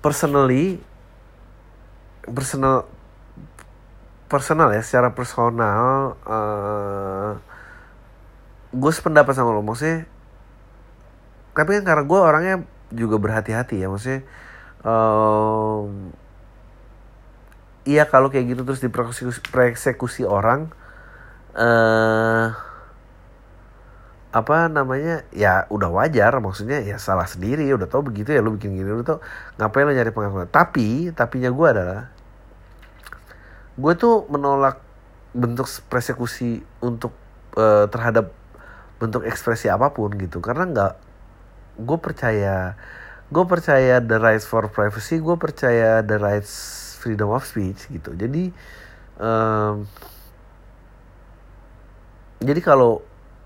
personally 0.00 0.80
personal 2.24 2.86
personal 4.30 4.70
ya 4.70 4.82
secara 4.82 5.10
personal 5.10 6.14
uh, 6.22 7.49
gue 8.70 8.92
sependapat 8.94 9.34
sama 9.34 9.54
lo 9.54 9.62
maksudnya 9.62 10.06
tapi 11.54 11.76
kan 11.80 11.84
karena 11.84 12.04
gue 12.06 12.18
orangnya 12.18 12.56
juga 12.90 13.20
berhati-hati 13.20 13.82
ya 13.82 13.86
maksudnya 13.92 14.22
um, 14.86 16.14
iya 17.84 18.08
kalau 18.08 18.32
kayak 18.32 18.56
gitu 18.56 18.62
terus 18.64 18.80
dipersekusi 18.80 20.24
orang 20.24 20.72
uh, 21.58 22.54
apa 24.30 24.70
namanya 24.70 25.26
ya 25.34 25.66
udah 25.74 25.90
wajar 25.90 26.38
maksudnya 26.38 26.78
ya 26.86 27.02
salah 27.02 27.26
sendiri 27.26 27.66
udah 27.74 27.90
tau 27.90 27.98
begitu 28.06 28.30
ya 28.30 28.38
lu 28.38 28.54
bikin 28.54 28.78
gini 28.78 28.86
udah 28.86 29.06
tau 29.06 29.18
ngapain 29.58 29.90
lo 29.90 29.92
nyari 29.92 30.14
pengakuan? 30.14 30.46
Tapi 30.46 31.10
tapinya 31.10 31.50
gue 31.50 31.66
adalah 31.66 32.02
gue 33.74 33.92
tuh 33.98 34.30
menolak 34.30 34.78
bentuk 35.34 35.66
persekusi 35.90 36.62
untuk 36.78 37.10
uh, 37.58 37.90
terhadap 37.90 38.30
bentuk 39.00 39.24
ekspresi 39.24 39.72
apa 39.72 39.90
pun 39.96 40.12
gitu. 40.20 40.44
Karena 40.44 40.68
nggak 40.68 40.92
gue 41.80 41.98
percaya 41.98 42.76
gue 43.30 43.44
percaya 43.46 44.02
the 44.02 44.18
rights 44.18 44.44
for 44.44 44.66
privacy 44.68 45.22
gue 45.22 45.36
percaya 45.38 46.02
the 46.02 46.18
rights 46.18 46.52
freedom 47.00 47.32
of 47.32 47.46
speech 47.48 47.88
gitu. 47.88 48.12
Jadi 48.12 48.52
um, 49.16 49.88
jadi 52.44 52.60
kalau 52.60 53.00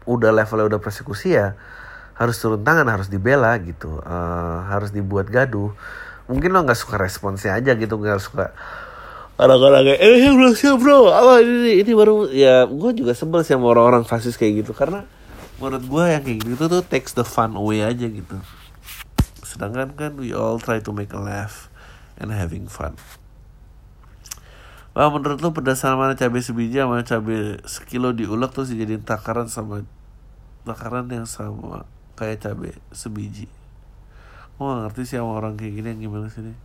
udah 0.04 0.34
levelnya 0.34 0.76
udah 0.76 0.80
persekusi 0.82 1.38
ya 1.38 1.54
harus 2.14 2.38
turun 2.38 2.62
tangan 2.62 2.90
harus 2.90 3.06
dibela 3.06 3.54
gitu. 3.62 4.02
Uh, 4.02 4.66
harus 4.66 4.90
dibuat 4.90 5.30
gaduh. 5.30 5.70
Mungkin 6.26 6.50
lo 6.50 6.64
nggak 6.64 6.78
suka 6.78 6.96
responsnya 6.96 7.54
aja 7.54 7.76
gitu 7.76 8.00
nggak 8.00 8.18
suka 8.18 8.56
orang-orang 9.34 9.98
kayak 9.98 10.00
eh 10.00 10.32
belum 10.32 10.54
siap 10.56 10.80
bro. 10.80 11.12
Apa 11.12 11.44
ini 11.44 11.84
ini 11.84 11.92
baru 11.92 12.32
ya 12.32 12.64
gue 12.64 12.90
juga 12.96 13.12
sebel 13.12 13.44
sih 13.44 13.52
sama 13.52 13.70
orang-orang 13.70 14.08
fasis 14.08 14.40
kayak 14.40 14.64
gitu. 14.64 14.72
Karena 14.72 15.04
menurut 15.62 15.84
gue 15.86 16.04
yang 16.10 16.22
kayak 16.22 16.40
gitu 16.42 16.64
tuh 16.66 16.82
takes 16.82 17.14
the 17.14 17.22
fun 17.22 17.54
away 17.54 17.82
aja 17.82 18.06
gitu 18.06 18.38
sedangkan 19.46 19.94
kan 19.94 20.12
we 20.18 20.34
all 20.34 20.58
try 20.58 20.82
to 20.82 20.90
make 20.90 21.14
a 21.14 21.20
laugh 21.20 21.70
and 22.18 22.34
having 22.34 22.66
fun 22.66 22.98
Wah 24.94 25.10
menurut 25.10 25.42
lu 25.42 25.50
pedas 25.50 25.82
mana 25.82 26.14
cabai 26.14 26.38
sebiji 26.38 26.78
sama 26.78 27.02
cabai 27.02 27.58
sekilo 27.66 28.14
diulek 28.14 28.54
terus 28.54 28.70
dijadiin 28.70 29.02
takaran 29.02 29.50
sama 29.50 29.82
takaran 30.62 31.10
yang 31.10 31.26
sama 31.26 31.82
kayak 32.14 32.38
cabai 32.38 32.78
sebiji. 32.94 33.50
Gue 34.54 34.62
gak 34.70 34.86
ngerti 34.86 35.02
sih 35.02 35.18
sama 35.18 35.34
orang 35.34 35.58
kayak 35.58 35.82
gini 35.82 35.88
yang 35.90 36.00
gimana 36.06 36.30
sih 36.30 36.46
nih. 36.46 36.58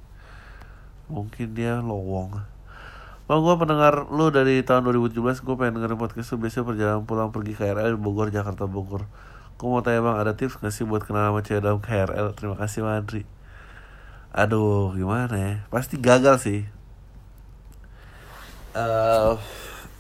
Mungkin 1.10 1.58
dia 1.58 1.82
lowong. 1.82 2.38
Bang 3.30 3.46
gue 3.46 3.56
pendengar 3.62 4.10
lu 4.10 4.34
dari 4.34 4.66
tahun 4.66 4.90
2017 4.90 5.46
Gue 5.46 5.54
pengen 5.54 5.78
dengerin 5.78 6.02
podcast 6.02 6.34
lu. 6.34 6.42
Biasanya 6.42 6.66
perjalanan 6.66 7.06
pulang 7.06 7.30
pergi 7.30 7.54
KRL 7.54 7.94
Bogor, 8.02 8.34
Jakarta, 8.34 8.66
Bogor. 8.66 9.06
Gue 9.62 9.70
mau 9.70 9.86
tanya 9.86 10.02
bang 10.02 10.18
ada 10.18 10.34
tips 10.34 10.58
gak 10.58 10.74
sih 10.74 10.82
buat 10.82 11.06
kenal 11.06 11.30
sama 11.30 11.46
cewek 11.46 11.62
dalam 11.62 11.84
KRL 11.84 12.32
Terima 12.32 12.56
kasih 12.56 12.80
Madri 12.80 13.28
Aduh 14.34 14.98
gimana 14.98 15.36
ya? 15.36 15.54
Pasti 15.70 16.02
gagal 16.02 16.42
sih. 16.42 16.60
Uh, 18.74 19.38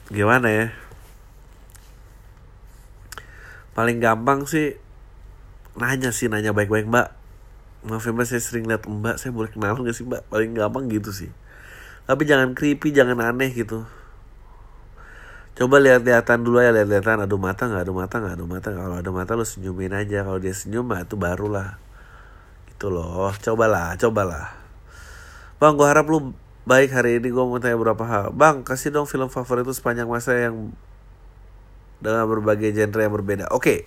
gimana 0.09 0.49
ya? 0.49 0.65
Paling 3.77 4.01
gampang 4.01 4.49
sih 4.49 4.82
nanya 5.77 6.09
sih 6.09 6.34
nanya 6.34 6.49
baik-baik 6.49 6.89
mbak. 6.89 7.13
Maaf 7.86 8.09
ya 8.09 8.09
mbak 8.09 8.25
saya 8.25 8.41
sering 8.41 8.65
lihat 8.65 8.89
mbak. 8.89 9.21
Saya 9.21 9.38
boleh 9.38 9.53
kenal 9.53 9.77
gak 9.77 9.93
sih 9.93 10.07
mbak? 10.07 10.25
Paling 10.34 10.57
gampang 10.57 10.89
gitu 10.89 11.13
sih 11.13 11.30
tapi 12.10 12.26
jangan 12.26 12.57
creepy 12.57 12.89
jangan 12.89 13.22
aneh 13.22 13.53
gitu 13.53 13.86
coba 15.53 15.78
lihat-lihatan 15.78 16.41
dulu 16.41 16.57
ya 16.57 16.74
lihat-lihatan 16.74 17.22
aduh 17.22 17.38
mata 17.38 17.70
nggak 17.70 17.86
ada 17.86 17.93
mata 17.93 18.16
nggak 18.18 18.34
ada 18.34 18.45
mata 18.49 18.70
kalau 18.74 18.95
ada 18.97 19.12
mata 19.14 19.32
lo 19.38 19.45
senyumin 19.45 19.93
aja 19.93 20.26
kalau 20.26 20.41
dia 20.41 20.57
senyum 20.57 20.89
mah 20.89 21.05
itu 21.05 21.14
barulah 21.14 21.78
itu 22.74 22.89
loh 22.89 23.30
cobalah 23.38 23.93
cobalah 24.01 24.57
bang 25.62 25.74
gue 25.78 25.86
harap 25.86 26.10
lu 26.10 26.34
Baik, 26.70 26.93
hari 26.93 27.18
ini 27.18 27.34
gue 27.34 27.43
mau 27.49 27.57
tanya 27.57 27.82
beberapa 27.82 28.05
hal. 28.05 28.30
Bang, 28.30 28.62
kasih 28.62 28.93
dong 28.93 29.10
film 29.10 29.26
favorit 29.26 29.66
itu 29.66 29.74
sepanjang 29.74 30.05
masa 30.05 30.38
yang 30.38 30.70
dengan 31.97 32.30
berbagai 32.30 32.70
genre 32.78 33.01
yang 33.01 33.10
berbeda. 33.10 33.49
Oke. 33.49 33.57
Okay. 33.57 33.80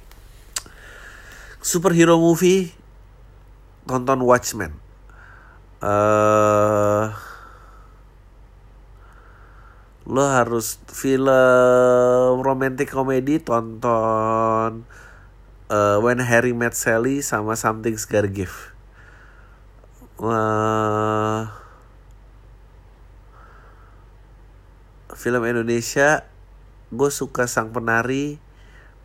Superhero 1.62 2.18
movie 2.18 2.74
tonton 3.86 4.26
Watchmen. 4.26 4.74
Uh, 5.78 7.14
lo 10.12 10.28
harus 10.28 10.76
film 10.92 11.24
romantic 12.44 12.92
komedi 12.92 13.40
tonton 13.40 14.84
uh, 15.72 15.96
When 16.04 16.20
Harry 16.20 16.52
Met 16.52 16.76
Sally 16.76 17.24
sama 17.24 17.56
Something's 17.56 18.04
Gotta 18.04 18.28
Give. 18.28 18.52
Uh, 20.20 21.48
film 25.16 25.48
Indonesia 25.48 26.28
gue 26.92 27.08
suka 27.08 27.48
sang 27.48 27.72
penari 27.72 28.36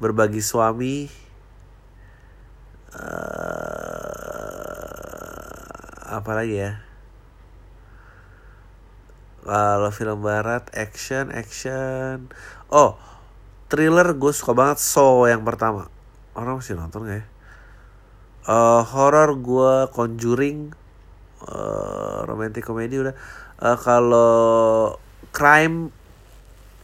berbagi 0.04 0.44
suami 0.44 1.08
eh 2.92 3.38
apa 6.08 6.32
lagi 6.36 6.60
ya 6.60 6.87
kalau 9.48 9.90
film 9.96 10.20
barat 10.28 10.68
action 10.76 11.32
action. 11.32 12.28
Oh 12.68 13.00
thriller 13.72 14.12
gue 14.12 14.32
suka 14.36 14.52
banget 14.52 14.84
Saw 14.84 15.32
yang 15.32 15.48
pertama. 15.48 15.88
Orang 16.36 16.60
masih 16.60 16.76
nonton 16.76 17.08
gak 17.08 17.24
ya? 17.24 17.26
Eh 18.52 18.82
horror 18.92 19.40
gue 19.40 19.74
Conjuring. 19.96 20.76
Eh 21.48 22.20
romantic 22.28 22.68
comedy 22.68 23.00
udah. 23.00 23.16
Eh 23.64 23.78
kalau 23.80 25.00
crime 25.32 25.96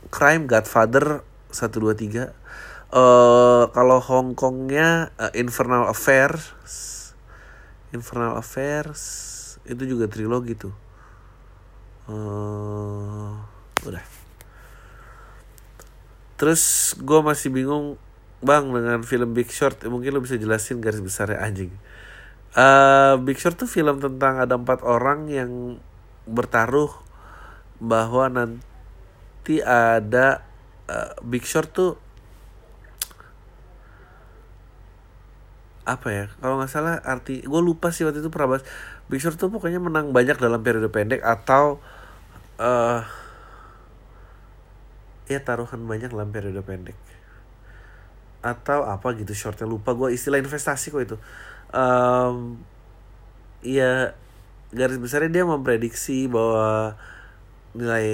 crime 0.07 0.47
Godfather 0.47 1.19
1 1.51 1.67
2 1.67 1.99
3 1.99 2.31
eh 2.93 3.63
kalau 3.73 3.97
Hong 3.99 4.39
Kongnya 4.39 5.11
eh, 5.19 5.35
Infernal 5.35 5.91
Affairs. 5.91 6.55
Infernal 7.91 8.39
Affairs 8.39 9.03
itu 9.67 9.83
juga 9.83 10.07
trilogi 10.07 10.55
tuh 10.55 10.92
eh 12.09 13.31
udah. 13.87 14.05
Terus 16.35 16.95
gue 16.99 17.19
masih 17.23 17.53
bingung 17.53 17.95
bang 18.43 18.67
dengan 18.67 18.99
film 19.07 19.31
Big 19.31 19.47
Short. 19.47 19.79
Ya, 19.79 19.87
mungkin 19.87 20.11
lo 20.11 20.19
bisa 20.19 20.35
jelasin 20.35 20.83
garis 20.83 20.99
besarnya 20.99 21.39
anjing. 21.39 21.71
Eh 22.53 23.15
Big 23.23 23.39
Short 23.39 23.55
tuh 23.55 23.69
film 23.69 24.03
tentang 24.03 24.43
ada 24.43 24.59
empat 24.59 24.83
orang 24.83 25.31
yang 25.31 25.79
bertaruh 26.27 26.91
bahwa 27.79 28.27
nanti 28.27 29.63
ada 29.63 30.43
eh, 30.91 31.11
Big 31.23 31.47
Short 31.47 31.71
tuh 31.71 31.91
apa 35.83 36.07
ya? 36.11 36.25
Kalau 36.39 36.59
nggak 36.59 36.71
salah 36.71 36.99
arti 37.03 37.43
gue 37.43 37.61
lupa 37.63 37.91
sih 37.91 38.07
waktu 38.07 38.23
itu 38.23 38.31
pernah 38.31 38.55
bahas 38.55 38.63
Short 39.11 39.37
tuh 39.37 39.51
pokoknya 39.51 39.77
menang 39.77 40.09
banyak 40.09 40.39
dalam 40.41 40.63
periode 40.65 40.89
pendek 40.89 41.21
atau 41.21 41.77
eh 42.57 43.01
ya 45.29 45.39
taruhan 45.39 45.81
banyak 45.85 46.11
dalam 46.11 46.29
periode 46.33 46.59
pendek. 46.63 46.97
Atau 48.43 48.83
apa 48.83 49.15
gitu 49.15 49.31
shortnya 49.31 49.67
lupa 49.69 49.95
gue 49.95 50.11
istilah 50.11 50.41
investasi 50.41 50.91
kok 50.91 51.03
itu. 51.03 51.17
Em, 51.71 52.59
ya 53.63 54.11
garis 54.75 54.99
besarnya 54.99 55.31
dia 55.31 55.43
memprediksi 55.47 56.27
bahwa 56.27 56.97
nilai 57.77 58.07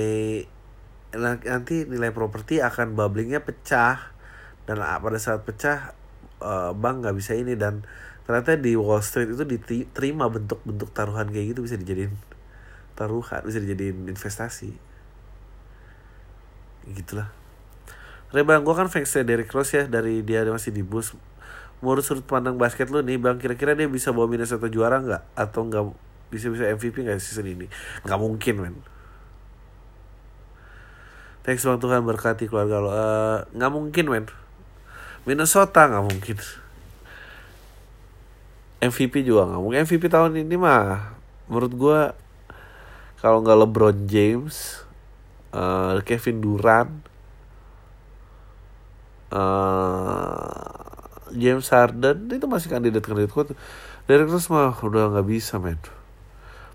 nanti 1.43 1.89
nilai 1.89 2.13
properti 2.13 2.61
akan 2.61 2.93
bubblingnya 2.93 3.41
pecah. 3.41 4.13
Dan 4.69 4.77
pada 4.85 5.17
saat 5.17 5.41
pecah 5.47 5.97
eh, 6.43 6.71
bank 6.77 7.01
nggak 7.01 7.15
bisa 7.17 7.33
ini 7.33 7.57
dan 7.57 7.81
ternyata 8.29 8.61
di 8.61 8.77
Wall 8.77 9.01
Street 9.01 9.33
itu 9.33 9.41
diterima 9.41 10.29
bentuk-bentuk 10.29 10.93
taruhan 10.93 11.33
kayak 11.33 11.57
gitu 11.57 11.65
bisa 11.65 11.81
dijadiin 11.81 12.13
taruhan 12.93 13.41
bisa 13.41 13.57
dijadiin 13.57 14.05
investasi. 14.05 14.69
Gitulah. 16.93 17.33
Rebang 18.29 18.61
gue 18.61 18.75
kan 18.77 18.85
fansnya 18.85 19.25
Derrick 19.25 19.49
Rose 19.49 19.73
ya 19.73 19.89
dari 19.89 20.21
dia 20.21 20.45
masih 20.45 20.69
di 20.69 20.85
Bulls. 20.85 21.17
Menurut 21.81 22.05
sudut 22.05 22.21
pandang 22.21 22.53
basket 22.53 22.93
lu 22.93 23.01
nih 23.01 23.17
bang 23.17 23.41
kira-kira 23.41 23.73
dia 23.73 23.89
bisa 23.89 24.13
bawa 24.13 24.29
Minnesota 24.29 24.69
juara 24.69 25.01
nggak? 25.01 25.33
Atau 25.33 25.65
nggak 25.65 25.89
bisa 26.29 26.53
bisa 26.53 26.69
MVP 26.69 27.09
nggak 27.09 27.17
season 27.17 27.49
ini? 27.49 27.65
Nggak 28.05 28.19
mungkin 28.21 28.55
men. 28.61 28.75
Thanks 31.41 31.65
bang. 31.65 31.81
Tuhan 31.81 32.05
berkati 32.05 32.45
keluarga 32.45 32.77
lo. 32.77 32.89
Eh, 32.93 33.37
nggak 33.57 33.71
mungkin 33.73 34.05
men. 34.05 34.25
Minnesota 35.25 35.89
nggak 35.89 36.05
mungkin 36.05 36.37
MVP 38.79 39.27
juga 39.27 39.47
nggak 39.47 39.59
mungkin. 39.59 39.79
MVP 39.83 40.07
tahun 40.07 40.39
ini 40.39 40.55
mah 40.55 41.15
menurut 41.51 41.73
gua 41.75 41.99
kalau 43.19 43.43
nggak 43.43 43.59
LeBron 43.67 43.97
James 44.07 44.87
eh, 45.51 45.99
Kevin 46.07 46.39
Durant 46.39 46.93
eh, 49.35 50.79
James 51.35 51.67
Harden 51.69 52.17
itu 52.31 52.47
masih 52.49 52.71
kandidat 52.71 53.03
kandidat 53.05 53.31
kuat 53.35 53.53
Derrick 54.09 54.31
Rose 54.33 54.49
mah 54.49 54.73
udah 54.73 55.13
nggak 55.13 55.27
bisa 55.29 55.61
men. 55.61 55.77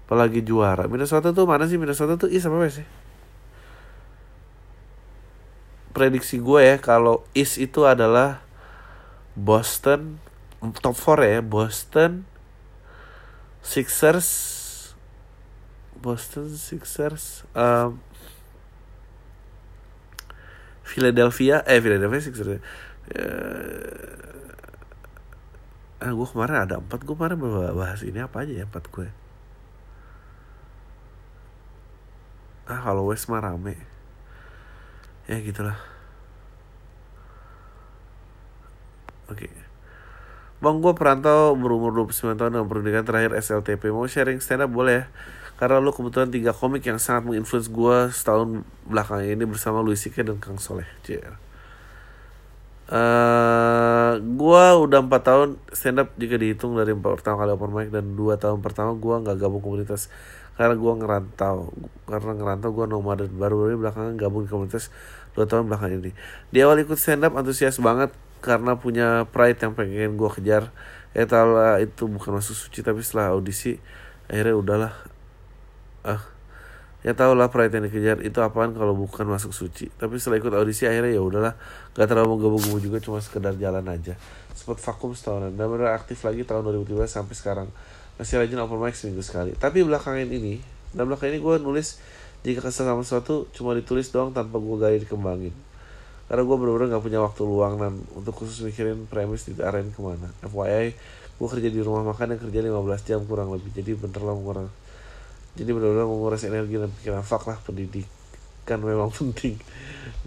Apalagi 0.06 0.44
juara. 0.46 0.86
Minnesota 0.86 1.34
tuh 1.34 1.48
mana 1.48 1.66
sih? 1.66 1.80
Minnesota 1.80 2.14
tuh 2.14 2.30
East 2.30 2.46
apa 2.46 2.70
sih? 2.70 2.86
Prediksi 5.90 6.38
gue 6.38 6.60
ya 6.62 6.76
kalau 6.78 7.26
East 7.34 7.58
itu 7.58 7.82
adalah 7.82 8.38
Boston 9.34 10.22
top 10.72 10.96
4 10.96 11.26
ya 11.28 11.40
Boston 11.44 12.24
Sixers. 13.60 14.28
Boston 16.00 16.52
Sixers 16.52 17.48
um, 17.56 17.96
Philadelphia 20.84 21.64
eh 21.64 21.80
Philadelphia 21.80 22.20
Sixers 22.20 22.60
ya. 22.60 22.60
Eh, 26.04 26.12
gue 26.12 26.28
kemarin 26.28 26.68
ada 26.68 26.76
empat 26.76 27.00
gue 27.08 27.16
kemarin 27.16 27.40
bahas 27.72 28.04
ini 28.04 28.20
apa 28.20 28.44
aja 28.44 28.52
ya 28.52 28.68
empat 28.68 28.92
gue 28.92 29.08
ah 32.68 32.80
kalau 32.80 33.08
West 33.08 33.28
mah 33.28 33.40
rame. 33.44 33.76
Ya 35.28 35.40
gitulah. 35.40 35.76
Oke 39.32 39.48
Bang 40.64 40.80
gue 40.80 40.96
perantau 40.96 41.52
berumur 41.52 41.92
29 41.92 42.40
tahun 42.40 42.50
dengan 42.56 42.64
pendidikan 42.64 43.04
terakhir 43.04 43.36
SLTP 43.36 43.92
Mau 43.92 44.08
sharing 44.08 44.40
stand 44.40 44.64
up 44.64 44.72
boleh 44.72 45.04
ya? 45.04 45.12
Karena 45.60 45.78
lu 45.78 45.92
kebetulan 45.92 46.32
tiga 46.32 46.56
komik 46.56 46.88
yang 46.88 46.96
sangat 46.96 47.28
menginfluence 47.28 47.68
gue 47.68 47.96
setahun 48.10 48.64
belakangan 48.88 49.28
ini 49.28 49.44
bersama 49.44 49.84
Louis 49.84 50.00
C.K. 50.00 50.24
dan 50.24 50.40
Kang 50.40 50.56
Soleh 50.56 50.88
JR 51.04 51.44
Eh, 52.84 54.12
gua 54.36 54.76
udah 54.76 55.00
empat 55.00 55.22
tahun 55.24 55.48
stand 55.72 56.04
up 56.04 56.12
jika 56.20 56.36
dihitung 56.36 56.76
dari 56.76 56.92
pertama 56.92 57.40
kali 57.40 57.56
open 57.56 57.72
mic 57.72 57.88
dan 57.88 58.12
dua 58.12 58.36
tahun 58.36 58.60
pertama 58.60 58.92
gua 58.92 59.24
nggak 59.24 59.40
gabung 59.40 59.64
komunitas. 59.64 60.12
Karena 60.60 60.76
gua 60.76 60.92
ngerantau. 61.00 61.72
Karena 62.04 62.32
ngerantau 62.36 62.70
gua 62.76 62.84
nomaden 62.84 63.32
baru 63.40 63.56
baru 63.64 63.80
belakangan 63.80 64.20
gabung 64.20 64.44
komunitas 64.44 64.92
dua 65.32 65.48
tahun 65.48 65.72
belakangan 65.72 65.96
ini. 65.96 66.12
Di 66.52 66.60
awal 66.60 66.84
ikut 66.84 67.00
stand 67.00 67.24
up 67.24 67.32
antusias 67.40 67.80
banget 67.80 68.12
karena 68.44 68.76
punya 68.76 69.24
pride 69.32 69.56
yang 69.64 69.72
pengen 69.72 70.20
gua 70.20 70.28
kejar. 70.28 70.68
Ya 71.16 71.24
tau 71.24 71.56
lah 71.56 71.80
itu 71.80 72.04
bukan 72.04 72.36
masuk 72.36 72.52
suci 72.52 72.84
tapi 72.84 73.00
setelah 73.00 73.32
audisi 73.32 73.80
akhirnya 74.28 74.52
udahlah. 74.52 74.92
Ah 76.04 76.20
ya 77.00 77.16
tau 77.16 77.32
lah 77.32 77.48
pride 77.48 77.72
yang 77.72 77.84
dikejar 77.88 78.20
itu 78.20 78.44
apaan 78.44 78.76
kalau 78.76 78.92
bukan 78.92 79.24
masuk 79.24 79.56
suci. 79.56 79.88
Tapi 79.96 80.20
setelah 80.20 80.44
ikut 80.44 80.52
audisi 80.52 80.84
akhirnya 80.84 81.16
ya 81.16 81.22
udahlah. 81.24 81.56
Gak 81.96 82.04
terlalu 82.04 82.36
menggabung-gabung 82.36 82.84
juga 82.84 83.00
cuma 83.00 83.24
sekedar 83.24 83.56
jalan 83.56 83.84
aja. 83.88 84.12
Sempat 84.52 84.76
vakum 84.84 85.16
setahunan 85.16 85.56
dan 85.56 85.66
benar 85.72 85.96
aktif 85.96 86.20
lagi 86.20 86.44
tahun 86.44 86.84
2013 86.84 87.08
sampai 87.08 87.34
sekarang. 87.36 87.68
Masih 88.20 88.36
rajin 88.38 88.60
open 88.60 88.78
mic 88.78 88.92
seminggu 88.92 89.24
sekali. 89.24 89.56
Tapi 89.56 89.80
belakangan 89.80 90.28
ini 90.28 90.60
dan 90.94 91.10
belakangan 91.10 91.34
ini 91.34 91.40
gue 91.42 91.54
nulis 91.64 91.98
jika 92.46 92.60
kesel 92.70 92.86
sama 92.86 93.02
sesuatu 93.02 93.50
cuma 93.56 93.74
ditulis 93.74 94.12
doang 94.12 94.30
tanpa 94.30 94.62
gue 94.62 94.76
gali 94.78 94.96
dikembangin 95.02 95.54
karena 96.24 96.42
gue 96.42 96.56
bener-bener 96.56 96.86
gak 96.96 97.04
punya 97.04 97.20
waktu 97.20 97.42
luang 97.44 97.74
dan 97.76 97.92
untuk 98.16 98.32
khusus 98.32 98.64
mikirin 98.64 99.04
premis 99.04 99.44
di 99.44 99.52
arahin 99.60 99.92
ke 99.92 100.00
mana. 100.00 100.32
FYI 100.44 100.96
gue 101.34 101.48
kerja 101.50 101.68
di 101.68 101.80
rumah 101.82 102.06
makan 102.06 102.38
yang 102.38 102.40
kerja 102.40 102.58
15 102.64 103.08
jam 103.08 103.20
kurang 103.28 103.52
lebih. 103.52 103.70
Jadi 103.76 103.92
bener 103.92 104.22
lah 104.24 104.36
kurang 104.38 104.68
jadi 105.54 105.70
benar-benar 105.70 106.06
menguras 106.10 106.42
energi 106.42 106.74
dan 106.74 106.90
pikiran. 106.90 107.22
Fuck 107.22 107.46
lah 107.46 107.58
pendidikan 107.62 108.78
memang 108.82 109.10
penting. 109.16 109.54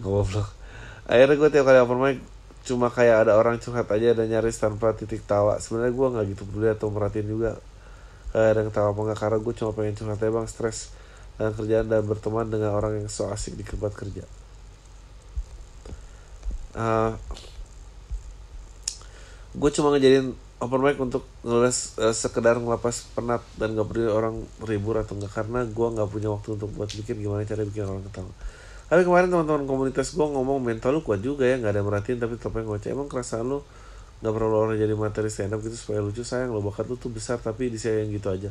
Goblok. 0.00 0.48
Akhirnya 1.08 1.36
gue 1.36 1.48
tiap 1.52 1.64
kali 1.68 1.78
open 1.80 2.00
mic 2.00 2.18
cuma 2.68 2.92
kayak 2.92 3.24
ada 3.24 3.32
orang 3.40 3.56
curhat 3.56 3.88
aja 3.88 4.12
dan 4.12 4.28
nyaris 4.28 4.56
tanpa 4.60 4.92
titik 4.96 5.24
tawa. 5.24 5.56
Sebenarnya 5.60 5.92
gue 5.92 6.06
nggak 6.16 6.24
gitu 6.36 6.42
peduli 6.48 6.68
atau 6.68 6.88
merhatiin 6.92 7.28
juga 7.28 7.56
kayak 8.32 8.48
ada 8.52 8.60
yang 8.60 8.72
tawa 8.72 8.88
apa 8.92 9.00
enggak 9.08 9.18
karena 9.24 9.38
gue 9.40 9.54
cuma 9.56 9.70
pengen 9.72 9.94
curhat 9.96 10.20
aja 10.20 10.32
bang. 10.32 10.46
Stres 10.48 10.78
dengan 11.36 11.52
kerjaan 11.54 11.86
dan 11.86 12.02
berteman 12.04 12.46
dengan 12.48 12.70
orang 12.76 12.92
yang 13.04 13.08
so 13.08 13.28
asik 13.30 13.56
di 13.56 13.64
tempat 13.64 13.94
kerja 13.94 14.37
uh, 16.78 17.12
gue 19.58 19.70
cuma 19.74 19.90
ngejadiin 19.90 20.30
open 20.58 20.80
mic 20.82 20.98
untuk 20.98 21.22
ngeles 21.42 21.98
uh, 21.98 22.14
sekedar 22.14 22.58
ngelapas 22.58 23.10
penat 23.14 23.42
dan 23.58 23.74
gak 23.74 23.86
peduli 23.90 24.10
orang 24.10 24.42
ribur 24.62 24.98
atau 24.98 25.18
enggak 25.18 25.34
karena 25.34 25.66
gue 25.66 25.86
nggak 25.86 26.08
punya 26.10 26.28
waktu 26.34 26.58
untuk 26.58 26.70
buat 26.74 26.90
mikir 26.90 27.14
gimana 27.18 27.42
cara 27.46 27.62
bikin 27.66 27.86
orang 27.86 28.02
ketawa. 28.06 28.32
Tapi 28.88 29.04
kemarin 29.04 29.28
teman-teman 29.28 29.68
komunitas 29.68 30.16
gue 30.16 30.26
ngomong 30.26 30.58
mental 30.64 30.96
lu 30.96 31.00
kuat 31.04 31.20
juga 31.20 31.44
ya 31.44 31.60
nggak 31.60 31.72
ada 31.76 31.82
merhatiin 31.84 32.18
tapi 32.18 32.40
tetap 32.40 32.56
ngoceh. 32.58 32.90
Emang 32.90 33.06
kerasa 33.06 33.42
lu 33.42 33.62
nggak 34.18 34.32
perlu 34.34 34.56
orang 34.58 34.74
jadi 34.74 34.94
materi 34.98 35.30
stand 35.30 35.54
up 35.54 35.60
gitu 35.62 35.76
supaya 35.78 36.02
lucu? 36.02 36.26
Sayang 36.26 36.50
lo 36.50 36.64
bakat 36.64 36.90
lu 36.90 36.98
tuh 36.98 37.12
besar 37.12 37.38
tapi 37.38 37.70
disayang 37.70 38.10
gitu 38.10 38.32
aja. 38.32 38.50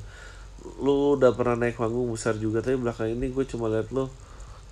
Lu 0.80 1.20
udah 1.20 1.36
pernah 1.36 1.60
naik 1.60 1.76
panggung 1.76 2.08
besar 2.08 2.40
juga 2.40 2.64
tapi 2.64 2.80
belakang 2.80 3.12
ini 3.12 3.34
gue 3.34 3.44
cuma 3.50 3.68
liat 3.68 3.92
lu 3.92 4.08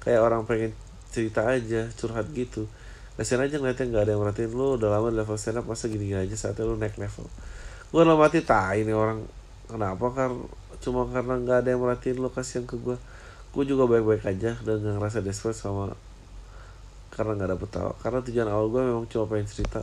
kayak 0.06 0.22
orang 0.22 0.46
pengen 0.48 0.72
cerita 1.12 1.48
aja 1.50 1.90
curhat 1.98 2.30
gitu 2.32 2.70
kasian 3.16 3.40
aja 3.40 3.56
ngeliatnya 3.60 3.86
nggak 3.88 4.04
ada 4.04 4.12
yang 4.12 4.22
merhatiin 4.22 4.52
lu 4.52 4.76
udah 4.76 4.90
lama 4.92 5.08
di 5.08 5.18
level 5.24 5.38
stand 5.40 5.60
up 5.60 5.66
masa 5.66 5.88
gini, 5.88 6.12
aja 6.12 6.36
saatnya 6.36 6.68
lu 6.68 6.76
naik 6.76 7.00
level. 7.00 7.26
Gue 7.92 8.02
dalam 8.04 8.20
hati 8.20 8.44
tai 8.44 8.84
ini 8.84 8.92
orang. 8.92 9.24
Kenapa? 9.72 10.06
Kan 10.12 10.46
cuma 10.84 11.08
karena 11.10 11.40
nggak 11.40 11.58
ada 11.64 11.70
yang 11.72 11.82
merhatiin 11.82 12.20
lu 12.20 12.30
kasihan 12.30 12.68
ke 12.68 12.76
gue 12.76 13.00
gue 13.56 13.64
juga 13.64 13.88
baik-baik 13.88 14.28
aja 14.28 14.52
dan 14.68 14.84
gak 14.84 15.00
ngerasa 15.00 15.24
desperate 15.24 15.56
sama 15.56 15.96
karena 17.08 17.40
nggak 17.40 17.50
dapet 17.56 17.70
tawa 17.72 17.96
karena 18.04 18.20
tujuan 18.20 18.48
awal 18.52 18.68
gue 18.68 18.82
memang 18.84 19.06
cuma 19.08 19.26
pengen 19.32 19.48
cerita. 19.48 19.82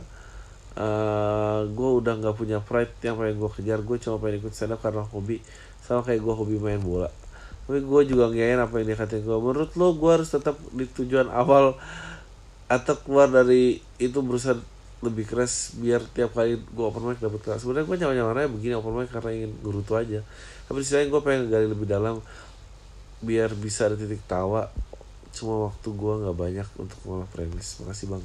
Uh, 0.73 1.69
gue 1.69 1.89
udah 2.01 2.17
nggak 2.17 2.33
punya 2.37 2.57
pride 2.61 2.93
yang 3.01 3.17
pengen 3.17 3.41
gue 3.41 3.51
kejar. 3.57 3.81
Gue 3.81 3.97
cuma 3.97 4.21
pengen 4.21 4.45
ikut 4.45 4.53
stand 4.53 4.77
up 4.77 4.79
karena 4.85 5.01
hobi. 5.01 5.41
Sama 5.81 6.05
kayak 6.05 6.21
gue 6.21 6.33
hobi 6.37 6.61
main 6.61 6.77
bola. 6.77 7.09
Tapi 7.65 7.81
gue 7.81 8.01
juga 8.05 8.29
ngiyain 8.29 8.61
apa 8.61 8.77
yang 8.77 8.93
dia 8.93 8.97
katain 8.99 9.25
gue 9.25 9.37
menurut 9.41 9.71
lo 9.73 9.97
gue 9.97 10.11
harus 10.11 10.29
tetap 10.29 10.59
di 10.75 10.85
tujuan 10.85 11.31
awal 11.33 11.73
atau 12.67 12.95
keluar 12.99 13.29
dari 13.29 13.83
itu 13.99 14.19
berusaha 14.23 14.55
lebih 15.03 15.27
keras 15.27 15.75
biar 15.75 15.99
tiap 16.15 16.31
kali 16.31 16.55
gue 16.55 16.83
open 16.83 17.03
mic 17.03 17.19
dapet 17.19 17.43
kelas 17.43 17.67
sebenarnya 17.67 17.85
gue 17.85 17.97
nyaman 17.99 18.15
nyamannya 18.23 18.49
begini 18.55 18.73
open 18.79 18.93
mic 18.95 19.11
karena 19.11 19.29
ingin 19.35 19.51
gerutu 19.59 19.93
aja. 19.99 20.23
Tapi 20.65 20.79
sini 20.81 21.11
gue 21.11 21.21
pengen 21.21 21.51
gali 21.51 21.67
lebih 21.67 21.85
dalam 21.85 22.23
biar 23.19 23.51
bisa 23.59 23.91
ada 23.91 23.99
titik 23.99 24.23
tawa. 24.23 24.71
Cuma 25.35 25.69
waktu 25.69 25.87
gue 25.91 26.13
nggak 26.23 26.37
banyak 26.39 26.67
untuk 26.79 26.99
ngolah 27.03 27.27
premis. 27.29 27.83
Makasih 27.83 28.15
bang. 28.15 28.23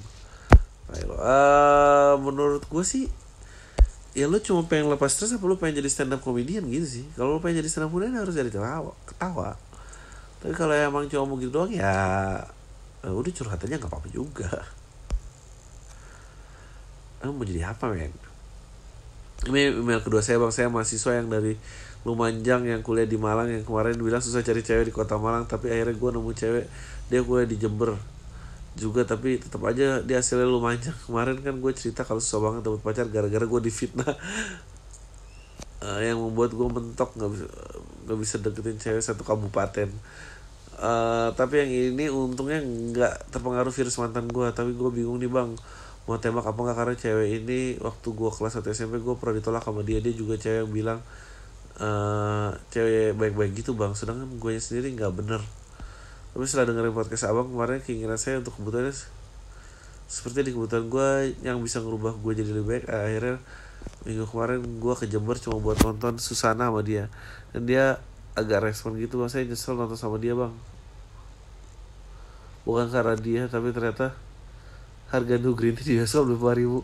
Ayo, 0.89 1.13
uh, 1.21 2.15
menurut 2.17 2.65
gue 2.65 2.85
sih 2.87 3.11
ya 4.17 4.25
lu 4.25 4.41
cuma 4.41 4.65
pengen 4.65 4.89
lepas 4.89 5.13
stres 5.13 5.37
apa 5.37 5.45
lu 5.45 5.61
pengen 5.61 5.85
jadi 5.85 5.91
stand 5.93 6.15
up 6.15 6.23
comedian 6.23 6.65
gitu 6.71 6.87
sih? 6.87 7.05
Kalau 7.19 7.37
lu 7.37 7.41
pengen 7.43 7.61
jadi 7.61 7.69
stand 7.69 7.87
up 7.87 7.93
comedian 7.93 8.23
harus 8.23 8.39
jadi 8.39 8.49
ketawa 8.49 8.95
ketawa. 9.05 9.59
Tapi 10.39 10.55
kalau 10.55 10.73
emang 10.79 11.11
cuma 11.11 11.27
mau 11.27 11.37
gitu 11.43 11.51
doang 11.51 11.75
ya 11.75 12.47
uh, 13.09 13.17
udah 13.17 13.33
curhatannya 13.33 13.81
nggak 13.81 13.89
apa-apa 13.89 14.09
juga. 14.13 14.53
Emang 17.25 17.41
mau 17.41 17.47
jadi 17.49 17.73
apa 17.73 17.91
men? 17.91 18.13
Ini 19.49 19.81
email 19.81 20.05
kedua 20.05 20.21
saya 20.21 20.37
bang. 20.37 20.53
Saya 20.53 20.69
mahasiswa 20.69 21.17
yang 21.17 21.33
dari 21.33 21.57
Lumajang 22.07 22.63
yang 22.63 22.81
kuliah 22.87 23.11
di 23.11 23.19
Malang 23.19 23.51
yang 23.51 23.67
kemarin 23.67 23.99
bilang 23.99 24.23
susah 24.23 24.47
cari 24.47 24.63
cewek 24.63 24.87
di 24.87 24.95
kota 24.95 25.19
Malang 25.19 25.51
tapi 25.51 25.67
akhirnya 25.67 25.99
gue 25.99 26.11
nemu 26.15 26.31
cewek. 26.31 26.67
Dia 27.11 27.21
kuliah 27.27 27.49
di 27.49 27.59
Jember 27.59 27.99
juga 28.79 29.03
tapi 29.03 29.43
tetap 29.43 29.59
aja 29.67 29.99
dia 30.07 30.23
hasilnya 30.23 30.47
lumayan. 30.47 30.79
Kemarin 31.11 31.43
kan 31.43 31.59
gue 31.59 31.73
cerita 31.75 32.07
kalau 32.07 32.23
susah 32.23 32.39
banget 32.39 32.71
dapet 32.71 32.81
pacar 32.87 33.07
gara-gara 33.11 33.43
gue 33.43 33.61
difitnah. 33.67 34.15
Uh, 35.79 36.03
yang 36.03 36.19
membuat 36.19 36.55
gue 36.55 36.69
mentok 36.71 37.15
nggak 37.19 37.31
bisa 37.35 37.47
nggak 38.07 38.19
bisa 38.19 38.35
deketin 38.43 38.79
cewek 38.79 39.03
satu 39.03 39.23
kabupaten 39.23 39.91
uh, 40.79 41.29
tapi 41.35 41.63
yang 41.63 41.71
ini 41.71 42.07
untungnya 42.09 42.63
nggak 42.63 43.35
terpengaruh 43.35 43.75
virus 43.75 43.99
mantan 43.99 44.31
gue 44.31 44.47
tapi 44.55 44.75
gue 44.75 44.91
bingung 44.91 45.19
nih 45.19 45.31
bang. 45.31 45.51
Mau 46.09 46.17
tembak 46.17 46.49
apa 46.49 46.57
nggak? 46.57 46.77
Karena 46.79 46.95
cewek 46.97 47.29
ini 47.45 47.61
waktu 47.85 48.09
gue 48.09 48.31
kelas 48.33 48.65
1 48.65 48.73
SMP 48.73 48.95
gue 49.03 49.15
pernah 49.21 49.37
ditolak 49.37 49.63
sama 49.67 49.85
dia. 49.85 50.01
Dia 50.01 50.15
juga 50.17 50.41
cewek 50.41 50.65
yang 50.65 50.71
bilang 50.73 51.01
uh, 51.83 52.57
cewek 52.73 53.19
baik-baik 53.19 53.53
gitu 53.61 53.77
bang. 53.77 53.93
Sedangkan 53.93 54.31
gue 54.41 54.53
sendiri 54.57 54.95
nggak 54.97 55.13
bener. 55.13 55.43
Tapi 56.33 56.45
setelah 56.49 56.73
dengerin 56.73 56.95
podcast 56.95 57.29
abang 57.29 57.51
kemarin 57.51 57.83
keinginan 57.85 58.17
saya 58.17 58.41
untuk 58.41 58.57
kebutuhannya 58.57 58.95
seperti 60.09 60.41
di 60.49 60.51
kebutuhan 60.57 60.89
gue 60.89 61.09
yang 61.45 61.61
bisa 61.61 61.85
ngerubah 61.85 62.17
gue 62.17 62.33
jadi 62.33 62.51
lebih 62.57 62.67
baik. 62.73 62.85
Akhirnya 62.89 63.37
minggu 64.09 64.25
kemarin 64.31 64.61
gue 64.81 64.95
ke 64.97 65.05
Jember 65.11 65.37
cuma 65.37 65.61
buat 65.61 65.77
nonton 65.85 66.17
Susana 66.17 66.73
sama 66.73 66.81
dia. 66.81 67.13
Dan 67.53 67.69
dia 67.69 68.01
agak 68.39 68.71
respon 68.71 68.95
gitu 69.03 69.19
saya 69.27 69.45
nyesel 69.45 69.75
nonton 69.75 69.99
sama 69.99 70.17
dia 70.17 70.33
bang 70.39 70.55
bukan 72.69 72.93
karena 72.93 73.17
dia 73.17 73.49
tapi 73.49 73.73
ternyata 73.73 74.13
harga 75.09 75.41
new 75.41 75.57
green 75.57 75.73
tea 75.73 75.89
di 75.89 75.93
bioskop 75.97 76.29
dua 76.29 76.37
puluh 76.37 76.53
ribu. 76.53 76.79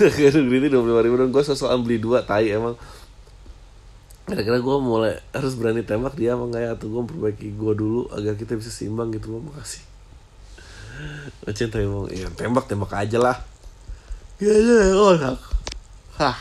Harga 0.00 0.28
new 0.32 0.48
green 0.48 0.64
tea 0.64 0.72
dua 0.72 0.80
puluh 0.80 1.04
ribu 1.04 1.20
dan 1.20 1.28
gue 1.28 1.42
sosokan 1.44 1.84
beli 1.84 2.00
dua 2.00 2.24
tai 2.24 2.48
emang. 2.56 2.72
Kira-kira 4.24 4.56
gue 4.64 4.76
mulai 4.80 5.20
harus 5.36 5.52
berani 5.60 5.84
tembak 5.84 6.16
dia 6.16 6.32
emang 6.32 6.48
kayak 6.48 6.80
atau 6.80 6.88
gue 6.88 7.00
memperbaiki 7.04 7.52
gue 7.52 7.72
dulu 7.76 8.08
agar 8.08 8.32
kita 8.40 8.56
bisa 8.56 8.72
seimbang 8.72 9.12
gitu 9.12 9.36
loh 9.36 9.44
makasih. 9.44 9.84
Macam 11.44 11.68
emang. 11.68 12.08
Ya 12.08 12.32
tembak 12.32 12.64
tembak 12.64 12.96
aja 12.96 13.20
lah. 13.20 13.36
Ya 14.40 14.56
ya 14.56 14.96
oh 14.96 15.12
hah. 16.16 16.36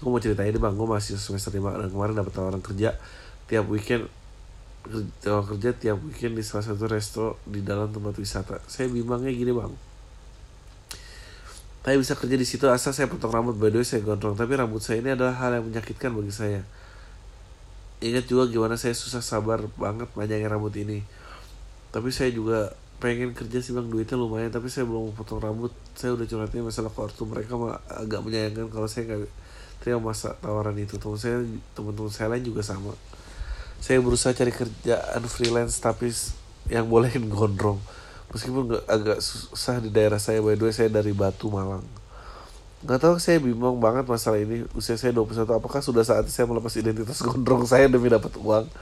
Gue 0.00 0.08
mau 0.08 0.16
ceritain 0.16 0.48
deh 0.48 0.56
bang. 0.56 0.72
Gue 0.72 0.88
masih 0.88 1.20
semester 1.20 1.52
lima 1.52 1.76
dan 1.76 1.92
kemarin 1.92 2.16
dapat 2.16 2.32
tawaran 2.32 2.64
kerja. 2.64 2.96
Tiap 3.44 3.68
weekend 3.68 4.08
kerja, 4.84 5.40
kerja 5.40 5.70
tiap 5.72 5.96
weekend 6.04 6.36
di 6.36 6.44
salah 6.44 6.64
satu 6.64 6.84
resto 6.84 7.40
di 7.48 7.64
dalam 7.64 7.88
tempat 7.88 8.14
wisata. 8.20 8.60
Saya 8.68 8.92
bimbangnya 8.92 9.32
gini 9.32 9.50
bang. 9.50 9.72
Saya 11.84 11.96
bisa 12.00 12.16
kerja 12.16 12.36
di 12.36 12.46
situ 12.48 12.64
asal 12.68 12.96
saya 12.96 13.08
potong 13.08 13.32
rambut 13.32 13.56
by 13.56 13.72
the 13.72 13.80
way 13.80 13.86
saya 13.86 14.04
gondrong. 14.04 14.36
Tapi 14.36 14.52
rambut 14.56 14.80
saya 14.80 15.00
ini 15.00 15.16
adalah 15.16 15.36
hal 15.36 15.60
yang 15.60 15.64
menyakitkan 15.68 16.12
bagi 16.12 16.32
saya. 16.32 16.60
Ingat 18.04 18.28
juga 18.28 18.48
gimana 18.52 18.76
saya 18.76 18.92
susah 18.92 19.24
sabar 19.24 19.64
banget 19.80 20.08
panjangin 20.12 20.48
rambut 20.48 20.72
ini. 20.76 21.04
Tapi 21.92 22.12
saya 22.12 22.28
juga 22.32 22.72
pengen 23.00 23.36
kerja 23.36 23.60
sih 23.60 23.76
bang 23.76 23.84
duitnya 23.84 24.16
lumayan 24.16 24.48
tapi 24.48 24.72
saya 24.72 24.88
belum 24.88 25.12
potong 25.12 25.42
rambut 25.42 25.74
saya 25.92 26.16
udah 26.16 26.24
curhatnya 26.24 26.64
masalah 26.64 26.88
kartu 26.88 27.28
mereka 27.28 27.52
agak 27.90 28.24
menyayangkan 28.24 28.72
kalau 28.72 28.88
saya 28.88 29.12
nggak 29.12 29.28
terima 29.84 30.00
masa 30.00 30.32
tawaran 30.40 30.72
itu 30.80 30.96
teman 30.96 31.20
saya 31.20 31.44
teman-teman 31.76 32.08
saya 32.08 32.32
lain 32.32 32.48
juga 32.48 32.64
sama 32.64 32.96
saya 33.84 34.00
berusaha 34.00 34.32
cari 34.32 34.48
kerjaan 34.48 35.20
freelance 35.28 35.76
tapi 35.76 36.08
yang 36.72 36.88
bolehin 36.88 37.28
gondrong. 37.28 37.76
Meskipun 38.32 38.72
gak, 38.72 38.84
agak 38.88 39.18
susah 39.20 39.76
di 39.76 39.92
daerah 39.92 40.16
saya 40.16 40.40
by 40.40 40.56
the 40.56 40.64
way 40.64 40.72
saya 40.72 40.88
dari 40.88 41.12
Batu 41.12 41.52
Malang. 41.52 41.84
Nggak 42.80 43.00
tahu 43.04 43.20
saya 43.20 43.36
bingung 43.44 43.84
banget 43.84 44.08
masalah 44.08 44.40
ini. 44.40 44.64
Usia 44.72 44.96
saya 44.96 45.12
21 45.12 45.60
apakah 45.60 45.84
sudah 45.84 46.00
saatnya 46.00 46.32
saya 46.32 46.48
melepas 46.48 46.72
identitas 46.80 47.20
gondrong 47.28 47.68
saya 47.68 47.84
demi 47.92 48.08
dapat 48.08 48.32
uang? 48.40 48.72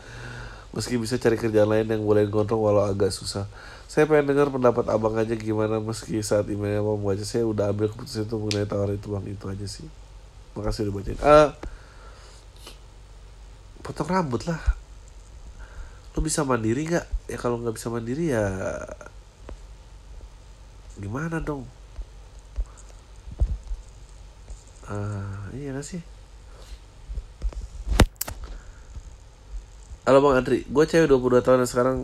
Meski 0.71 0.95
bisa 1.03 1.19
cari 1.19 1.35
kerjaan 1.35 1.67
lain 1.67 1.91
yang 1.91 2.07
boleh 2.07 2.23
gondrong 2.31 2.63
walau 2.63 2.87
agak 2.87 3.11
susah. 3.11 3.51
Saya 3.91 4.07
pengen 4.07 4.31
dengar 4.31 4.55
pendapat 4.55 4.87
abang 4.87 5.19
aja 5.19 5.35
gimana 5.35 5.83
meski 5.83 6.23
saat 6.23 6.47
emailnya 6.47 6.79
mau 6.79 6.95
membaca 6.95 7.27
saya 7.27 7.43
udah 7.43 7.75
ambil 7.75 7.91
keputusan 7.91 8.31
itu 8.31 8.39
mengenai 8.39 8.71
tawaran 8.71 8.95
itu 8.95 9.11
bang. 9.11 9.25
Itu 9.35 9.45
aja 9.51 9.67
sih. 9.67 9.91
Makasih 10.55 10.87
udah 10.87 10.95
bacain. 10.95 11.19
Ah 11.27 11.51
potong 13.83 14.07
rambut 14.07 14.47
lah 14.47 14.63
lo 16.13 16.19
bisa 16.21 16.45
mandiri 16.45 16.85
nggak 16.85 17.07
ya 17.33 17.39
kalau 17.41 17.57
nggak 17.61 17.77
bisa 17.77 17.89
mandiri 17.89 18.37
ya 18.37 18.45
gimana 21.01 21.41
dong 21.41 21.65
uh, 24.93 25.49
iya 25.57 25.73
gak 25.73 25.87
sih 25.89 26.03
Halo 30.03 30.19
Bang 30.19 30.35
Andri, 30.35 30.67
gue 30.67 30.85
cewek 30.85 31.07
22 31.07 31.47
tahun 31.47 31.63
dan 31.63 31.69
sekarang 31.71 31.97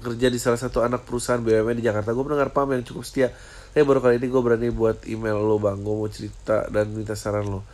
kerja 0.00 0.32
di 0.32 0.40
salah 0.40 0.56
satu 0.56 0.80
anak 0.80 1.04
perusahaan 1.04 1.36
BUMN 1.36 1.76
di 1.76 1.84
Jakarta. 1.84 2.16
Gue 2.16 2.24
pendengar 2.24 2.56
pam 2.56 2.72
yang 2.72 2.80
cukup 2.80 3.04
setia. 3.04 3.28
Tapi 3.76 3.84
baru 3.84 4.00
kali 4.00 4.16
ini 4.16 4.32
gue 4.32 4.40
berani 4.40 4.72
buat 4.72 5.04
email 5.04 5.44
lo 5.44 5.60
bang. 5.60 5.76
Gue 5.76 5.92
mau 5.92 6.08
cerita 6.08 6.64
dan 6.72 6.88
minta 6.96 7.12
saran 7.12 7.52
lo 7.52 7.68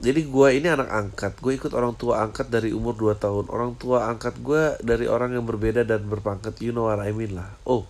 jadi 0.00 0.24
gue 0.24 0.48
ini 0.56 0.64
anak 0.64 0.88
angkat. 0.88 1.36
Gue 1.44 1.60
ikut 1.60 1.76
orang 1.76 1.92
tua 1.92 2.24
angkat 2.24 2.48
dari 2.48 2.72
umur 2.72 2.96
2 2.96 3.20
tahun. 3.20 3.52
Orang 3.52 3.76
tua 3.76 4.08
angkat 4.08 4.40
gue 4.40 4.80
dari 4.80 5.04
orang 5.04 5.36
yang 5.36 5.44
berbeda 5.44 5.84
dan 5.84 6.08
berpangkat. 6.08 6.56
You 6.64 6.72
know 6.72 6.88
what 6.88 7.04
I 7.04 7.12
mean 7.12 7.36
lah. 7.36 7.52
Oh. 7.68 7.84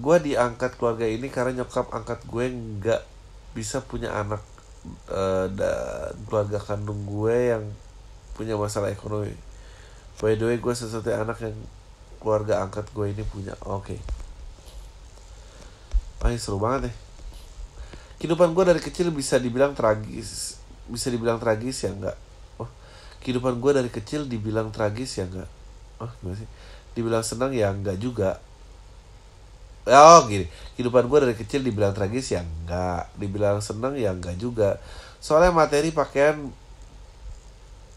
Gue 0.00 0.16
diangkat 0.24 0.80
keluarga 0.80 1.04
ini 1.04 1.28
karena 1.28 1.60
nyokap 1.60 1.92
angkat 1.92 2.24
gue 2.24 2.48
nggak 2.48 3.02
bisa 3.52 3.84
punya 3.84 4.08
anak 4.16 4.40
uh, 5.12 5.44
dan 5.52 6.16
keluarga 6.24 6.56
kandung 6.56 7.04
gue 7.04 7.52
yang 7.52 7.68
punya 8.32 8.56
masalah 8.56 8.88
ekonomi. 8.88 9.36
By 10.16 10.40
the 10.40 10.48
way 10.48 10.56
gue 10.56 10.72
sesuatu 10.72 11.12
anak 11.12 11.44
yang 11.44 11.52
keluarga 12.24 12.64
angkat 12.64 12.88
gue 12.96 13.04
ini 13.12 13.20
punya. 13.20 13.52
Oke. 13.68 14.00
Okay. 16.24 16.40
Seru 16.40 16.56
banget 16.56 16.88
nih 16.88 17.09
kehidupan 18.20 18.52
gue 18.52 18.64
dari 18.68 18.80
kecil 18.84 19.08
bisa 19.08 19.40
dibilang 19.40 19.72
tragis. 19.72 20.60
Bisa 20.84 21.08
dibilang 21.08 21.40
tragis 21.40 21.80
ya 21.80 21.90
enggak? 21.90 22.16
Oh 22.60 22.68
kehidupan 23.24 23.56
gue 23.60 23.72
dari 23.72 23.90
kecil 23.92 24.28
dibilang 24.28 24.68
tragis 24.68 25.16
ya 25.16 25.24
enggak? 25.24 25.48
Oh 26.04 26.10
gimana 26.20 26.36
sih? 26.36 26.48
Dibilang 26.92 27.24
senang 27.24 27.52
ya 27.56 27.72
enggak 27.72 27.96
juga. 27.96 28.36
Oh 29.88 30.28
gini. 30.28 30.44
Kehidupan 30.76 31.08
gue 31.08 31.18
dari 31.24 31.34
kecil 31.36 31.64
dibilang 31.64 31.96
tragis 31.96 32.36
ya 32.36 32.44
enggak. 32.44 33.08
Dibilang 33.16 33.64
senang 33.64 33.96
ya 33.96 34.12
enggak 34.12 34.36
juga. 34.36 34.76
Soalnya 35.20 35.56
materi 35.56 35.88
pakaian 35.88 36.52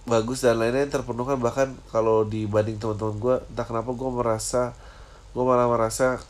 bagus 0.07 0.39
dan 0.39 0.55
lain-lain 0.55 0.88
terpenuhkan. 0.88 1.36
Bahkan 1.36 1.91
kalau 1.91 2.24
dibanding 2.24 2.80
teman-teman 2.80 3.19
gue 3.19 3.36
entah 3.51 3.67
kenapa 3.67 3.91
gue 3.91 4.09
merasa 4.11 4.71
gue 5.36 5.43
malah 5.43 5.67
merasa 5.67 6.21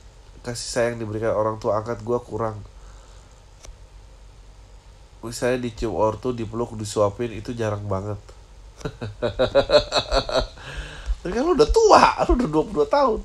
kasih 0.41 0.69
sayang 0.69 0.95
diberikan 0.97 1.35
orang 1.37 1.61
tua 1.61 1.77
angkat 1.77 2.01
gue 2.01 2.19
kurang 2.23 2.57
misalnya 5.23 5.63
dicium 5.63 5.95
ortu 5.95 6.35
dipeluk 6.35 6.75
disuapin 6.75 7.31
itu 7.31 7.55
jarang 7.55 7.87
banget 7.87 8.19
Tapi 11.23 11.31
kan 11.31 11.43
lu 11.47 11.55
udah 11.55 11.69
tua, 11.71 12.03
lu 12.27 12.35
udah 12.35 12.83
22 12.83 12.83
tahun. 12.91 13.19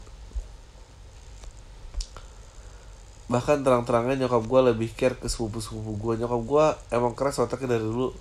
Bahkan 3.26 3.66
terang-terangan 3.66 4.14
nyokap 4.14 4.46
gue 4.46 4.61
lebih 4.70 4.94
care 4.94 5.18
ke 5.18 5.26
sepupu-sepupu 5.26 5.99
gue. 5.99 6.22
Nyokap 6.22 6.42
gue 6.46 6.66
emang 6.94 7.18
keras 7.18 7.42
otaknya 7.42 7.74
dari 7.74 7.82
dulu. 7.82 8.14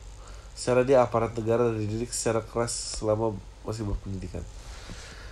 Secara 0.58 0.82
dia 0.82 1.06
aparat 1.06 1.38
negara 1.38 1.70
dan 1.70 1.78
dididik 1.78 2.10
secara 2.10 2.42
keras 2.42 2.98
selama 2.98 3.38
masih 3.62 3.86
berpendidikan. 3.86 4.42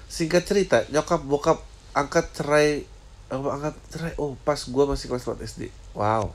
Singkat 0.06 0.46
cerita, 0.46 0.78
nyokap 0.94 1.26
bokap 1.26 1.66
angkat 1.98 2.30
cerai 2.38 2.86
angkat 3.34 3.74
cerai 3.90 4.14
oh 4.22 4.38
pas 4.46 4.62
gue 4.62 4.84
masih 4.86 5.10
kelas 5.10 5.26
4 5.26 5.42
SD 5.50 5.62
wow 5.98 6.30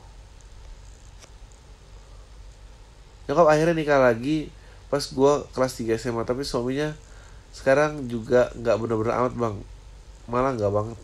nyokap 3.31 3.47
akhirnya 3.47 3.79
nikah 3.79 4.03
lagi 4.03 4.51
pas 4.91 5.07
gue 5.07 5.33
kelas 5.55 5.73
3 5.79 6.03
SMA 6.03 6.27
tapi 6.27 6.43
suaminya 6.43 6.91
sekarang 7.55 8.11
juga 8.11 8.51
nggak 8.59 8.75
bener-bener 8.75 9.15
amat 9.23 9.35
bang. 9.39 9.55
Malah 10.27 10.59
nggak 10.59 10.73
banget. 10.75 10.99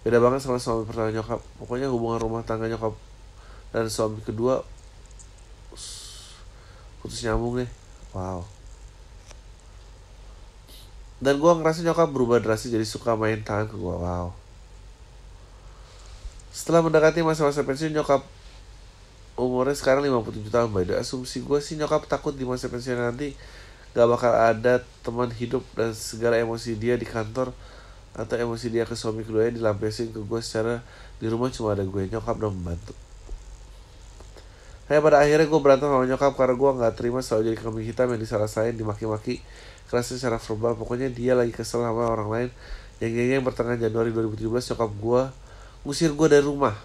Beda 0.00 0.16
banget 0.16 0.40
sama 0.40 0.56
suami 0.56 0.88
pertama 0.88 1.12
nyokap. 1.12 1.44
Pokoknya 1.60 1.92
hubungan 1.92 2.16
rumah 2.16 2.40
tangga 2.40 2.72
nyokap 2.72 2.96
dan 3.76 3.84
suami 3.92 4.24
kedua 4.24 4.64
putus 7.04 7.20
nyambung 7.28 7.60
deh. 7.60 7.70
Wow. 8.16 8.48
Dan 11.20 11.40
gue 11.40 11.52
ngerasa 11.52 11.84
nyokap 11.84 12.08
berubah 12.12 12.40
drastis 12.40 12.72
jadi 12.72 12.84
suka 12.84 13.16
main 13.16 13.40
tangan 13.44 13.68
ke 13.68 13.76
gue 13.76 13.96
wow. 13.96 14.32
Setelah 16.52 16.80
mendekati 16.80 17.20
masa-masa 17.20 17.64
pensiun 17.64 17.92
nyokap 17.92 18.24
umurnya 19.36 19.76
sekarang 19.76 20.04
57 20.08 20.48
tahun 20.48 20.68
by 20.72 20.84
the 20.88 20.94
asumsi 20.96 21.44
gue 21.44 21.60
sih 21.60 21.76
nyokap 21.76 22.08
takut 22.08 22.32
di 22.32 22.48
masa 22.48 22.72
pensiun 22.72 22.96
nanti 22.96 23.36
gak 23.92 24.08
bakal 24.08 24.32
ada 24.32 24.80
teman 25.04 25.28
hidup 25.32 25.64
dan 25.76 25.92
segala 25.92 26.40
emosi 26.40 26.76
dia 26.76 26.96
di 26.96 27.04
kantor 27.04 27.52
atau 28.16 28.36
emosi 28.36 28.72
dia 28.72 28.88
ke 28.88 28.96
suami 28.96 29.24
keduanya 29.24 29.60
dilampiasin 29.60 30.12
ke 30.12 30.20
gue 30.24 30.40
secara 30.40 30.80
di 31.20 31.28
rumah 31.28 31.52
cuma 31.52 31.76
ada 31.76 31.84
gue 31.84 32.08
nyokap 32.08 32.36
dan 32.40 32.52
membantu 32.52 32.96
Kayak 34.86 35.02
pada 35.02 35.18
akhirnya 35.18 35.46
gue 35.50 35.60
berantem 35.60 35.90
sama 35.90 36.06
nyokap 36.06 36.32
karena 36.38 36.54
gue 36.54 36.70
gak 36.78 36.94
terima 36.94 37.18
selalu 37.18 37.42
jadi 37.50 37.58
kambing 37.58 37.86
hitam 37.90 38.06
yang 38.06 38.22
disalah-salahin, 38.22 38.78
dimaki-maki 38.78 39.42
keras 39.90 40.14
secara 40.14 40.38
verbal. 40.38 40.78
Pokoknya 40.78 41.10
dia 41.10 41.34
lagi 41.34 41.50
kesel 41.50 41.82
sama 41.82 42.06
orang 42.06 42.30
lain. 42.30 42.48
Yang 43.02 43.34
yang 43.34 43.42
pertengahan 43.42 43.82
Januari 43.82 44.14
2017 44.14 44.46
nyokap 44.46 44.90
gue 44.94 45.22
ngusir 45.82 46.14
gue 46.14 46.26
dari 46.30 46.46
rumah 46.46 46.78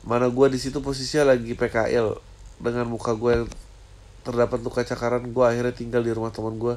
mana 0.00 0.32
gue 0.32 0.46
di 0.48 0.58
situ 0.58 0.80
posisinya 0.80 1.36
lagi 1.36 1.52
PKL 1.52 2.16
dengan 2.60 2.86
muka 2.88 3.12
gue 3.12 3.44
yang 3.44 3.46
terdapat 4.24 4.60
luka 4.60 4.84
cakaran 4.84 5.28
gue 5.28 5.44
akhirnya 5.44 5.72
tinggal 5.72 6.04
di 6.04 6.12
rumah 6.12 6.32
teman 6.32 6.56
gue 6.56 6.76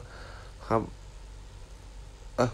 ah 2.39 2.51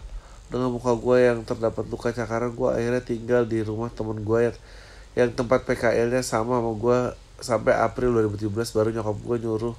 dengan 0.49 0.73
muka 0.73 0.97
gue 0.97 1.17
yang 1.29 1.45
terdapat 1.45 1.85
luka 1.85 2.09
cakaran 2.09 2.53
gue 2.53 2.69
akhirnya 2.69 3.01
tinggal 3.05 3.45
di 3.45 3.61
rumah 3.61 3.93
teman 3.93 4.17
gue 4.25 4.39
yang 4.49 4.57
yang 5.17 5.29
tempat 5.33 5.65
PKL-nya 5.65 6.25
sama 6.25 6.57
sama 6.57 6.73
gue 6.73 6.97
sampai 7.39 7.73
April 7.77 8.17
2017 8.29 8.75
baru 8.75 8.89
nyokap 8.93 9.17
gue 9.17 9.37
nyuruh 9.45 9.75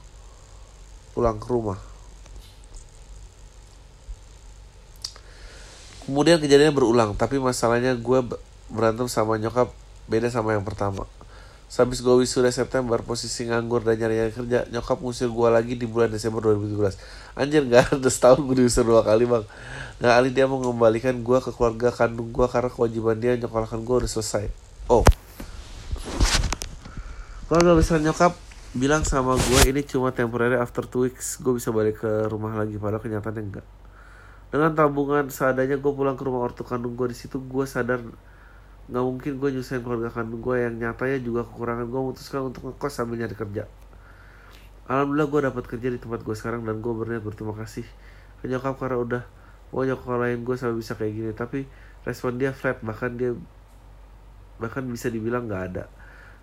pulang 1.13 1.37
ke 1.43 1.47
rumah. 1.51 1.79
Kemudian 6.07 6.43
kejadiannya 6.43 6.75
berulang 6.75 7.11
tapi 7.15 7.39
masalahnya 7.39 7.95
gue 7.95 8.21
berantem 8.71 9.07
sama 9.11 9.39
nyokap 9.39 9.71
beda 10.11 10.27
sama 10.29 10.59
yang 10.59 10.67
pertama 10.67 11.07
Habis 11.71 12.03
gue 12.03 12.11
wisuda 12.27 12.51
September, 12.51 12.99
posisi 12.99 13.47
nganggur 13.47 13.87
dan 13.87 13.95
nyari-nyari 13.95 14.35
kerja, 14.35 14.67
nyokap 14.75 14.99
ngusir 14.99 15.31
gue 15.31 15.49
lagi 15.55 15.79
di 15.79 15.87
bulan 15.87 16.11
Desember 16.11 16.43
2017. 16.43 17.39
Anjir 17.39 17.63
gak 17.71 17.95
ada 17.95 18.11
setahun 18.11 18.43
gue 18.43 18.59
diusir 18.59 18.83
dua 18.83 19.07
kali 19.07 19.23
bang. 19.23 19.47
Nah 20.03 20.19
Ali 20.19 20.35
dia 20.35 20.51
mau 20.51 20.59
mengembalikan 20.59 21.15
gue 21.23 21.39
ke 21.39 21.55
keluarga 21.55 21.95
kandung 21.95 22.35
gue 22.35 22.43
karena 22.51 22.75
kewajiban 22.75 23.23
dia 23.23 23.39
nyokolahkan 23.39 23.87
gue 23.87 23.97
udah 24.03 24.11
selesai. 24.11 24.51
Oh. 24.91 25.07
Keluarga 27.47 27.79
besar 27.79 28.03
nyokap 28.03 28.35
bilang 28.75 29.07
sama 29.07 29.39
gue 29.39 29.71
ini 29.71 29.87
cuma 29.87 30.11
temporary 30.11 30.59
after 30.59 30.83
two 30.83 31.07
weeks 31.07 31.39
gue 31.39 31.55
bisa 31.55 31.71
balik 31.71 32.03
ke 32.03 32.27
rumah 32.27 32.51
lagi 32.59 32.83
padahal 32.83 32.99
kenyataannya 32.99 33.43
enggak. 33.47 33.67
Dengan 34.51 34.75
tabungan 34.75 35.31
seadanya 35.31 35.79
gue 35.79 35.93
pulang 35.95 36.19
ke 36.19 36.27
rumah 36.27 36.51
ortu 36.51 36.67
kandung 36.67 36.99
gue 36.99 37.15
di 37.15 37.17
situ 37.19 37.39
gue 37.39 37.63
sadar 37.63 38.03
nggak 38.91 39.05
mungkin 39.07 39.33
gue 39.39 39.49
nyusahin 39.55 39.87
keluarga 39.87 40.11
kandung 40.11 40.43
gue 40.43 40.67
yang 40.67 40.75
nyatanya 40.75 41.23
juga 41.23 41.47
kekurangan 41.47 41.87
gue 41.87 42.01
memutuskan 42.03 42.51
untuk 42.51 42.63
ngekos 42.67 42.91
sambil 42.91 43.23
nyari 43.23 43.39
kerja. 43.39 43.65
Alhamdulillah 44.91 45.29
gue 45.31 45.41
dapat 45.47 45.65
kerja 45.71 45.89
di 45.95 45.99
tempat 46.03 46.27
gue 46.27 46.35
sekarang 46.35 46.67
dan 46.67 46.83
gue 46.83 46.91
berniat 46.91 47.23
berterima 47.23 47.55
kasih. 47.55 47.87
Ke 48.43 48.51
nyokap 48.51 48.83
karena 48.83 48.99
udah 48.99 49.23
mau 49.71 49.87
nyokolain 49.87 50.43
gue 50.43 50.57
sampai 50.59 50.75
bisa 50.75 50.99
kayak 50.99 51.13
gini. 51.15 51.31
Tapi 51.31 51.71
respon 52.03 52.43
dia 52.43 52.51
flat 52.51 52.83
bahkan 52.83 53.15
dia 53.15 53.39
bahkan 54.59 54.83
bisa 54.91 55.07
dibilang 55.07 55.47
nggak 55.47 55.63
ada. 55.71 55.85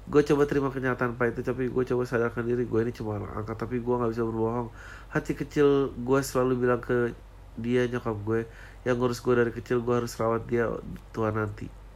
Gue 0.08 0.24
coba 0.24 0.48
terima 0.48 0.72
kenyataan 0.72 1.20
pak 1.20 1.36
itu 1.36 1.44
tapi 1.44 1.68
gue 1.68 1.84
coba 1.84 2.08
sadarkan 2.08 2.48
diri 2.48 2.64
gue 2.64 2.80
ini 2.80 2.96
cuma 2.96 3.20
anak 3.20 3.44
angkat 3.44 3.58
tapi 3.60 3.84
gue 3.84 3.92
nggak 4.00 4.12
bisa 4.16 4.24
berbohong. 4.24 4.72
Hati 5.12 5.36
kecil 5.36 5.92
gue 5.92 6.20
selalu 6.24 6.64
bilang 6.64 6.80
ke 6.80 7.12
dia 7.60 7.92
nyokap 7.92 8.16
gue 8.24 8.48
yang 8.88 8.96
ngurus 8.96 9.20
gue 9.20 9.36
dari 9.36 9.52
kecil 9.52 9.84
gue 9.84 9.96
harus 10.00 10.16
rawat 10.16 10.48
dia 10.48 10.72
tua 11.12 11.36
nanti 11.36 11.87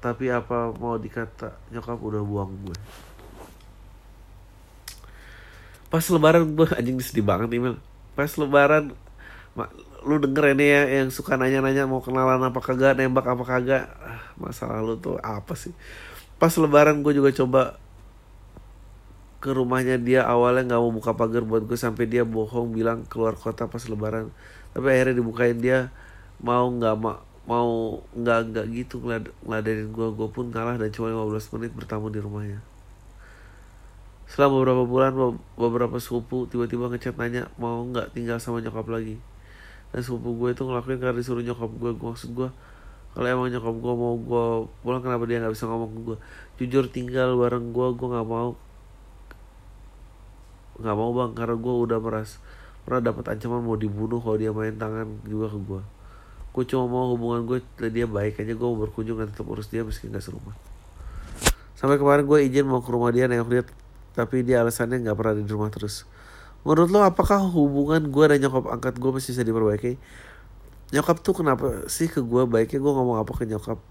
tapi 0.00 0.30
apa 0.30 0.72
mau 0.76 0.96
dikata 0.96 1.54
nyokap 1.70 1.98
udah 1.98 2.22
buang 2.22 2.52
gue. 2.64 2.76
Pas 5.88 6.04
lebaran 6.10 6.42
gue 6.54 6.66
anjing 6.78 6.98
sedih 6.98 7.22
banget 7.26 7.48
nih 7.50 7.60
Mel. 7.60 7.76
Pas 8.18 8.30
lebaran 8.34 8.94
lu 10.04 10.20
denger 10.20 10.52
ini 10.52 10.66
ya 10.68 10.82
yang 11.00 11.08
suka 11.08 11.38
nanya-nanya 11.38 11.88
mau 11.88 12.02
kenalan 12.04 12.42
apa 12.42 12.60
kagak 12.60 12.98
nembak 12.98 13.24
apa 13.24 13.44
kagak. 13.46 13.84
Ah, 14.02 14.22
masa 14.36 14.66
lalu 14.66 14.98
tuh 14.98 15.16
apa 15.22 15.54
sih? 15.54 15.72
Pas 16.36 16.52
lebaran 16.58 17.00
gue 17.00 17.12
juga 17.14 17.30
coba 17.30 17.62
ke 19.44 19.52
rumahnya 19.52 20.00
dia 20.00 20.24
awalnya 20.24 20.72
nggak 20.72 20.80
mau 20.80 20.92
buka 20.92 21.12
pagar 21.12 21.44
buat 21.44 21.68
gue 21.68 21.76
sampai 21.76 22.08
dia 22.08 22.24
bohong 22.24 22.72
bilang 22.72 23.04
keluar 23.06 23.36
kota 23.36 23.68
pas 23.68 23.84
lebaran. 23.86 24.32
Tapi 24.72 24.86
akhirnya 24.88 25.20
dibukain 25.20 25.60
dia 25.60 25.92
mau 26.40 26.66
nggak 26.66 26.96
mau 26.98 27.33
mau 27.44 28.00
nggak 28.16 28.38
nggak 28.52 28.66
gitu 28.72 29.04
ngelad 29.04 29.28
ngeladenin 29.44 29.92
gue 29.92 30.08
gue 30.16 30.28
pun 30.32 30.48
kalah 30.48 30.80
dan 30.80 30.88
cuma 30.88 31.12
15 31.12 31.52
menit 31.60 31.72
bertamu 31.76 32.08
di 32.08 32.20
rumahnya. 32.20 32.60
Setelah 34.24 34.48
beberapa 34.48 34.82
bulan 34.88 35.12
beberapa 35.60 35.96
sepupu 36.00 36.48
tiba-tiba 36.48 36.88
ngechat 36.88 37.20
nanya 37.20 37.52
mau 37.60 37.84
nggak 37.84 38.16
tinggal 38.16 38.40
sama 38.40 38.64
nyokap 38.64 38.88
lagi? 38.88 39.20
Dan 39.92 40.00
sepupu 40.00 40.40
gue 40.40 40.56
itu 40.56 40.64
ngelakuin 40.64 40.96
karena 40.96 41.14
disuruh 41.20 41.44
nyokap 41.44 41.68
gue 41.76 41.90
gue 41.92 42.08
maksud 42.08 42.32
gue 42.32 42.48
kalau 43.14 43.28
emang 43.30 43.52
nyokap 43.52 43.76
gue 43.76 43.94
mau 43.94 44.14
gue 44.16 44.44
pulang 44.80 45.02
kenapa 45.04 45.28
dia 45.28 45.38
nggak 45.44 45.52
bisa 45.52 45.68
ngomong 45.68 45.90
ke 45.92 46.00
gue 46.00 46.18
jujur 46.64 46.84
tinggal 46.88 47.36
bareng 47.36 47.76
gue 47.76 47.86
gue 47.92 48.08
nggak 48.08 48.28
mau. 48.28 48.56
Nggak 50.80 50.96
mau 50.96 51.10
bang 51.12 51.30
karena 51.36 51.54
gue 51.60 51.74
udah 51.86 51.98
meras 52.00 52.40
pernah 52.84 53.00
dapat 53.04 53.36
ancaman 53.36 53.64
mau 53.64 53.76
dibunuh 53.76 54.20
kalau 54.20 54.36
dia 54.36 54.52
main 54.52 54.76
tangan 54.76 55.08
juga 55.24 55.48
ke 55.52 55.60
gue 55.60 55.82
gue 56.54 56.64
cuma 56.70 56.86
mau 56.86 57.10
hubungan 57.12 57.42
gue 57.42 57.58
dia 57.90 58.06
baik 58.06 58.38
aja 58.38 58.54
gue 58.54 58.70
berkunjung 58.86 59.18
dan 59.18 59.34
tetap 59.34 59.50
urus 59.50 59.66
dia 59.66 59.82
meski 59.82 60.06
gak 60.06 60.22
serumah 60.22 60.54
sampai 61.74 61.98
kemarin 61.98 62.24
gue 62.24 62.38
izin 62.46 62.64
mau 62.64 62.78
ke 62.78 62.94
rumah 62.94 63.10
dia 63.10 63.26
nengok 63.26 63.50
dia 63.50 63.62
tapi 64.14 64.46
dia 64.46 64.62
alasannya 64.62 65.02
nggak 65.02 65.16
pernah 65.18 65.34
di 65.34 65.44
rumah 65.50 65.68
terus. 65.74 66.06
Menurut 66.62 66.88
lo 66.88 67.02
apakah 67.04 67.44
hubungan 67.44 68.08
gue 68.08 68.24
dan 68.30 68.38
nyokap 68.40 68.64
angkat 68.70 68.94
gue 68.96 69.10
masih 69.10 69.36
bisa 69.36 69.42
diperbaiki? 69.42 69.92
Nyokap 70.94 71.20
tuh 71.20 71.34
kenapa 71.42 71.84
sih 71.90 72.06
ke 72.06 72.22
gue 72.22 72.46
baiknya 72.46 72.78
gue 72.78 72.92
ngomong 72.94 73.20
apa 73.20 73.34
ke 73.34 73.44
nyokap? 73.44 73.82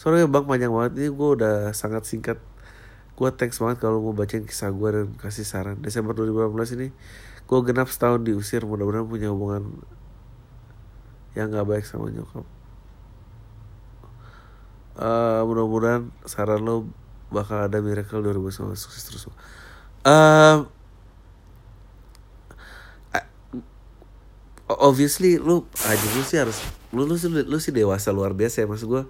Soalnya 0.00 0.26
bang 0.26 0.48
panjang 0.48 0.72
banget. 0.72 0.92
Ini 0.98 1.08
gue 1.12 1.28
udah 1.38 1.54
sangat 1.76 2.08
singkat. 2.08 2.40
Gue 3.14 3.28
thanks 3.30 3.60
banget 3.60 3.84
kalau 3.84 4.00
mau 4.00 4.16
bacain 4.16 4.42
kisah 4.42 4.72
gue 4.72 4.88
dan 4.88 5.06
kasih 5.20 5.44
saran. 5.46 5.78
Desember 5.84 6.16
2018 6.16 6.80
ini 6.80 6.88
gue 7.44 7.58
genap 7.62 7.92
setahun 7.92 8.24
diusir. 8.24 8.64
Mudah-mudahan 8.64 9.06
punya 9.06 9.28
hubungan 9.30 9.68
yang 11.32 11.48
nggak 11.48 11.68
baik 11.68 11.84
sama 11.88 12.12
nyokap. 12.12 12.44
Uh, 14.92 15.40
mudah-mudahan 15.48 16.12
saran 16.28 16.60
lo 16.60 16.84
bakal 17.32 17.64
ada 17.64 17.80
miracle 17.80 18.20
2019 18.20 18.76
sukses 18.76 19.08
terus 19.08 19.24
uh, 20.04 20.68
obviously 24.68 25.40
lu 25.40 25.64
aja 25.88 26.06
lu 26.12 26.22
sih 26.28 26.36
harus 26.36 26.60
lu 26.92 27.08
lu, 27.08 27.16
lu, 27.16 27.40
lu 27.40 27.56
sih 27.56 27.72
dewasa 27.72 28.12
luar 28.12 28.36
biasa 28.36 28.62
ya 28.62 28.66
maksud 28.68 28.84
gue 28.84 29.02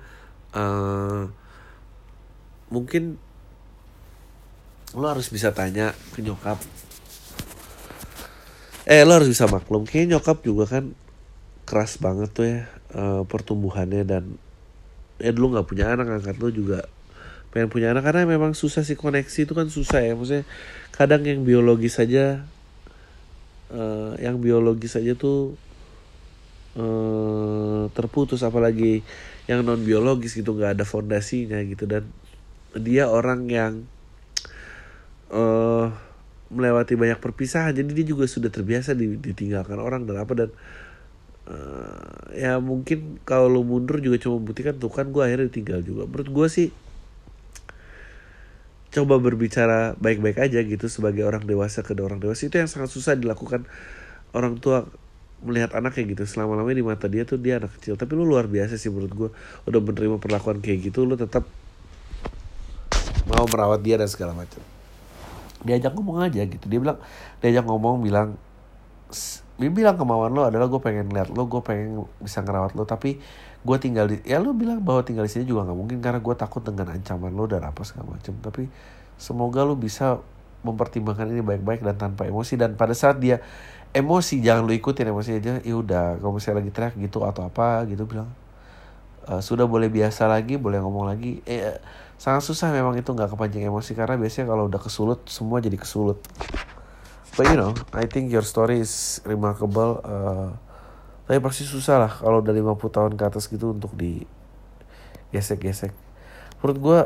uh, 0.55 1.27
mungkin 2.71 3.19
lo 4.93 5.07
harus 5.09 5.33
bisa 5.33 5.53
tanya 5.57 5.97
ke 6.13 6.21
nyokap. 6.21 6.61
Eh 8.85 9.05
lo 9.09 9.17
harus 9.17 9.29
bisa 9.31 9.49
maklum. 9.49 9.89
Kayak 9.89 10.19
nyokap 10.19 10.39
juga 10.45 10.69
kan 10.69 10.93
keras 11.69 11.99
banget 11.99 12.31
tuh 12.35 12.45
ya 12.47 12.59
uh, 12.95 13.23
pertumbuhannya 13.25 14.03
dan 14.03 14.25
ya 15.23 15.31
dulu 15.31 15.57
nggak 15.57 15.67
punya 15.69 15.95
anak 15.95 16.21
angkat 16.21 16.37
lo 16.43 16.51
juga 16.51 16.87
pengen 17.53 17.69
punya 17.69 17.93
anak 17.93 18.09
karena 18.09 18.25
memang 18.25 18.57
susah 18.57 18.81
sih 18.81 18.97
koneksi 18.97 19.45
itu 19.45 19.53
kan 19.53 19.69
susah 19.69 20.01
ya. 20.01 20.17
Maksudnya 20.17 20.49
kadang 20.97 21.21
yang 21.29 21.45
biologis 21.45 22.01
saja 22.01 22.49
uh, 23.69 24.17
yang 24.17 24.41
biologis 24.41 24.97
aja 24.97 25.13
tuh 25.13 25.55
uh, 26.81 27.93
terputus. 27.93 28.41
Apalagi 28.41 29.05
yang 29.45 29.61
non 29.69 29.85
biologis 29.85 30.33
gitu 30.33 30.57
nggak 30.57 30.81
ada 30.81 30.85
fondasinya 30.89 31.61
gitu. 31.69 31.85
Dan 31.85 32.09
dia 32.73 33.13
orang 33.13 33.45
yang 33.53 33.85
uh, 35.29 35.93
melewati 36.49 36.97
banyak 36.97 37.21
perpisahan. 37.21 37.77
Jadi 37.77 38.01
dia 38.01 38.17
juga 38.17 38.25
sudah 38.25 38.49
terbiasa 38.49 38.97
ditinggalkan 38.97 39.77
orang 39.77 40.09
dan 40.09 40.25
apa 40.25 40.33
dan 40.33 40.51
uh, 41.49 42.31
ya 42.35 42.63
mungkin 42.63 43.19
kalau 43.27 43.51
lu 43.51 43.63
mundur 43.67 43.99
juga 43.99 44.19
cuma 44.21 44.39
membuktikan 44.39 44.77
tuh 44.79 44.93
kan 44.93 45.11
gue 45.11 45.23
akhirnya 45.23 45.47
ditinggal 45.51 45.81
juga. 45.83 46.07
Menurut 46.07 46.29
gue 46.31 46.47
sih 46.51 46.69
coba 48.93 49.17
berbicara 49.17 49.97
baik-baik 49.97 50.37
aja 50.37 50.61
gitu 50.61 50.85
sebagai 50.87 51.25
orang 51.25 51.43
dewasa 51.49 51.81
ke 51.81 51.97
orang 51.97 52.21
dewasa. 52.21 52.47
Itu 52.47 52.61
yang 52.61 52.69
sangat 52.69 52.93
susah 52.93 53.17
dilakukan 53.17 53.65
orang 54.37 54.61
tua 54.61 54.87
melihat 55.43 55.75
anaknya 55.75 56.15
gitu. 56.15 56.23
Selama 56.29 56.61
lamanya 56.61 56.79
di 56.79 56.87
mata 56.87 57.07
dia 57.09 57.25
tuh 57.25 57.41
dia 57.41 57.59
anak 57.59 57.75
kecil. 57.81 57.99
Tapi 57.99 58.13
lu 58.15 58.29
luar 58.29 58.47
biasa 58.47 58.79
sih 58.79 58.93
menurut 58.93 59.13
gue 59.13 59.29
udah 59.67 59.81
menerima 59.81 60.17
perlakuan 60.21 60.61
kayak 60.61 60.93
gitu 60.93 61.09
lu 61.09 61.17
tetap 61.19 61.49
mau 63.27 63.47
merawat 63.49 63.81
dia 63.81 63.97
dan 63.99 64.07
segala 64.07 64.37
macam. 64.37 64.61
Diajak 65.63 65.95
ngomong 65.95 66.23
aja 66.23 66.43
gitu. 66.45 66.65
Dia 66.69 66.79
bilang 66.79 66.99
diajak 67.41 67.65
ngomong 67.67 68.03
bilang 68.05 68.37
bilang 69.71 69.95
kemauan 70.01 70.33
lo 70.33 70.49
adalah 70.49 70.67
gue 70.67 70.81
pengen 70.83 71.13
lihat 71.13 71.31
lo 71.31 71.47
gue 71.47 71.63
pengen 71.63 72.09
bisa 72.19 72.43
ngerawat 72.43 72.75
lo 72.75 72.89
tapi 72.89 73.21
gue 73.63 73.77
tinggal 73.79 74.11
di 74.11 74.19
ya 74.27 74.43
lo 74.43 74.57
bilang 74.57 74.83
bahwa 74.83 75.07
tinggal 75.07 75.29
di 75.29 75.33
sini 75.37 75.45
juga 75.47 75.71
nggak 75.71 75.79
mungkin 75.79 75.99
karena 76.03 76.19
gue 76.19 76.35
takut 76.35 76.65
dengan 76.65 76.91
ancaman 76.91 77.31
lo 77.31 77.45
dan 77.47 77.63
apa 77.63 77.85
segala 77.87 78.19
macam 78.19 78.35
tapi 78.43 78.67
semoga 79.21 79.63
lo 79.63 79.79
bisa 79.79 80.19
mempertimbangkan 80.63 81.27
ini 81.29 81.43
baik-baik 81.43 81.83
dan 81.83 81.99
tanpa 81.99 82.27
emosi. 82.27 82.55
Dan 82.59 82.79
pada 82.79 82.95
saat 82.95 83.19
dia 83.19 83.43
emosi 83.93 84.41
jangan 84.41 84.65
lo 84.65 84.73
ikutin 84.73 85.11
emosi 85.11 85.31
aja 85.37 85.53
ya 85.61 85.75
udah 85.77 86.17
kalau 86.23 86.33
misalnya 86.39 86.65
lagi 86.65 86.73
teriak 86.73 86.95
gitu 86.97 87.27
atau 87.27 87.45
apa 87.45 87.85
gitu 87.91 88.07
bilang. 88.07 88.31
E, 89.27 89.43
sudah 89.43 89.67
boleh 89.67 89.91
biasa 89.91 90.31
lagi 90.31 90.57
boleh 90.57 90.79
ngomong 90.81 91.11
lagi. 91.11 91.43
Eh 91.45 91.77
sangat 92.17 92.47
susah 92.47 92.71
memang 92.71 92.95
itu 92.95 93.11
nggak 93.11 93.35
kepancing 93.35 93.67
emosi 93.67 93.99
karena 93.99 94.15
biasanya 94.15 94.47
kalau 94.55 94.71
udah 94.71 94.81
kesulut 94.81 95.27
semua 95.27 95.59
jadi 95.59 95.75
kesulut 95.75 96.23
but 97.37 97.49
you 97.49 97.57
know 97.57 97.73
I 97.93 98.09
think 98.09 98.33
your 98.33 98.45
story 98.45 98.81
is 98.81 99.21
remarkable 99.25 100.01
uh, 100.05 100.53
tapi 101.27 101.39
pasti 101.39 101.65
susah 101.65 101.97
lah 101.97 102.13
kalau 102.13 102.45
udah 102.45 102.53
50 102.53 102.93
tahun 102.93 103.13
ke 103.15 103.25
atas 103.25 103.47
gitu 103.47 103.73
untuk 103.73 103.95
di 103.95 104.27
gesek-gesek. 105.33 105.95
Menurut 106.61 106.79
gue 106.79 107.01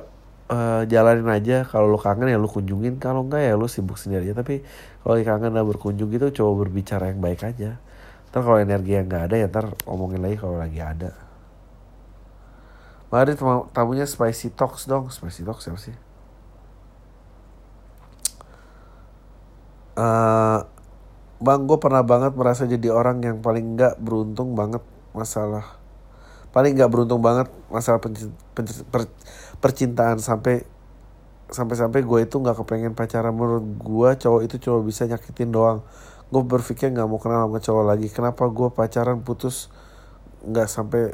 uh, 0.50 0.82
jalanin 0.88 1.28
aja. 1.30 1.62
Kalau 1.68 1.86
lo 1.86 2.00
kangen 2.00 2.32
ya 2.32 2.40
lo 2.40 2.50
kunjungin. 2.50 2.98
Kalau 2.98 3.22
enggak 3.22 3.44
ya 3.46 3.54
lo 3.54 3.70
sibuk 3.70 4.00
sendiri 4.00 4.26
aja. 4.26 4.42
Tapi 4.42 4.64
kalau 5.04 5.14
kangen 5.20 5.52
lah 5.54 5.62
berkunjung 5.62 6.10
gitu 6.10 6.42
coba 6.42 6.66
berbicara 6.66 7.12
yang 7.12 7.20
baik 7.20 7.46
aja. 7.46 7.78
Ntar 8.32 8.40
kalau 8.42 8.58
energi 8.58 8.98
yang 8.98 9.06
nggak 9.06 9.32
ada 9.32 9.36
ya 9.38 9.46
ntar 9.46 9.72
omongin 9.86 10.20
lagi 10.20 10.36
kalau 10.40 10.58
lagi 10.58 10.80
ada. 10.82 11.14
Mari 13.06 13.38
tamunya 13.70 14.04
Spicy 14.04 14.50
Talks 14.52 14.90
dong. 14.90 15.08
Spicy 15.14 15.46
Talks 15.46 15.70
siapa 15.70 15.78
sih? 15.78 15.94
Uh, 19.96 20.60
bang, 21.40 21.64
gue 21.64 21.78
pernah 21.80 22.04
banget 22.04 22.36
merasa 22.36 22.68
jadi 22.68 22.92
orang 22.92 23.24
yang 23.24 23.40
paling 23.40 23.76
nggak 23.80 23.96
beruntung 24.00 24.52
banget 24.52 24.84
masalah 25.16 25.80
paling 26.56 26.72
nggak 26.72 26.88
beruntung 26.88 27.20
banget 27.20 27.52
masalah 27.68 28.00
per, 28.00 29.04
percintaan 29.60 30.16
sampai 30.16 30.64
sampai 31.52 31.76
sampai 31.76 32.00
gue 32.00 32.18
itu 32.24 32.36
nggak 32.40 32.64
kepengen 32.64 32.96
pacaran. 32.96 33.36
Menurut 33.36 33.66
gue 33.76 34.08
cowok 34.24 34.40
itu 34.48 34.56
cuma 34.64 34.80
bisa 34.80 35.04
nyakitin 35.04 35.52
doang. 35.52 35.84
Gue 36.32 36.42
berpikir 36.42 36.90
nggak 36.90 37.06
mau 37.06 37.20
kenal 37.20 37.44
sama 37.46 37.60
cowok 37.60 37.84
lagi. 37.86 38.08
Kenapa 38.10 38.48
gue 38.48 38.68
pacaran 38.72 39.20
putus 39.20 39.68
nggak 40.48 40.64
sampai 40.64 41.12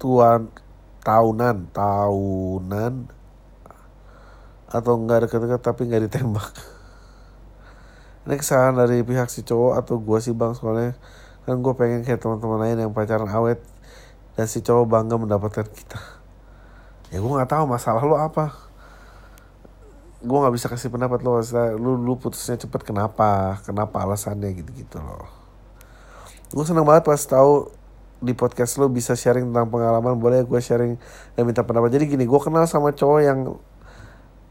tuan 0.00 0.48
tahunan 1.04 1.70
tahunan 1.76 2.92
atau 4.76 5.00
enggak 5.00 5.26
dekat-dekat 5.28 5.60
tapi 5.64 5.88
nggak 5.88 6.02
ditembak. 6.12 6.52
Ini 8.26 8.34
kesalahan 8.42 8.74
dari 8.74 9.06
pihak 9.06 9.30
si 9.30 9.46
cowok 9.46 9.78
atau 9.78 10.02
gue 10.02 10.18
sih 10.18 10.34
bang? 10.34 10.50
Soalnya 10.50 10.98
kan 11.46 11.62
gue 11.62 11.74
pengen 11.78 12.02
kayak 12.02 12.18
teman-teman 12.18 12.58
lain 12.58 12.76
yang 12.82 12.90
pacaran 12.90 13.30
awet 13.30 13.62
dan 14.34 14.50
si 14.50 14.60
cowok 14.66 14.84
bangga 14.90 15.14
mendapatkan 15.14 15.62
kita. 15.62 16.00
Ya 17.14 17.22
gue 17.22 17.30
nggak 17.30 17.46
tahu 17.46 17.64
masalah 17.70 18.02
lo 18.02 18.18
apa. 18.18 18.50
Gue 20.26 20.38
nggak 20.42 20.54
bisa 20.58 20.66
kasih 20.66 20.90
pendapat 20.90 21.22
lo 21.22 21.38
lu 21.78 21.94
lu 22.02 22.18
putusnya 22.18 22.58
cepet 22.58 22.82
kenapa? 22.82 23.62
Kenapa 23.62 24.02
alasannya? 24.02 24.50
Gitu 24.58 24.74
gitu 24.74 24.98
loh. 24.98 25.30
Gue 26.50 26.66
seneng 26.66 26.82
banget 26.82 27.06
pas 27.06 27.22
tahu 27.22 27.70
di 28.18 28.34
podcast 28.34 28.74
lo 28.82 28.90
bisa 28.90 29.14
sharing 29.14 29.54
tentang 29.54 29.70
pengalaman. 29.70 30.18
Boleh 30.18 30.42
gue 30.42 30.58
sharing 30.58 30.98
dan 31.38 31.42
minta 31.46 31.62
pendapat. 31.62 31.94
Jadi 31.94 32.10
gini 32.10 32.24
gue 32.26 32.40
kenal 32.42 32.66
sama 32.66 32.90
cowok 32.90 33.20
yang 33.22 33.54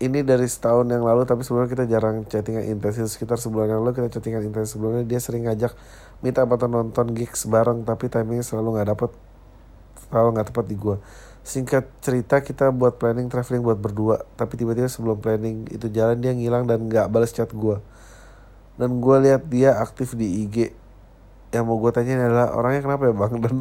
ini 0.04 0.28
dari 0.28 0.44
setahun 0.44 0.88
yang 0.92 1.08
lalu 1.08 1.24
tapi 1.24 1.48
sebelumnya 1.48 1.72
kita 1.72 1.86
jarang 1.88 2.28
chattingan 2.28 2.68
intens 2.68 3.00
sekitar 3.08 3.40
sebulan 3.40 3.72
yang 3.72 3.80
lalu 3.84 3.96
kita 4.04 4.20
chattingan 4.20 4.44
intens 4.44 4.76
sebelumnya 4.76 5.08
dia 5.08 5.24
sering 5.24 5.48
ngajak 5.48 5.72
minta 6.20 6.44
apa 6.44 6.68
nonton 6.68 7.16
gigs 7.16 7.48
bareng 7.48 7.88
tapi 7.88 8.12
timingnya 8.12 8.44
selalu 8.44 8.80
nggak 8.80 8.90
dapet. 8.92 9.12
Selalu 10.12 10.28
nggak 10.36 10.48
tepat 10.52 10.66
di 10.68 10.76
gue 10.76 10.98
singkat 11.46 11.86
cerita 12.02 12.42
kita 12.42 12.74
buat 12.74 12.98
planning 12.98 13.30
traveling 13.30 13.62
buat 13.62 13.78
berdua 13.78 14.26
tapi 14.34 14.58
tiba-tiba 14.58 14.90
sebelum 14.90 15.22
planning 15.22 15.70
itu 15.70 15.94
jalan 15.94 16.18
dia 16.18 16.34
ngilang 16.34 16.66
dan 16.66 16.90
nggak 16.90 17.06
balas 17.06 17.30
chat 17.30 17.54
gue 17.54 17.78
dan 18.82 18.90
gue 18.98 19.18
lihat 19.22 19.46
dia 19.46 19.78
aktif 19.78 20.18
di 20.18 20.42
IG 20.42 20.74
yang 21.54 21.70
mau 21.70 21.78
gue 21.78 21.94
tanya 21.94 22.18
adalah 22.18 22.52
orangnya 22.52 22.82
kenapa 22.84 23.08
ya 23.08 23.14
bang? 23.16 23.34
Dan 23.40 23.56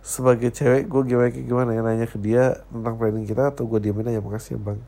sebagai 0.00 0.50
cewek 0.50 0.88
gue 0.88 1.02
gimana 1.04 1.28
gimana 1.30 1.70
ya 1.76 1.82
nanya 1.84 2.06
ke 2.08 2.16
dia 2.16 2.64
tentang 2.72 2.96
planning 2.96 3.28
kita 3.28 3.52
atau 3.52 3.68
gue 3.68 3.78
diamin 3.78 4.08
aja 4.10 4.24
makasih 4.24 4.56
ya 4.56 4.60
bang 4.72 4.80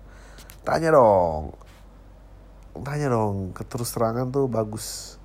tanya 0.68 0.92
dong. 0.92 1.56
Tanya 2.84 3.08
dong 3.08 3.56
keterus 3.56 3.96
terangan 3.96 4.28
tuh 4.28 4.44
bagus. 4.44 5.16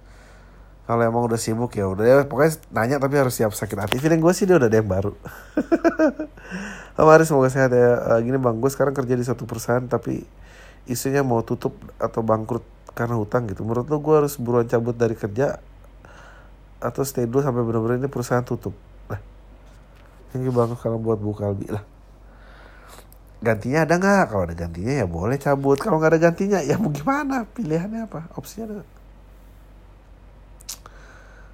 Kalau 0.88 1.04
emang 1.04 1.28
udah 1.28 1.40
sibuk 1.40 1.76
ya 1.76 1.92
udah. 1.92 2.04
Ya 2.08 2.16
pokoknya 2.24 2.60
nanya 2.72 2.96
tapi 3.04 3.20
harus 3.20 3.36
siap 3.36 3.52
sakit 3.52 3.76
hati. 3.76 3.96
Feeling 4.00 4.24
gue 4.24 4.32
sih 4.32 4.48
dia 4.48 4.56
udah 4.56 4.72
ada 4.72 4.80
yang 4.80 4.88
baru. 4.88 5.12
Mari 7.08 7.24
semoga 7.28 7.52
sehat 7.52 7.76
ya. 7.76 8.16
Uh, 8.16 8.20
gini 8.24 8.40
bang 8.40 8.56
gue 8.56 8.72
sekarang 8.72 8.96
kerja 8.96 9.16
di 9.20 9.26
satu 9.28 9.44
perusahaan 9.44 9.84
tapi 9.84 10.24
isunya 10.88 11.24
mau 11.24 11.44
tutup 11.44 11.76
atau 12.00 12.24
bangkrut 12.24 12.64
karena 12.96 13.20
hutang 13.20 13.48
gitu. 13.52 13.68
Menurut 13.68 13.88
lo 13.92 14.00
gue 14.00 14.16
harus 14.16 14.40
buruan 14.40 14.68
cabut 14.68 14.96
dari 14.96 15.16
kerja 15.20 15.60
atau 16.84 17.04
stay 17.08 17.28
dulu 17.28 17.44
sampai 17.44 17.64
benar-benar 17.64 18.00
ini 18.00 18.12
perusahaan 18.12 18.44
tutup? 18.44 18.76
Lah 19.08 19.20
ini 20.36 20.52
banget 20.52 20.80
kalau 20.84 21.00
buat 21.00 21.20
buka 21.20 21.48
lebih 21.52 21.80
lah 21.80 21.93
gantinya 23.44 23.84
ada 23.84 24.00
nggak? 24.00 24.24
Kalau 24.32 24.44
ada 24.48 24.56
gantinya 24.56 24.94
ya 25.04 25.06
boleh 25.06 25.38
cabut. 25.38 25.78
Kalau 25.78 26.00
nggak 26.00 26.16
ada 26.16 26.22
gantinya 26.32 26.60
ya 26.64 26.80
mau 26.80 26.90
gimana? 26.90 27.44
Pilihannya 27.52 28.08
apa? 28.08 28.32
Opsinya 28.40 28.66
ada 28.72 28.76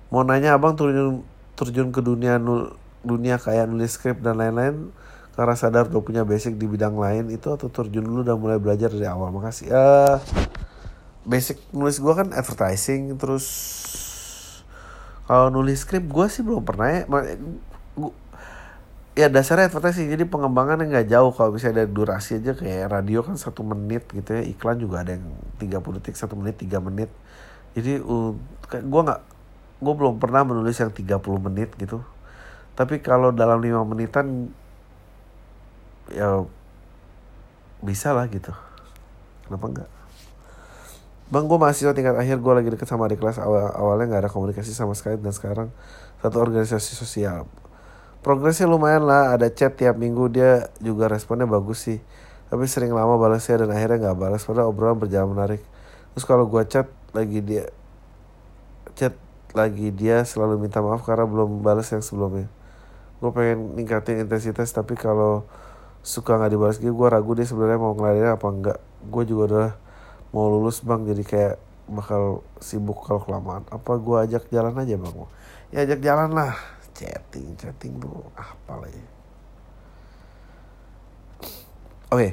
mau 0.10 0.26
nanya 0.26 0.58
abang 0.58 0.74
turun 0.74 1.22
terjun 1.54 1.94
ke 1.94 2.02
dunia 2.02 2.42
nul, 2.42 2.74
dunia 3.06 3.38
kayak 3.38 3.70
nulis 3.70 3.94
skrip 3.94 4.26
dan 4.26 4.42
lain-lain 4.42 4.90
karena 5.38 5.56
sadar 5.56 5.88
udah 5.88 6.04
punya 6.04 6.24
basic 6.26 6.58
di 6.60 6.66
bidang 6.68 7.00
lain 7.00 7.32
itu 7.32 7.48
atau 7.48 7.70
terjun 7.72 8.04
dulu 8.04 8.22
dan 8.26 8.36
mulai 8.42 8.60
belajar 8.60 8.90
dari 8.92 9.08
awal? 9.08 9.32
Makasih. 9.32 9.72
Uh, 9.72 10.18
basic 11.24 11.62
nulis 11.72 12.02
gue 12.02 12.14
kan 12.16 12.34
advertising 12.34 13.14
terus 13.16 13.46
kalau 15.30 15.54
nulis 15.54 15.86
skrip 15.86 16.10
gue 16.10 16.26
sih 16.26 16.42
belum 16.42 16.66
pernah 16.66 16.90
ya 16.90 17.02
ya 19.20 19.28
dasarnya 19.28 19.68
advertising 19.68 20.08
jadi 20.08 20.24
pengembangannya 20.24 20.88
nggak 20.88 21.08
jauh. 21.12 21.36
Kalau 21.36 21.52
misalnya 21.52 21.84
ada 21.84 21.92
durasi 21.92 22.40
aja 22.40 22.56
kayak 22.56 22.88
radio 22.88 23.20
kan 23.20 23.36
satu 23.36 23.68
menit 23.68 24.08
gitu 24.16 24.32
ya. 24.32 24.44
Iklan 24.48 24.80
juga 24.80 25.04
ada 25.04 25.20
yang 25.20 25.28
30 25.60 26.00
detik 26.00 26.16
satu 26.16 26.40
menit 26.40 26.56
tiga 26.56 26.80
menit. 26.80 27.12
Jadi 27.76 28.00
uh, 28.00 28.32
gue 28.72 29.02
nggak 29.04 29.22
gue 29.80 29.94
belum 30.00 30.24
pernah 30.24 30.48
menulis 30.48 30.80
yang 30.80 30.96
30 30.96 31.20
menit 31.44 31.76
gitu. 31.76 32.00
Tapi 32.80 33.04
kalau 33.04 33.36
dalam 33.36 33.60
lima 33.60 33.84
menitan 33.84 34.56
ya 36.16 36.48
bisa 37.84 38.16
lah 38.16 38.32
gitu. 38.32 38.56
Kenapa 39.44 39.66
enggak 39.68 39.90
Bang 41.30 41.46
gue 41.46 41.58
mahasiswa 41.62 41.94
tingkat 41.94 42.18
akhir. 42.18 42.42
Gue 42.42 42.54
lagi 42.58 42.70
deket 42.74 42.90
sama 42.90 43.06
adik 43.06 43.22
kelas. 43.22 43.38
Awal 43.38 43.70
awalnya 43.78 44.06
nggak 44.16 44.22
ada 44.26 44.32
komunikasi 44.34 44.74
sama 44.74 44.98
sekali. 44.98 45.22
Dan 45.22 45.30
sekarang 45.30 45.70
satu 46.26 46.42
organisasi 46.42 46.98
sosial. 46.98 47.46
Progresnya 48.20 48.68
lumayan 48.68 49.08
lah, 49.08 49.36
ada 49.40 49.48
chat 49.48 49.80
tiap 49.80 49.96
minggu 49.96 50.28
dia 50.28 50.68
juga 50.84 51.08
responnya 51.08 51.48
bagus 51.48 51.88
sih. 51.88 52.00
Tapi 52.52 52.66
sering 52.66 52.92
lama 52.92 53.16
balasnya 53.16 53.64
dan 53.64 53.72
akhirnya 53.72 54.10
nggak 54.10 54.18
balas 54.20 54.42
padahal 54.44 54.74
obrolan 54.74 55.00
berjalan 55.00 55.32
menarik. 55.32 55.62
Terus 56.12 56.26
kalau 56.26 56.50
gue 56.50 56.64
chat 56.68 56.90
lagi 57.16 57.40
dia 57.40 57.70
chat 58.98 59.16
lagi 59.56 59.94
dia 59.94 60.26
selalu 60.28 60.68
minta 60.68 60.84
maaf 60.84 61.06
karena 61.06 61.24
belum 61.24 61.64
balas 61.64 61.88
yang 61.94 62.04
sebelumnya. 62.04 62.50
Gue 63.24 63.32
pengen 63.32 63.78
ningkatin 63.78 64.26
intensitas 64.26 64.74
tapi 64.74 64.98
kalau 64.98 65.48
suka 66.02 66.36
nggak 66.36 66.52
dibalas 66.52 66.78
gitu 66.82 66.96
gue 66.96 67.08
ragu 67.08 67.32
dia 67.38 67.46
sebenarnya 67.46 67.80
mau 67.80 67.94
ngeladenin 67.96 68.36
apa 68.36 68.48
enggak. 68.50 68.78
Gue 69.08 69.24
juga 69.24 69.44
udah 69.48 69.70
mau 70.36 70.50
lulus 70.50 70.82
bang 70.84 71.06
jadi 71.06 71.24
kayak 71.24 71.56
bakal 71.90 72.46
sibuk 72.62 73.02
kalau 73.02 73.22
kelamaan 73.26 73.66
apa 73.74 73.92
gue 73.98 74.18
ajak 74.30 74.46
jalan 74.54 74.78
aja 74.78 74.96
bang 74.96 75.16
ya 75.74 75.80
ajak 75.90 76.00
jalan 76.06 76.30
lah 76.38 76.54
chatting 77.00 77.56
chatting 77.56 77.95
bro 77.95 78.28
apa 78.36 78.74
lagi? 78.84 79.04
Oke. 82.12 82.30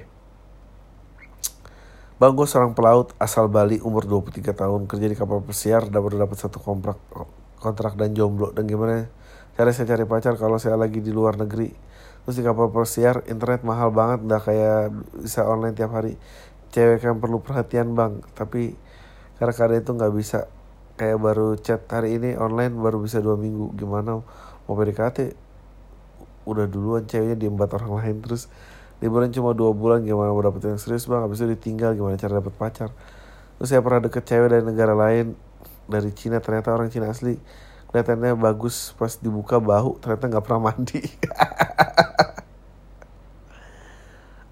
Bang 2.16 2.32
gue 2.32 2.48
seorang 2.48 2.72
pelaut 2.72 3.12
asal 3.20 3.46
Bali 3.46 3.76
umur 3.84 4.08
23 4.08 4.56
tahun 4.56 4.88
kerja 4.88 5.06
di 5.06 5.14
kapal 5.14 5.44
pesiar 5.44 5.84
dan 5.92 6.00
baru 6.00 6.24
dapat 6.24 6.40
satu 6.40 6.58
kontrak 6.58 6.96
kontrak 7.60 7.94
dan 7.94 8.16
jomblo. 8.16 8.50
Dan 8.56 8.64
gimana? 8.64 9.06
Cara 9.52 9.70
saya 9.76 9.84
cari 9.92 10.08
pacar 10.08 10.40
kalau 10.40 10.56
saya 10.56 10.80
lagi 10.80 11.04
di 11.04 11.12
luar 11.12 11.36
negeri. 11.36 11.68
Terus 12.24 12.40
di 12.40 12.42
kapal 12.42 12.72
pesiar 12.72 13.22
internet 13.28 13.62
mahal 13.62 13.92
banget 13.92 14.24
udah 14.24 14.40
kayak 14.40 14.96
bisa 15.20 15.44
online 15.44 15.76
tiap 15.76 15.92
hari. 15.92 16.16
Cewek 16.72 17.04
kan 17.04 17.20
perlu 17.20 17.44
perhatian 17.44 17.92
bang. 17.92 18.24
Tapi 18.32 18.72
karena 19.36 19.52
kadang 19.52 19.78
itu 19.84 19.92
nggak 19.92 20.14
bisa. 20.16 20.48
Kayak 20.96 21.20
baru 21.20 21.60
chat 21.60 21.84
hari 21.92 22.16
ini 22.16 22.32
online 22.40 22.72
baru 22.80 23.04
bisa 23.04 23.20
dua 23.20 23.36
minggu. 23.36 23.76
Gimana 23.76 24.24
mau 24.66 24.74
PDKT 24.74 25.46
udah 26.46 26.66
duluan 26.70 27.02
ceweknya 27.06 27.34
diembat 27.34 27.74
orang 27.74 27.92
lain. 27.98 28.16
Terus 28.22 28.46
liburan 29.02 29.28
cuma 29.34 29.52
dua 29.52 29.74
bulan 29.74 30.06
gimana 30.06 30.30
mau 30.30 30.42
dapet 30.42 30.70
yang 30.70 30.78
serius 30.78 31.06
bang? 31.10 31.22
Habis 31.26 31.42
itu 31.42 31.48
ditinggal 31.58 31.98
gimana 31.98 32.14
cara 32.18 32.38
dapet 32.38 32.54
pacar? 32.54 32.90
Terus 33.58 33.68
saya 33.68 33.82
pernah 33.82 34.00
deket 34.06 34.24
cewek 34.24 34.48
dari 34.54 34.64
negara 34.64 34.94
lain 34.94 35.34
dari 35.90 36.10
Cina. 36.14 36.38
Ternyata 36.38 36.70
orang 36.72 36.88
Cina 36.88 37.10
asli. 37.10 37.36
Kelihatannya 37.90 38.34
bagus 38.38 38.94
pas 38.98 39.14
dibuka 39.18 39.62
bahu 39.62 39.98
ternyata 40.02 40.26
nggak 40.30 40.44
pernah 40.46 40.70
mandi. 40.70 41.02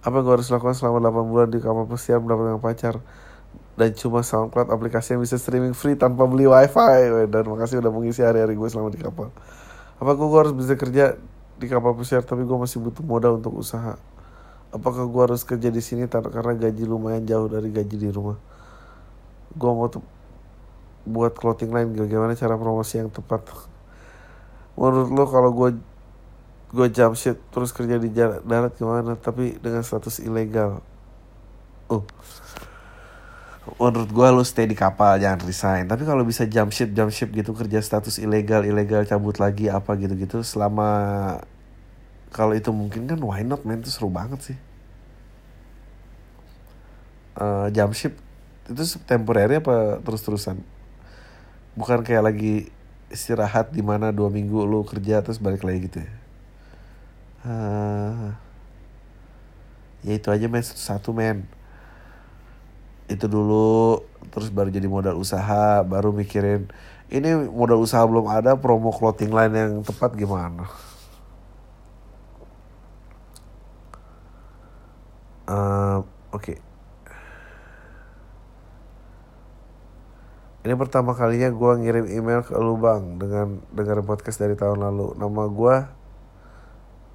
Apa 0.05 0.21
yang 0.21 0.29
gue 0.29 0.35
harus 0.37 0.53
lakukan 0.53 0.77
selama 0.77 1.01
8 1.01 1.33
bulan 1.33 1.49
di 1.49 1.65
kapal 1.65 1.89
pesiar 1.89 2.21
mendapatkan 2.21 2.61
pacar? 2.61 3.01
Dan 3.75 3.91
cuma 3.97 4.21
SoundCloud 4.23 4.69
aplikasi 4.71 5.17
yang 5.17 5.25
bisa 5.25 5.41
streaming 5.41 5.73
free 5.73 5.97
tanpa 5.97 6.29
beli 6.29 6.45
wifi. 6.45 7.25
Dan 7.27 7.49
makasih 7.49 7.81
udah 7.81 7.89
mengisi 7.89 8.21
hari-hari 8.21 8.53
gue 8.53 8.69
selama 8.69 8.93
di 8.93 9.01
kapal 9.01 9.33
apa 10.05 10.21
gue 10.21 10.41
harus 10.41 10.53
bisa 10.53 10.77
kerja 10.77 11.17
di 11.57 11.67
kapal 11.71 11.97
pesiar 11.97 12.21
tapi 12.21 12.45
gue 12.45 12.59
masih 12.61 12.77
butuh 12.77 13.01
modal 13.01 13.41
untuk 13.41 13.57
usaha. 13.57 13.97
Apakah 14.69 15.09
gue 15.09 15.23
harus 15.23 15.41
kerja 15.47 15.73
di 15.73 15.81
sini 15.81 16.05
karena 16.11 16.53
gaji 16.53 16.85
lumayan 16.85 17.25
jauh 17.25 17.49
dari 17.49 17.73
gaji 17.73 17.97
di 17.97 18.11
rumah? 18.13 18.37
Gue 19.57 19.71
mau 19.73 19.89
buat 21.05 21.33
clothing 21.33 21.73
line 21.73 21.89
gimana 21.97 22.37
cara 22.37 22.61
promosi 22.61 23.01
yang 23.01 23.09
tepat. 23.09 23.49
Menurut 24.77 25.09
lo 25.09 25.25
kalau 25.31 25.51
gue 25.57 25.69
gue 26.75 26.87
jump 26.91 27.15
ship 27.17 27.39
terus 27.55 27.71
kerja 27.73 27.97
di 27.97 28.13
darat 28.13 28.77
gimana 28.77 29.17
tapi 29.17 29.57
dengan 29.57 29.81
status 29.81 30.21
ilegal? 30.21 30.85
Uh 31.89 32.05
menurut 33.81 34.11
gue 34.13 34.29
lo 34.29 34.45
stay 34.45 34.69
di 34.69 34.77
kapal 34.77 35.17
jangan 35.17 35.41
resign. 35.41 35.85
Tapi 35.89 36.05
kalau 36.05 36.21
bisa 36.23 36.45
jump 36.45 36.69
ship 36.69 36.93
jump 36.93 37.09
ship 37.09 37.33
gitu 37.33 37.57
kerja 37.57 37.81
status 37.81 38.21
ilegal 38.21 38.61
ilegal 38.69 39.09
cabut 39.09 39.41
lagi 39.41 39.73
apa 39.73 39.97
gitu 39.97 40.13
gitu 40.21 40.39
selama 40.45 40.89
kalau 42.29 42.53
itu 42.53 42.69
mungkin 42.75 43.09
kan 43.09 43.17
why 43.25 43.41
not 43.41 43.65
man? 43.65 43.81
Itu 43.81 43.89
seru 43.89 44.13
banget 44.13 44.53
sih. 44.53 44.59
Uh, 47.35 47.73
jump 47.73 47.97
ship 47.97 48.15
itu 48.69 48.85
temporary 49.09 49.61
apa 49.61 50.01
terus-terusan? 50.05 50.61
Bukan 51.75 52.05
kayak 52.05 52.25
lagi 52.31 52.69
istirahat 53.09 53.73
di 53.73 53.81
mana 53.81 54.13
dua 54.13 54.29
minggu 54.29 54.61
lu 54.69 54.85
kerja 54.85 55.25
terus 55.25 55.41
balik 55.41 55.65
lagi 55.65 55.89
gitu 55.89 55.99
ya? 56.05 56.13
Uh, 57.45 58.29
ya 60.05 60.13
itu 60.21 60.29
aja 60.29 60.47
men. 60.53 60.61
Satu 60.61 61.17
men 61.17 61.49
itu 63.09 63.27
dulu 63.29 64.01
terus 64.33 64.49
baru 64.49 64.73
jadi 64.73 64.89
modal 64.89 65.21
usaha 65.21 65.85
baru 65.85 66.11
mikirin 66.13 66.73
ini 67.13 67.49
modal 67.53 67.81
usaha 67.85 68.03
belum 68.05 68.27
ada 68.33 68.57
promo 68.57 68.91
clothing 68.91 69.31
line 69.31 69.55
yang 69.55 69.73
tepat 69.85 70.17
gimana 70.17 70.67
Uh, 75.45 76.01
Oke. 76.33 76.57
Okay. 76.57 76.59
Ini 80.65 80.73
pertama 80.81 81.13
kalinya 81.13 81.53
gue 81.53 81.73
ngirim 81.85 82.09
email 82.09 82.41
ke 82.41 82.57
lu 82.57 82.81
bang 82.81 83.21
dengan 83.21 83.61
dengar 83.77 84.01
podcast 84.09 84.41
dari 84.41 84.57
tahun 84.57 84.81
lalu. 84.81 85.13
Nama 85.21 85.43
gue, 85.53 85.77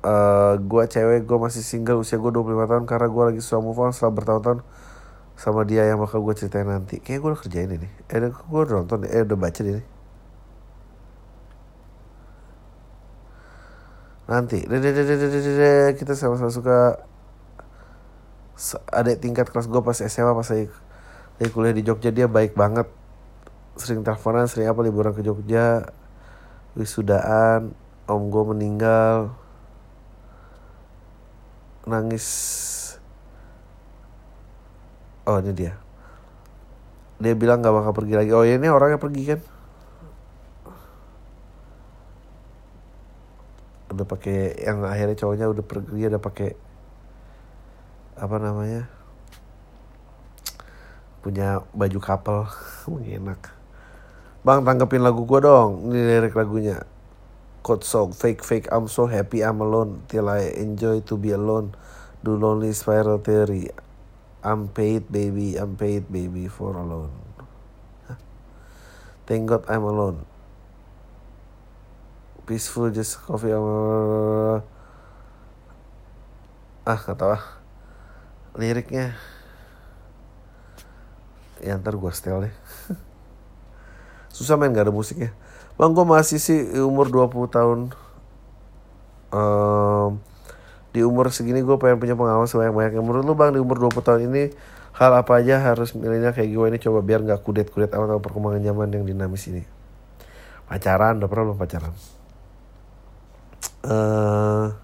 uh, 0.05 0.53
gue 0.61 0.83
cewek, 0.85 1.25
gue 1.25 1.37
masih 1.41 1.65
single, 1.65 2.05
usia 2.05 2.21
gue 2.21 2.29
25 2.29 2.69
tahun 2.69 2.85
karena 2.85 3.07
gue 3.09 3.23
lagi 3.33 3.41
susah 3.41 3.57
move 3.57 3.81
on 3.81 3.89
setelah 3.89 4.13
bertahun-tahun 4.21 4.61
sama 5.39 5.63
dia 5.63 5.87
yang 5.87 6.03
bakal 6.03 6.19
gue 6.19 6.35
ceritain 6.35 6.67
nanti. 6.67 6.99
Kayaknya 6.99 7.19
gue 7.23 7.29
udah 7.31 7.39
kerjain 7.39 7.71
ini. 7.71 7.87
Eh, 8.11 8.19
gue 8.27 8.59
udah 8.59 8.75
nonton, 8.83 9.07
eh 9.07 9.23
udah 9.23 9.37
baca 9.39 9.61
ini. 9.63 9.83
Nanti, 14.29 14.61
kita 15.95 16.13
sama-sama 16.13 16.51
suka 16.51 16.77
adik 18.91 19.23
tingkat 19.23 19.47
kelas 19.47 19.71
gue 19.71 19.79
pas 19.79 19.95
SMA 19.95 20.35
pas 20.35 20.43
saya 20.43 20.67
lagi 21.39 21.49
kuliah 21.55 21.71
di 21.71 21.87
Jogja. 21.87 22.11
Dia 22.11 22.27
baik 22.27 22.53
banget. 22.59 22.91
Sering 23.79 24.03
teleponan 24.03 24.51
sering 24.51 24.67
apa 24.67 24.83
liburan 24.83 25.15
ke 25.15 25.23
Jogja. 25.23 25.87
Wisudaan. 26.75 27.71
Om 28.11 28.21
gue 28.27 28.43
meninggal. 28.51 29.31
Nangis 31.87 32.27
oh 35.29 35.37
ini 35.37 35.53
dia. 35.53 35.77
Dia 37.21 37.33
bilang 37.37 37.61
nggak 37.61 37.75
bakal 37.75 37.93
pergi 37.93 38.13
lagi. 38.17 38.31
Oh 38.33 38.41
ya 38.41 38.57
ini 38.57 38.65
orangnya 38.65 38.97
pergi 38.97 39.23
kan? 39.29 39.39
Udah 43.93 44.05
pakai 44.09 44.57
yang 44.65 44.81
akhirnya 44.85 45.17
cowoknya 45.17 45.45
udah 45.49 45.65
pergi 45.65 46.01
udah 46.09 46.21
pakai 46.21 46.49
apa 48.19 48.35
namanya 48.41 48.89
punya 51.21 51.61
baju 51.77 51.99
kapal. 52.01 52.49
Enak. 53.05 53.53
Bang 54.41 54.63
tanggepin 54.63 55.03
lagu 55.03 55.27
gue 55.27 55.39
dong. 55.43 55.91
Ini 55.91 55.99
lirik 56.17 56.33
lagunya. 56.33 56.81
Code 57.59 57.83
song 57.83 58.15
fake 58.15 58.41
fake 58.41 58.71
I'm 58.71 58.87
so 58.87 59.05
happy 59.05 59.43
I'm 59.43 59.59
alone. 59.59 60.07
Till 60.07 60.31
I 60.31 60.55
enjoy 60.55 61.03
to 61.11 61.19
be 61.19 61.35
alone. 61.35 61.75
Do 62.23 62.39
lonely 62.39 62.71
spiral 62.71 63.19
theory 63.19 63.71
I'm 64.39 64.71
paid 64.71 65.11
baby. 65.11 65.59
I'm 65.59 65.75
paid 65.75 66.07
baby 66.07 66.47
for 66.47 66.71
alone. 66.71 67.11
Thank 69.27 69.51
God 69.51 69.67
I'm 69.67 69.83
alone. 69.83 70.23
Peaceful 72.47 72.89
just 72.89 73.19
coffee. 73.19 73.53
Ah 76.87 76.97
gak 76.97 77.19
tau 77.19 77.35
ah 77.35 77.43
liriknya. 78.55 79.13
Ya 81.59 81.75
ntar 81.75 81.99
gue 81.99 82.11
setel 82.15 82.47
deh. 82.47 82.55
Susah 84.35 84.55
main 84.55 84.71
gak 84.71 84.87
ada 84.87 84.95
musiknya. 84.95 85.35
Bang 85.75 85.91
gue 85.91 86.07
masih 86.07 86.39
sih 86.39 86.79
umur 86.79 87.11
20 87.11 87.51
tahun. 87.51 87.79
Um, 89.29 90.23
di 90.99 91.07
umur 91.07 91.31
segini 91.31 91.63
gue 91.63 91.79
pengen 91.79 91.95
punya 91.95 92.19
pengalaman 92.19 92.43
sebanyak-banyaknya 92.43 92.99
menurut 92.99 93.23
lu 93.23 93.31
bang 93.31 93.55
di 93.55 93.63
umur 93.63 93.87
20 93.87 94.03
tahun 94.03 94.21
ini 94.27 94.43
hal 94.99 95.15
apa 95.15 95.39
aja 95.39 95.63
harus 95.63 95.95
milihnya 95.95 96.35
kayak 96.35 96.51
gue 96.51 96.65
ini 96.75 96.77
coba 96.83 96.99
biar 96.99 97.23
nggak 97.23 97.39
kudet-kudet 97.47 97.95
amat 97.95 98.11
sama 98.11 98.19
perkembangan 98.19 98.59
zaman 98.67 98.87
yang 98.91 99.07
dinamis 99.07 99.47
ini? 99.47 99.63
Pacaran 100.67 101.23
udah 101.23 101.29
pernah 101.31 101.43
belum 101.47 101.59
pacaran? 101.63 101.93
Uh, 103.79 104.75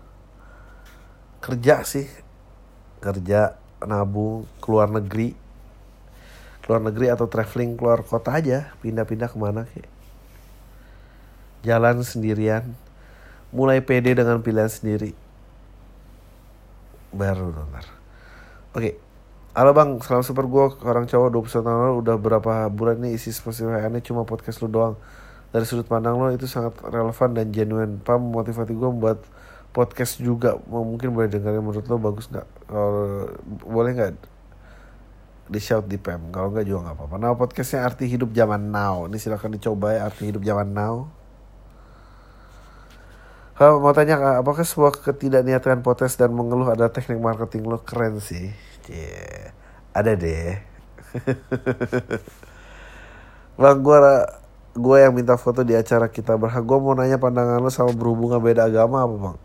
kerja 1.44 1.84
sih. 1.84 2.08
Kerja 3.04 3.60
nabung 3.84 4.48
keluar 4.64 4.88
negeri. 4.88 5.36
Keluar 6.64 6.80
negeri 6.80 7.12
atau 7.12 7.28
traveling 7.28 7.76
keluar 7.76 8.00
kota 8.08 8.40
aja 8.40 8.72
pindah-pindah 8.80 9.28
ke 9.28 9.38
mana 9.38 9.68
kayak. 9.68 9.92
Jalan 11.68 12.08
sendirian. 12.08 12.72
Mulai 13.52 13.84
pede 13.84 14.16
dengan 14.16 14.40
pilihan 14.40 14.72
sendiri 14.72 15.25
baru 17.16 17.56
ntar 17.72 17.88
oke. 18.76 18.92
Halo 19.56 19.72
bang. 19.72 20.04
Salam 20.04 20.20
super 20.20 20.44
gue 20.52 20.66
orang 20.84 21.08
cowok 21.08 21.32
21 21.32 21.64
tahun 21.64 21.80
lalu. 21.80 21.94
Udah 22.04 22.16
berapa 22.20 22.68
bulan 22.68 23.00
nih 23.00 23.16
isi 23.16 23.32
aneh 23.72 24.04
cuma 24.04 24.28
podcast 24.28 24.60
lu 24.60 24.68
doang. 24.68 25.00
Dari 25.56 25.64
sudut 25.64 25.88
pandang 25.88 26.20
lo 26.20 26.28
itu 26.36 26.44
sangat 26.44 26.76
relevan 26.84 27.32
dan 27.32 27.56
genuine. 27.56 28.04
Pam 28.04 28.20
motivasi 28.20 28.76
gue 28.76 28.90
membuat 28.92 29.24
podcast 29.72 30.20
juga. 30.20 30.60
Mungkin 30.68 31.16
boleh 31.16 31.32
dengerin 31.32 31.64
menurut 31.64 31.88
lo 31.88 31.96
bagus 31.96 32.28
nggak? 32.28 32.48
Kalau 32.68 33.32
boleh 33.64 33.92
nggak 33.96 34.12
di 35.46 35.62
shout 35.62 35.88
di 35.88 36.02
pem 36.02 36.34
kalau 36.36 36.52
nggak 36.52 36.68
juga 36.68 36.92
nggak 36.92 36.96
apa-apa. 37.00 37.16
Nah 37.16 37.32
podcastnya 37.40 37.88
arti 37.88 38.12
hidup 38.12 38.36
zaman 38.36 38.60
now. 38.76 39.08
Ini 39.08 39.16
silahkan 39.16 39.48
dicoba 39.48 39.96
ya 39.96 40.12
arti 40.12 40.28
hidup 40.28 40.44
zaman 40.44 40.68
now 40.76 41.15
kalau 43.56 43.80
mau 43.80 43.96
tanya 43.96 44.40
apakah 44.40 44.68
sebuah 44.68 45.00
ketidakniatan 45.00 45.80
podcast 45.82 46.20
dan 46.20 46.36
mengeluh 46.36 46.70
ada 46.72 46.92
teknik 46.92 47.24
marketing 47.24 47.68
lo 47.68 47.80
keren 47.82 48.20
sih 48.20 48.52
yeah. 48.92 49.56
ada 49.96 50.14
deh 50.14 50.60
Bang, 53.56 53.80
gue 53.80 53.96
gue 54.76 54.98
yang 55.00 55.16
minta 55.16 55.40
foto 55.40 55.64
di 55.64 55.72
acara 55.72 56.12
kita 56.12 56.36
berhak. 56.36 56.60
Gue 56.68 56.76
mau 56.76 56.92
nanya 56.92 57.16
pandangan 57.16 57.64
lo 57.64 57.72
sama 57.72 57.96
berhubungan 57.96 58.44
beda 58.44 58.68
agama 58.68 59.08
apa 59.08 59.16
bang? 59.16 59.38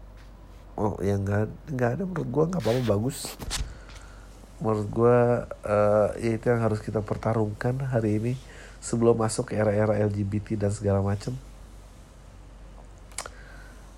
Oh 0.74 0.98
ya 0.98 1.14
nggak 1.14 1.70
nggak 1.70 1.90
ada 1.94 2.02
menurut 2.02 2.26
gue 2.26 2.44
nggak 2.50 2.62
apa-apa 2.62 2.82
bagus. 2.90 3.38
Menurut 4.58 4.88
gue 4.90 5.18
uh, 5.46 6.08
ya 6.18 6.30
itu 6.34 6.50
yang 6.50 6.58
harus 6.58 6.82
kita 6.82 7.06
pertarungkan 7.06 7.78
hari 7.86 8.18
ini 8.18 8.32
sebelum 8.82 9.14
masuk 9.14 9.54
era-era 9.54 9.94
LGBT 9.94 10.58
dan 10.58 10.74
segala 10.74 10.98
macam. 11.06 11.38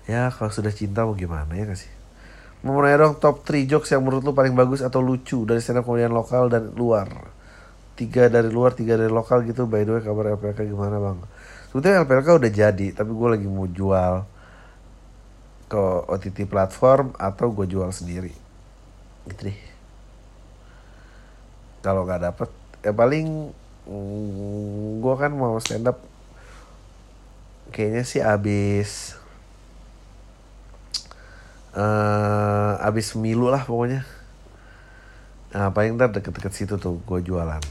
Ya 0.03 0.27
kalau 0.35 0.51
sudah 0.51 0.73
cinta 0.75 1.07
mau 1.07 1.15
gimana 1.15 1.55
ya 1.55 1.63
kasih. 1.63 1.91
Mau 2.63 2.79
nanya 2.79 3.07
dong 3.07 3.19
top 3.19 3.43
3 3.43 3.67
jokes 3.67 3.91
yang 3.91 4.03
menurut 4.03 4.23
lu 4.23 4.31
paling 4.31 4.55
bagus 4.55 4.79
atau 4.79 5.03
lucu 5.03 5.43
dari 5.43 5.59
stand 5.59 5.83
up 5.83 5.87
komedian 5.87 6.15
lokal 6.15 6.47
dan 6.47 6.71
luar? 6.75 7.11
Tiga 7.99 8.31
dari 8.31 8.49
luar 8.49 8.71
tiga 8.73 8.95
dari 8.95 9.11
lokal 9.11 9.43
gitu. 9.47 9.67
By 9.67 9.83
the 9.83 9.99
way 9.99 10.01
kabar 10.03 10.31
LPLK 10.35 10.71
gimana 10.71 10.99
bang? 10.99 11.19
Sebetulnya 11.71 12.03
LPLK 12.07 12.27
udah 12.39 12.51
jadi 12.51 12.87
tapi 12.95 13.11
gue 13.11 13.29
lagi 13.31 13.47
mau 13.47 13.67
jual 13.67 14.13
ke 15.67 15.83
OTT 16.07 16.47
platform 16.47 17.15
atau 17.19 17.51
gue 17.51 17.67
jual 17.67 17.91
sendiri. 17.91 18.31
Gitu 19.27 19.41
deh. 19.51 19.59
Kalau 21.83 22.07
nggak 22.07 22.31
dapet 22.31 22.49
ya 22.83 22.91
paling 22.91 23.51
mm, 23.87 24.99
gue 24.99 25.15
kan 25.15 25.31
mau 25.31 25.55
stand 25.59 25.87
up 25.87 25.99
kayaknya 27.71 28.03
sih 28.03 28.19
abis 28.19 29.22
uh, 31.73 32.79
abis 32.81 33.17
milu 33.17 33.49
lah 33.49 33.65
pokoknya. 33.65 34.05
Nah, 35.53 35.69
paling 35.69 35.97
ntar 35.97 36.09
deket-deket 36.09 36.53
situ 36.53 36.75
tuh 36.81 36.97
gue 37.05 37.19
jualan. 37.21 37.61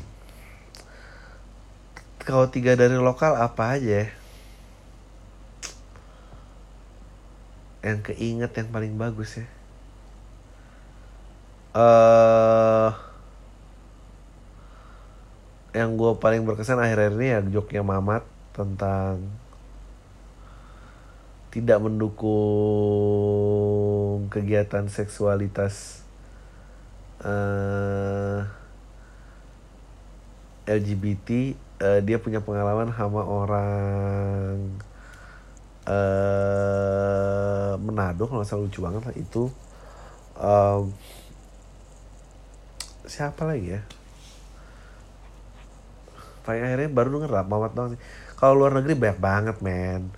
Kalau 2.22 2.46
tiga 2.46 2.78
dari 2.78 2.94
lokal 2.94 3.34
apa 3.34 3.74
aja 3.74 4.06
yang 7.82 7.98
keinget 8.06 8.54
yang 8.54 8.70
paling 8.70 8.94
bagus 8.94 9.42
ya. 9.42 9.46
Uh, 11.72 12.94
yang 15.74 15.96
gue 15.96 16.12
paling 16.20 16.44
berkesan 16.44 16.78
akhir-akhir 16.78 17.16
ini 17.16 17.28
ya 17.32 17.40
joknya 17.42 17.82
Mamat 17.82 18.22
tentang 18.52 19.24
tidak 21.52 21.84
mendukung 21.84 22.32
kegiatan 24.32 24.88
seksualitas 24.88 26.00
uh, 27.20 28.40
eh, 30.64 30.72
LGBT 30.72 31.28
uh, 31.84 32.00
dia 32.00 32.16
punya 32.16 32.40
pengalaman 32.40 32.88
sama 32.96 33.20
orang 33.20 34.80
uh, 35.84 37.76
Manado 37.76 38.24
kalau 38.24 38.48
salah 38.48 38.64
lucu 38.64 38.80
banget 38.80 39.04
lah 39.04 39.14
itu. 39.18 39.52
Um, 40.40 40.88
siapa 43.04 43.44
lagi 43.44 43.76
ya? 43.76 43.84
Paling 46.48 46.64
akhirnya 46.64 46.88
baru 46.88 47.20
denger 47.20 47.30
lah 47.30 47.44
Mamat 47.44 47.76
dong 47.76 48.00
kalau 48.42 48.58
luar 48.58 48.74
negeri 48.74 48.98
banyak 48.98 49.22
banget 49.22 49.56
man 49.62 50.10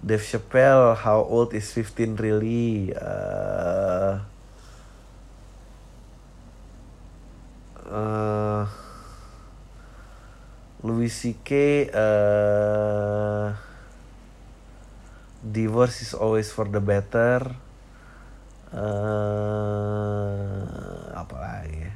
Dave 0.00 0.24
Chappelle 0.24 0.96
How 0.96 1.20
Old 1.28 1.52
Is 1.52 1.68
15 1.76 2.16
Really 2.16 2.96
uh, 2.96 4.24
uh, 7.84 8.64
Louis 10.80 11.12
C.K. 11.12 11.52
Uh, 11.92 13.52
divorce 15.44 16.00
is 16.00 16.16
always 16.16 16.48
for 16.48 16.64
the 16.64 16.80
better. 16.80 17.52
Uh, 18.72 20.64
apa 21.12 21.36
lagi 21.36 21.76
ya? 21.84 21.92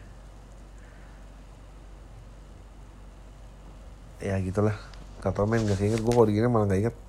Ya 4.21 4.37
gitulah. 4.45 4.77
Kata 5.25 5.49
men 5.49 5.65
gak 5.65 5.81
inget 5.81 6.05
gue 6.05 6.13
kalau 6.13 6.29
digini 6.29 6.53
malah 6.53 6.69
gak 6.69 6.85
inget. 6.85 7.04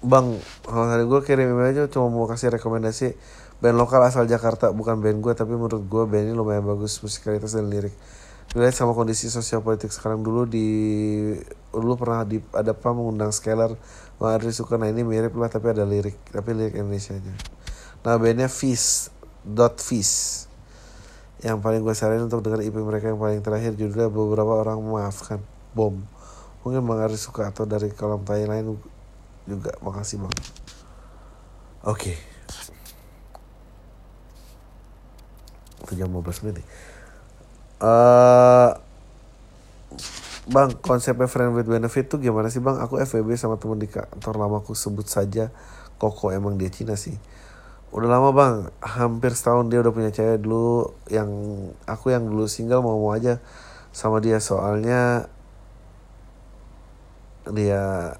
Bang, 0.00 0.40
kalau 0.64 0.88
hari 0.88 1.04
gue 1.04 1.20
kirim 1.28 1.52
email 1.52 1.76
aja 1.76 1.84
cuma 1.92 2.08
mau 2.08 2.24
kasih 2.24 2.48
rekomendasi 2.56 3.20
band 3.60 3.76
lokal 3.76 4.00
asal 4.00 4.24
Jakarta 4.24 4.72
bukan 4.72 4.96
band 4.96 5.20
gue 5.20 5.36
tapi 5.36 5.52
menurut 5.52 5.84
gue 5.84 6.02
band 6.08 6.24
ini 6.24 6.32
lumayan 6.32 6.64
bagus 6.64 7.04
musikalitas 7.04 7.52
dan 7.52 7.68
lirik. 7.68 7.92
Dilihat 8.56 8.72
sama 8.72 8.96
kondisi 8.96 9.28
sosial 9.28 9.60
politik 9.60 9.92
sekarang 9.92 10.24
dulu 10.24 10.48
di 10.48 11.36
dulu 11.68 12.00
pernah 12.00 12.24
di 12.24 12.40
ada 12.56 12.72
apa 12.72 12.96
mengundang 12.96 13.28
Scalar 13.28 13.76
Bang 14.16 14.40
suka 14.48 14.80
nah 14.80 14.88
ini 14.88 15.04
mirip 15.04 15.36
lah 15.36 15.52
tapi 15.52 15.68
ada 15.68 15.84
lirik 15.84 16.16
tapi 16.32 16.56
lirik 16.56 16.80
Indonesia 16.80 17.20
aja. 17.20 17.32
Nah 18.00 18.16
bandnya 18.16 18.48
Fish 18.48 19.12
dot 19.44 19.84
Fish 19.84 20.48
yang 21.44 21.60
paling 21.60 21.84
gue 21.84 21.92
saranin 21.92 22.24
untuk 22.24 22.40
dengar 22.40 22.64
IP 22.64 22.72
mereka 22.80 23.12
yang 23.12 23.20
paling 23.20 23.44
terakhir 23.44 23.76
judulnya 23.76 24.08
beberapa 24.08 24.64
orang 24.64 24.80
memaafkan 24.80 25.44
bom. 25.76 26.00
Mungkin 26.64 26.88
Bang 26.88 27.04
suka 27.20 27.52
atau 27.52 27.68
dari 27.68 27.92
kolam 27.92 28.24
tanya 28.24 28.56
lain 28.56 28.80
juga 29.50 29.74
makasih 29.82 30.22
bang 30.22 30.34
oke 31.82 31.98
okay. 31.98 32.16
itu 35.82 35.92
jam 35.98 36.12
15 36.14 36.46
menit 36.46 36.62
nih 36.62 36.68
Uh, 37.80 38.76
bang, 40.52 40.68
konsepnya 40.84 41.24
friend 41.24 41.56
with 41.56 41.64
benefit 41.64 42.12
tuh 42.12 42.20
gimana 42.20 42.52
sih 42.52 42.60
bang? 42.60 42.76
Aku 42.76 43.00
FWB 43.00 43.40
sama 43.40 43.56
temen 43.56 43.80
di 43.80 43.88
kantor 43.88 44.36
lama 44.36 44.60
aku 44.60 44.76
sebut 44.76 45.08
saja 45.08 45.48
Koko 45.96 46.28
emang 46.28 46.60
dia 46.60 46.68
Cina 46.68 46.92
sih. 46.92 47.16
Udah 47.88 48.20
lama 48.20 48.36
bang, 48.36 48.56
hampir 48.84 49.32
setahun 49.32 49.72
dia 49.72 49.80
udah 49.80 49.92
punya 49.96 50.12
cewek 50.12 50.44
dulu 50.44 50.92
yang 51.08 51.28
aku 51.88 52.12
yang 52.12 52.28
dulu 52.28 52.44
single 52.46 52.84
mau 52.84 53.00
mau 53.00 53.16
aja 53.16 53.40
sama 53.90 54.20
dia 54.20 54.38
soalnya 54.44 55.26
dia 57.48 58.14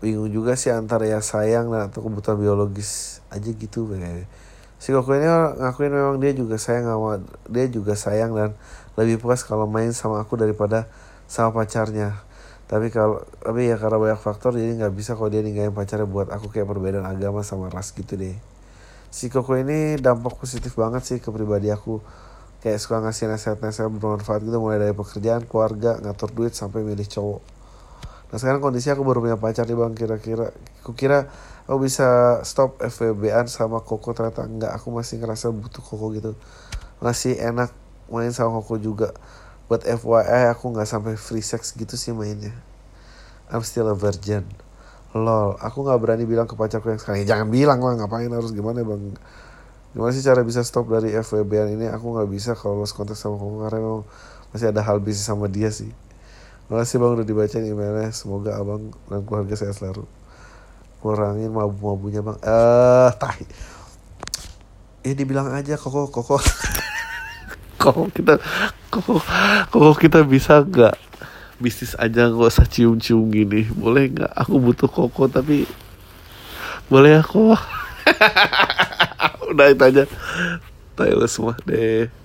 bingung 0.00 0.32
juga 0.32 0.56
sih 0.56 0.72
antara 0.72 1.04
ya 1.04 1.20
sayang 1.20 1.68
dan 1.68 1.92
atau 1.92 2.00
kebutuhan 2.00 2.40
biologis 2.40 3.20
aja 3.28 3.52
gitu 3.52 3.86
kayaknya 3.88 4.24
si 4.80 4.96
Koko 4.96 5.12
ini 5.12 5.28
ngakuin 5.60 5.92
memang 5.92 6.16
dia 6.16 6.32
juga 6.32 6.56
sayang 6.56 6.88
sama 6.88 7.20
dia 7.52 7.68
juga 7.68 7.92
sayang 7.92 8.32
dan 8.32 8.50
lebih 8.96 9.20
puas 9.20 9.44
kalau 9.44 9.68
main 9.68 9.92
sama 9.92 10.24
aku 10.24 10.40
daripada 10.40 10.88
sama 11.28 11.52
pacarnya. 11.52 12.16
Tapi 12.64 12.88
kalau 12.88 13.20
tapi 13.44 13.68
ya 13.68 13.76
karena 13.76 14.00
banyak 14.00 14.20
faktor 14.24 14.56
jadi 14.56 14.80
nggak 14.80 14.94
bisa 14.96 15.14
kalau 15.20 15.28
dia 15.28 15.44
ninggalin 15.44 15.76
pacarnya 15.76 16.08
buat 16.08 16.32
aku 16.32 16.48
kayak 16.48 16.64
perbedaan 16.64 17.04
agama 17.04 17.44
sama 17.44 17.68
ras 17.68 17.92
gitu 17.92 18.16
deh. 18.16 18.34
Si 19.12 19.28
Koko 19.28 19.52
ini 19.60 20.00
dampak 20.00 20.40
positif 20.40 20.72
banget 20.80 21.04
sih 21.04 21.18
ke 21.20 21.28
pribadi 21.28 21.68
aku. 21.68 22.00
Kayak 22.60 22.80
suka 22.80 23.00
ngasih 23.04 23.28
nasihat-nasihat 23.32 23.88
bermanfaat 23.88 24.44
gitu 24.44 24.60
mulai 24.60 24.80
dari 24.80 24.92
pekerjaan 24.96 25.44
keluarga 25.48 25.96
ngatur 26.00 26.28
duit 26.32 26.52
sampai 26.52 26.84
milih 26.84 27.08
cowok 27.08 27.59
nah 28.30 28.38
sekarang 28.38 28.62
kondisi 28.62 28.86
aku 28.94 29.02
baru 29.02 29.18
punya 29.18 29.34
pacar 29.34 29.66
nih 29.66 29.74
bang 29.74 29.92
kira-kira. 29.98 30.54
Aku 30.86 30.94
kira 30.94 31.26
aku 31.66 31.82
bisa 31.82 32.38
stop 32.46 32.78
FWB-an 32.78 33.50
sama 33.50 33.82
Koko 33.82 34.14
ternyata 34.14 34.46
enggak. 34.46 34.70
Aku 34.78 34.94
masih 34.94 35.18
ngerasa 35.18 35.50
butuh 35.50 35.82
Koko 35.82 36.14
gitu. 36.14 36.38
Masih 37.02 37.34
enak 37.42 37.74
main 38.06 38.30
sama 38.30 38.62
Koko 38.62 38.78
juga. 38.78 39.10
Buat 39.66 39.82
FYI 39.82 40.50
aku 40.54 40.70
nggak 40.70 40.86
sampai 40.86 41.14
free 41.18 41.42
sex 41.42 41.74
gitu 41.74 41.98
sih 41.98 42.14
mainnya. 42.14 42.54
I'm 43.50 43.66
still 43.66 43.90
a 43.90 43.98
virgin. 43.98 44.46
Lol 45.10 45.58
aku 45.58 45.82
nggak 45.82 45.98
berani 45.98 46.22
bilang 46.22 46.46
ke 46.46 46.54
pacarku 46.54 46.86
yang 46.86 47.02
sekarang 47.02 47.26
ya, 47.26 47.34
jangan 47.34 47.50
bilang 47.50 47.82
lah 47.82 47.98
ngapain 47.98 48.30
harus 48.30 48.54
gimana 48.54 48.86
bang? 48.86 49.10
Gimana 49.90 50.14
sih 50.14 50.22
cara 50.22 50.46
bisa 50.46 50.62
stop 50.62 50.86
dari 50.86 51.10
FWB-an 51.18 51.74
ini? 51.74 51.90
Aku 51.90 52.14
nggak 52.14 52.30
bisa 52.30 52.54
kalau 52.54 52.78
lost 52.78 52.94
kontak 52.94 53.18
sama 53.18 53.34
Koko 53.42 53.66
karena 53.66 53.78
memang 53.82 54.02
masih 54.54 54.70
ada 54.70 54.86
hal 54.86 55.02
bisnis 55.02 55.26
sama 55.26 55.50
dia 55.50 55.70
sih 55.74 55.90
Makasih 56.70 57.02
bang 57.02 57.12
udah 57.18 57.26
dibaca 57.26 57.58
emailnya. 57.58 58.14
Semoga 58.14 58.54
abang 58.54 58.94
dan 59.10 59.26
keluarga 59.26 59.58
saya 59.58 59.74
selalu. 59.74 60.06
Kurangin 61.02 61.50
mabu-mabunya 61.50 62.22
bang. 62.22 62.38
Eh 62.38 62.48
uh, 62.48 63.10
tahi 63.18 63.44
ya 65.00 65.12
dibilang 65.18 65.50
aja 65.50 65.74
koko 65.74 66.08
koko. 66.08 66.38
Koko 67.80 68.12
kita 68.12 68.36
koko 68.92 69.24
koko 69.72 69.96
kita 69.96 70.20
bisa 70.20 70.60
nggak 70.60 71.00
bisnis 71.56 71.96
aja 71.96 72.28
nggak 72.28 72.52
usah 72.52 72.68
cium-cium 72.68 73.32
gini? 73.32 73.64
Boleh 73.72 74.12
nggak? 74.12 74.28
Aku 74.36 74.60
butuh 74.60 74.84
koko 74.84 75.32
tapi 75.32 75.64
boleh 76.92 77.16
ya 77.16 77.22
kok 77.24 77.56
udah 79.56 79.66
itu 79.72 79.80
aja. 79.80 80.04
Tayo 80.92 81.24
semua. 81.24 81.56
Deh 81.64 82.19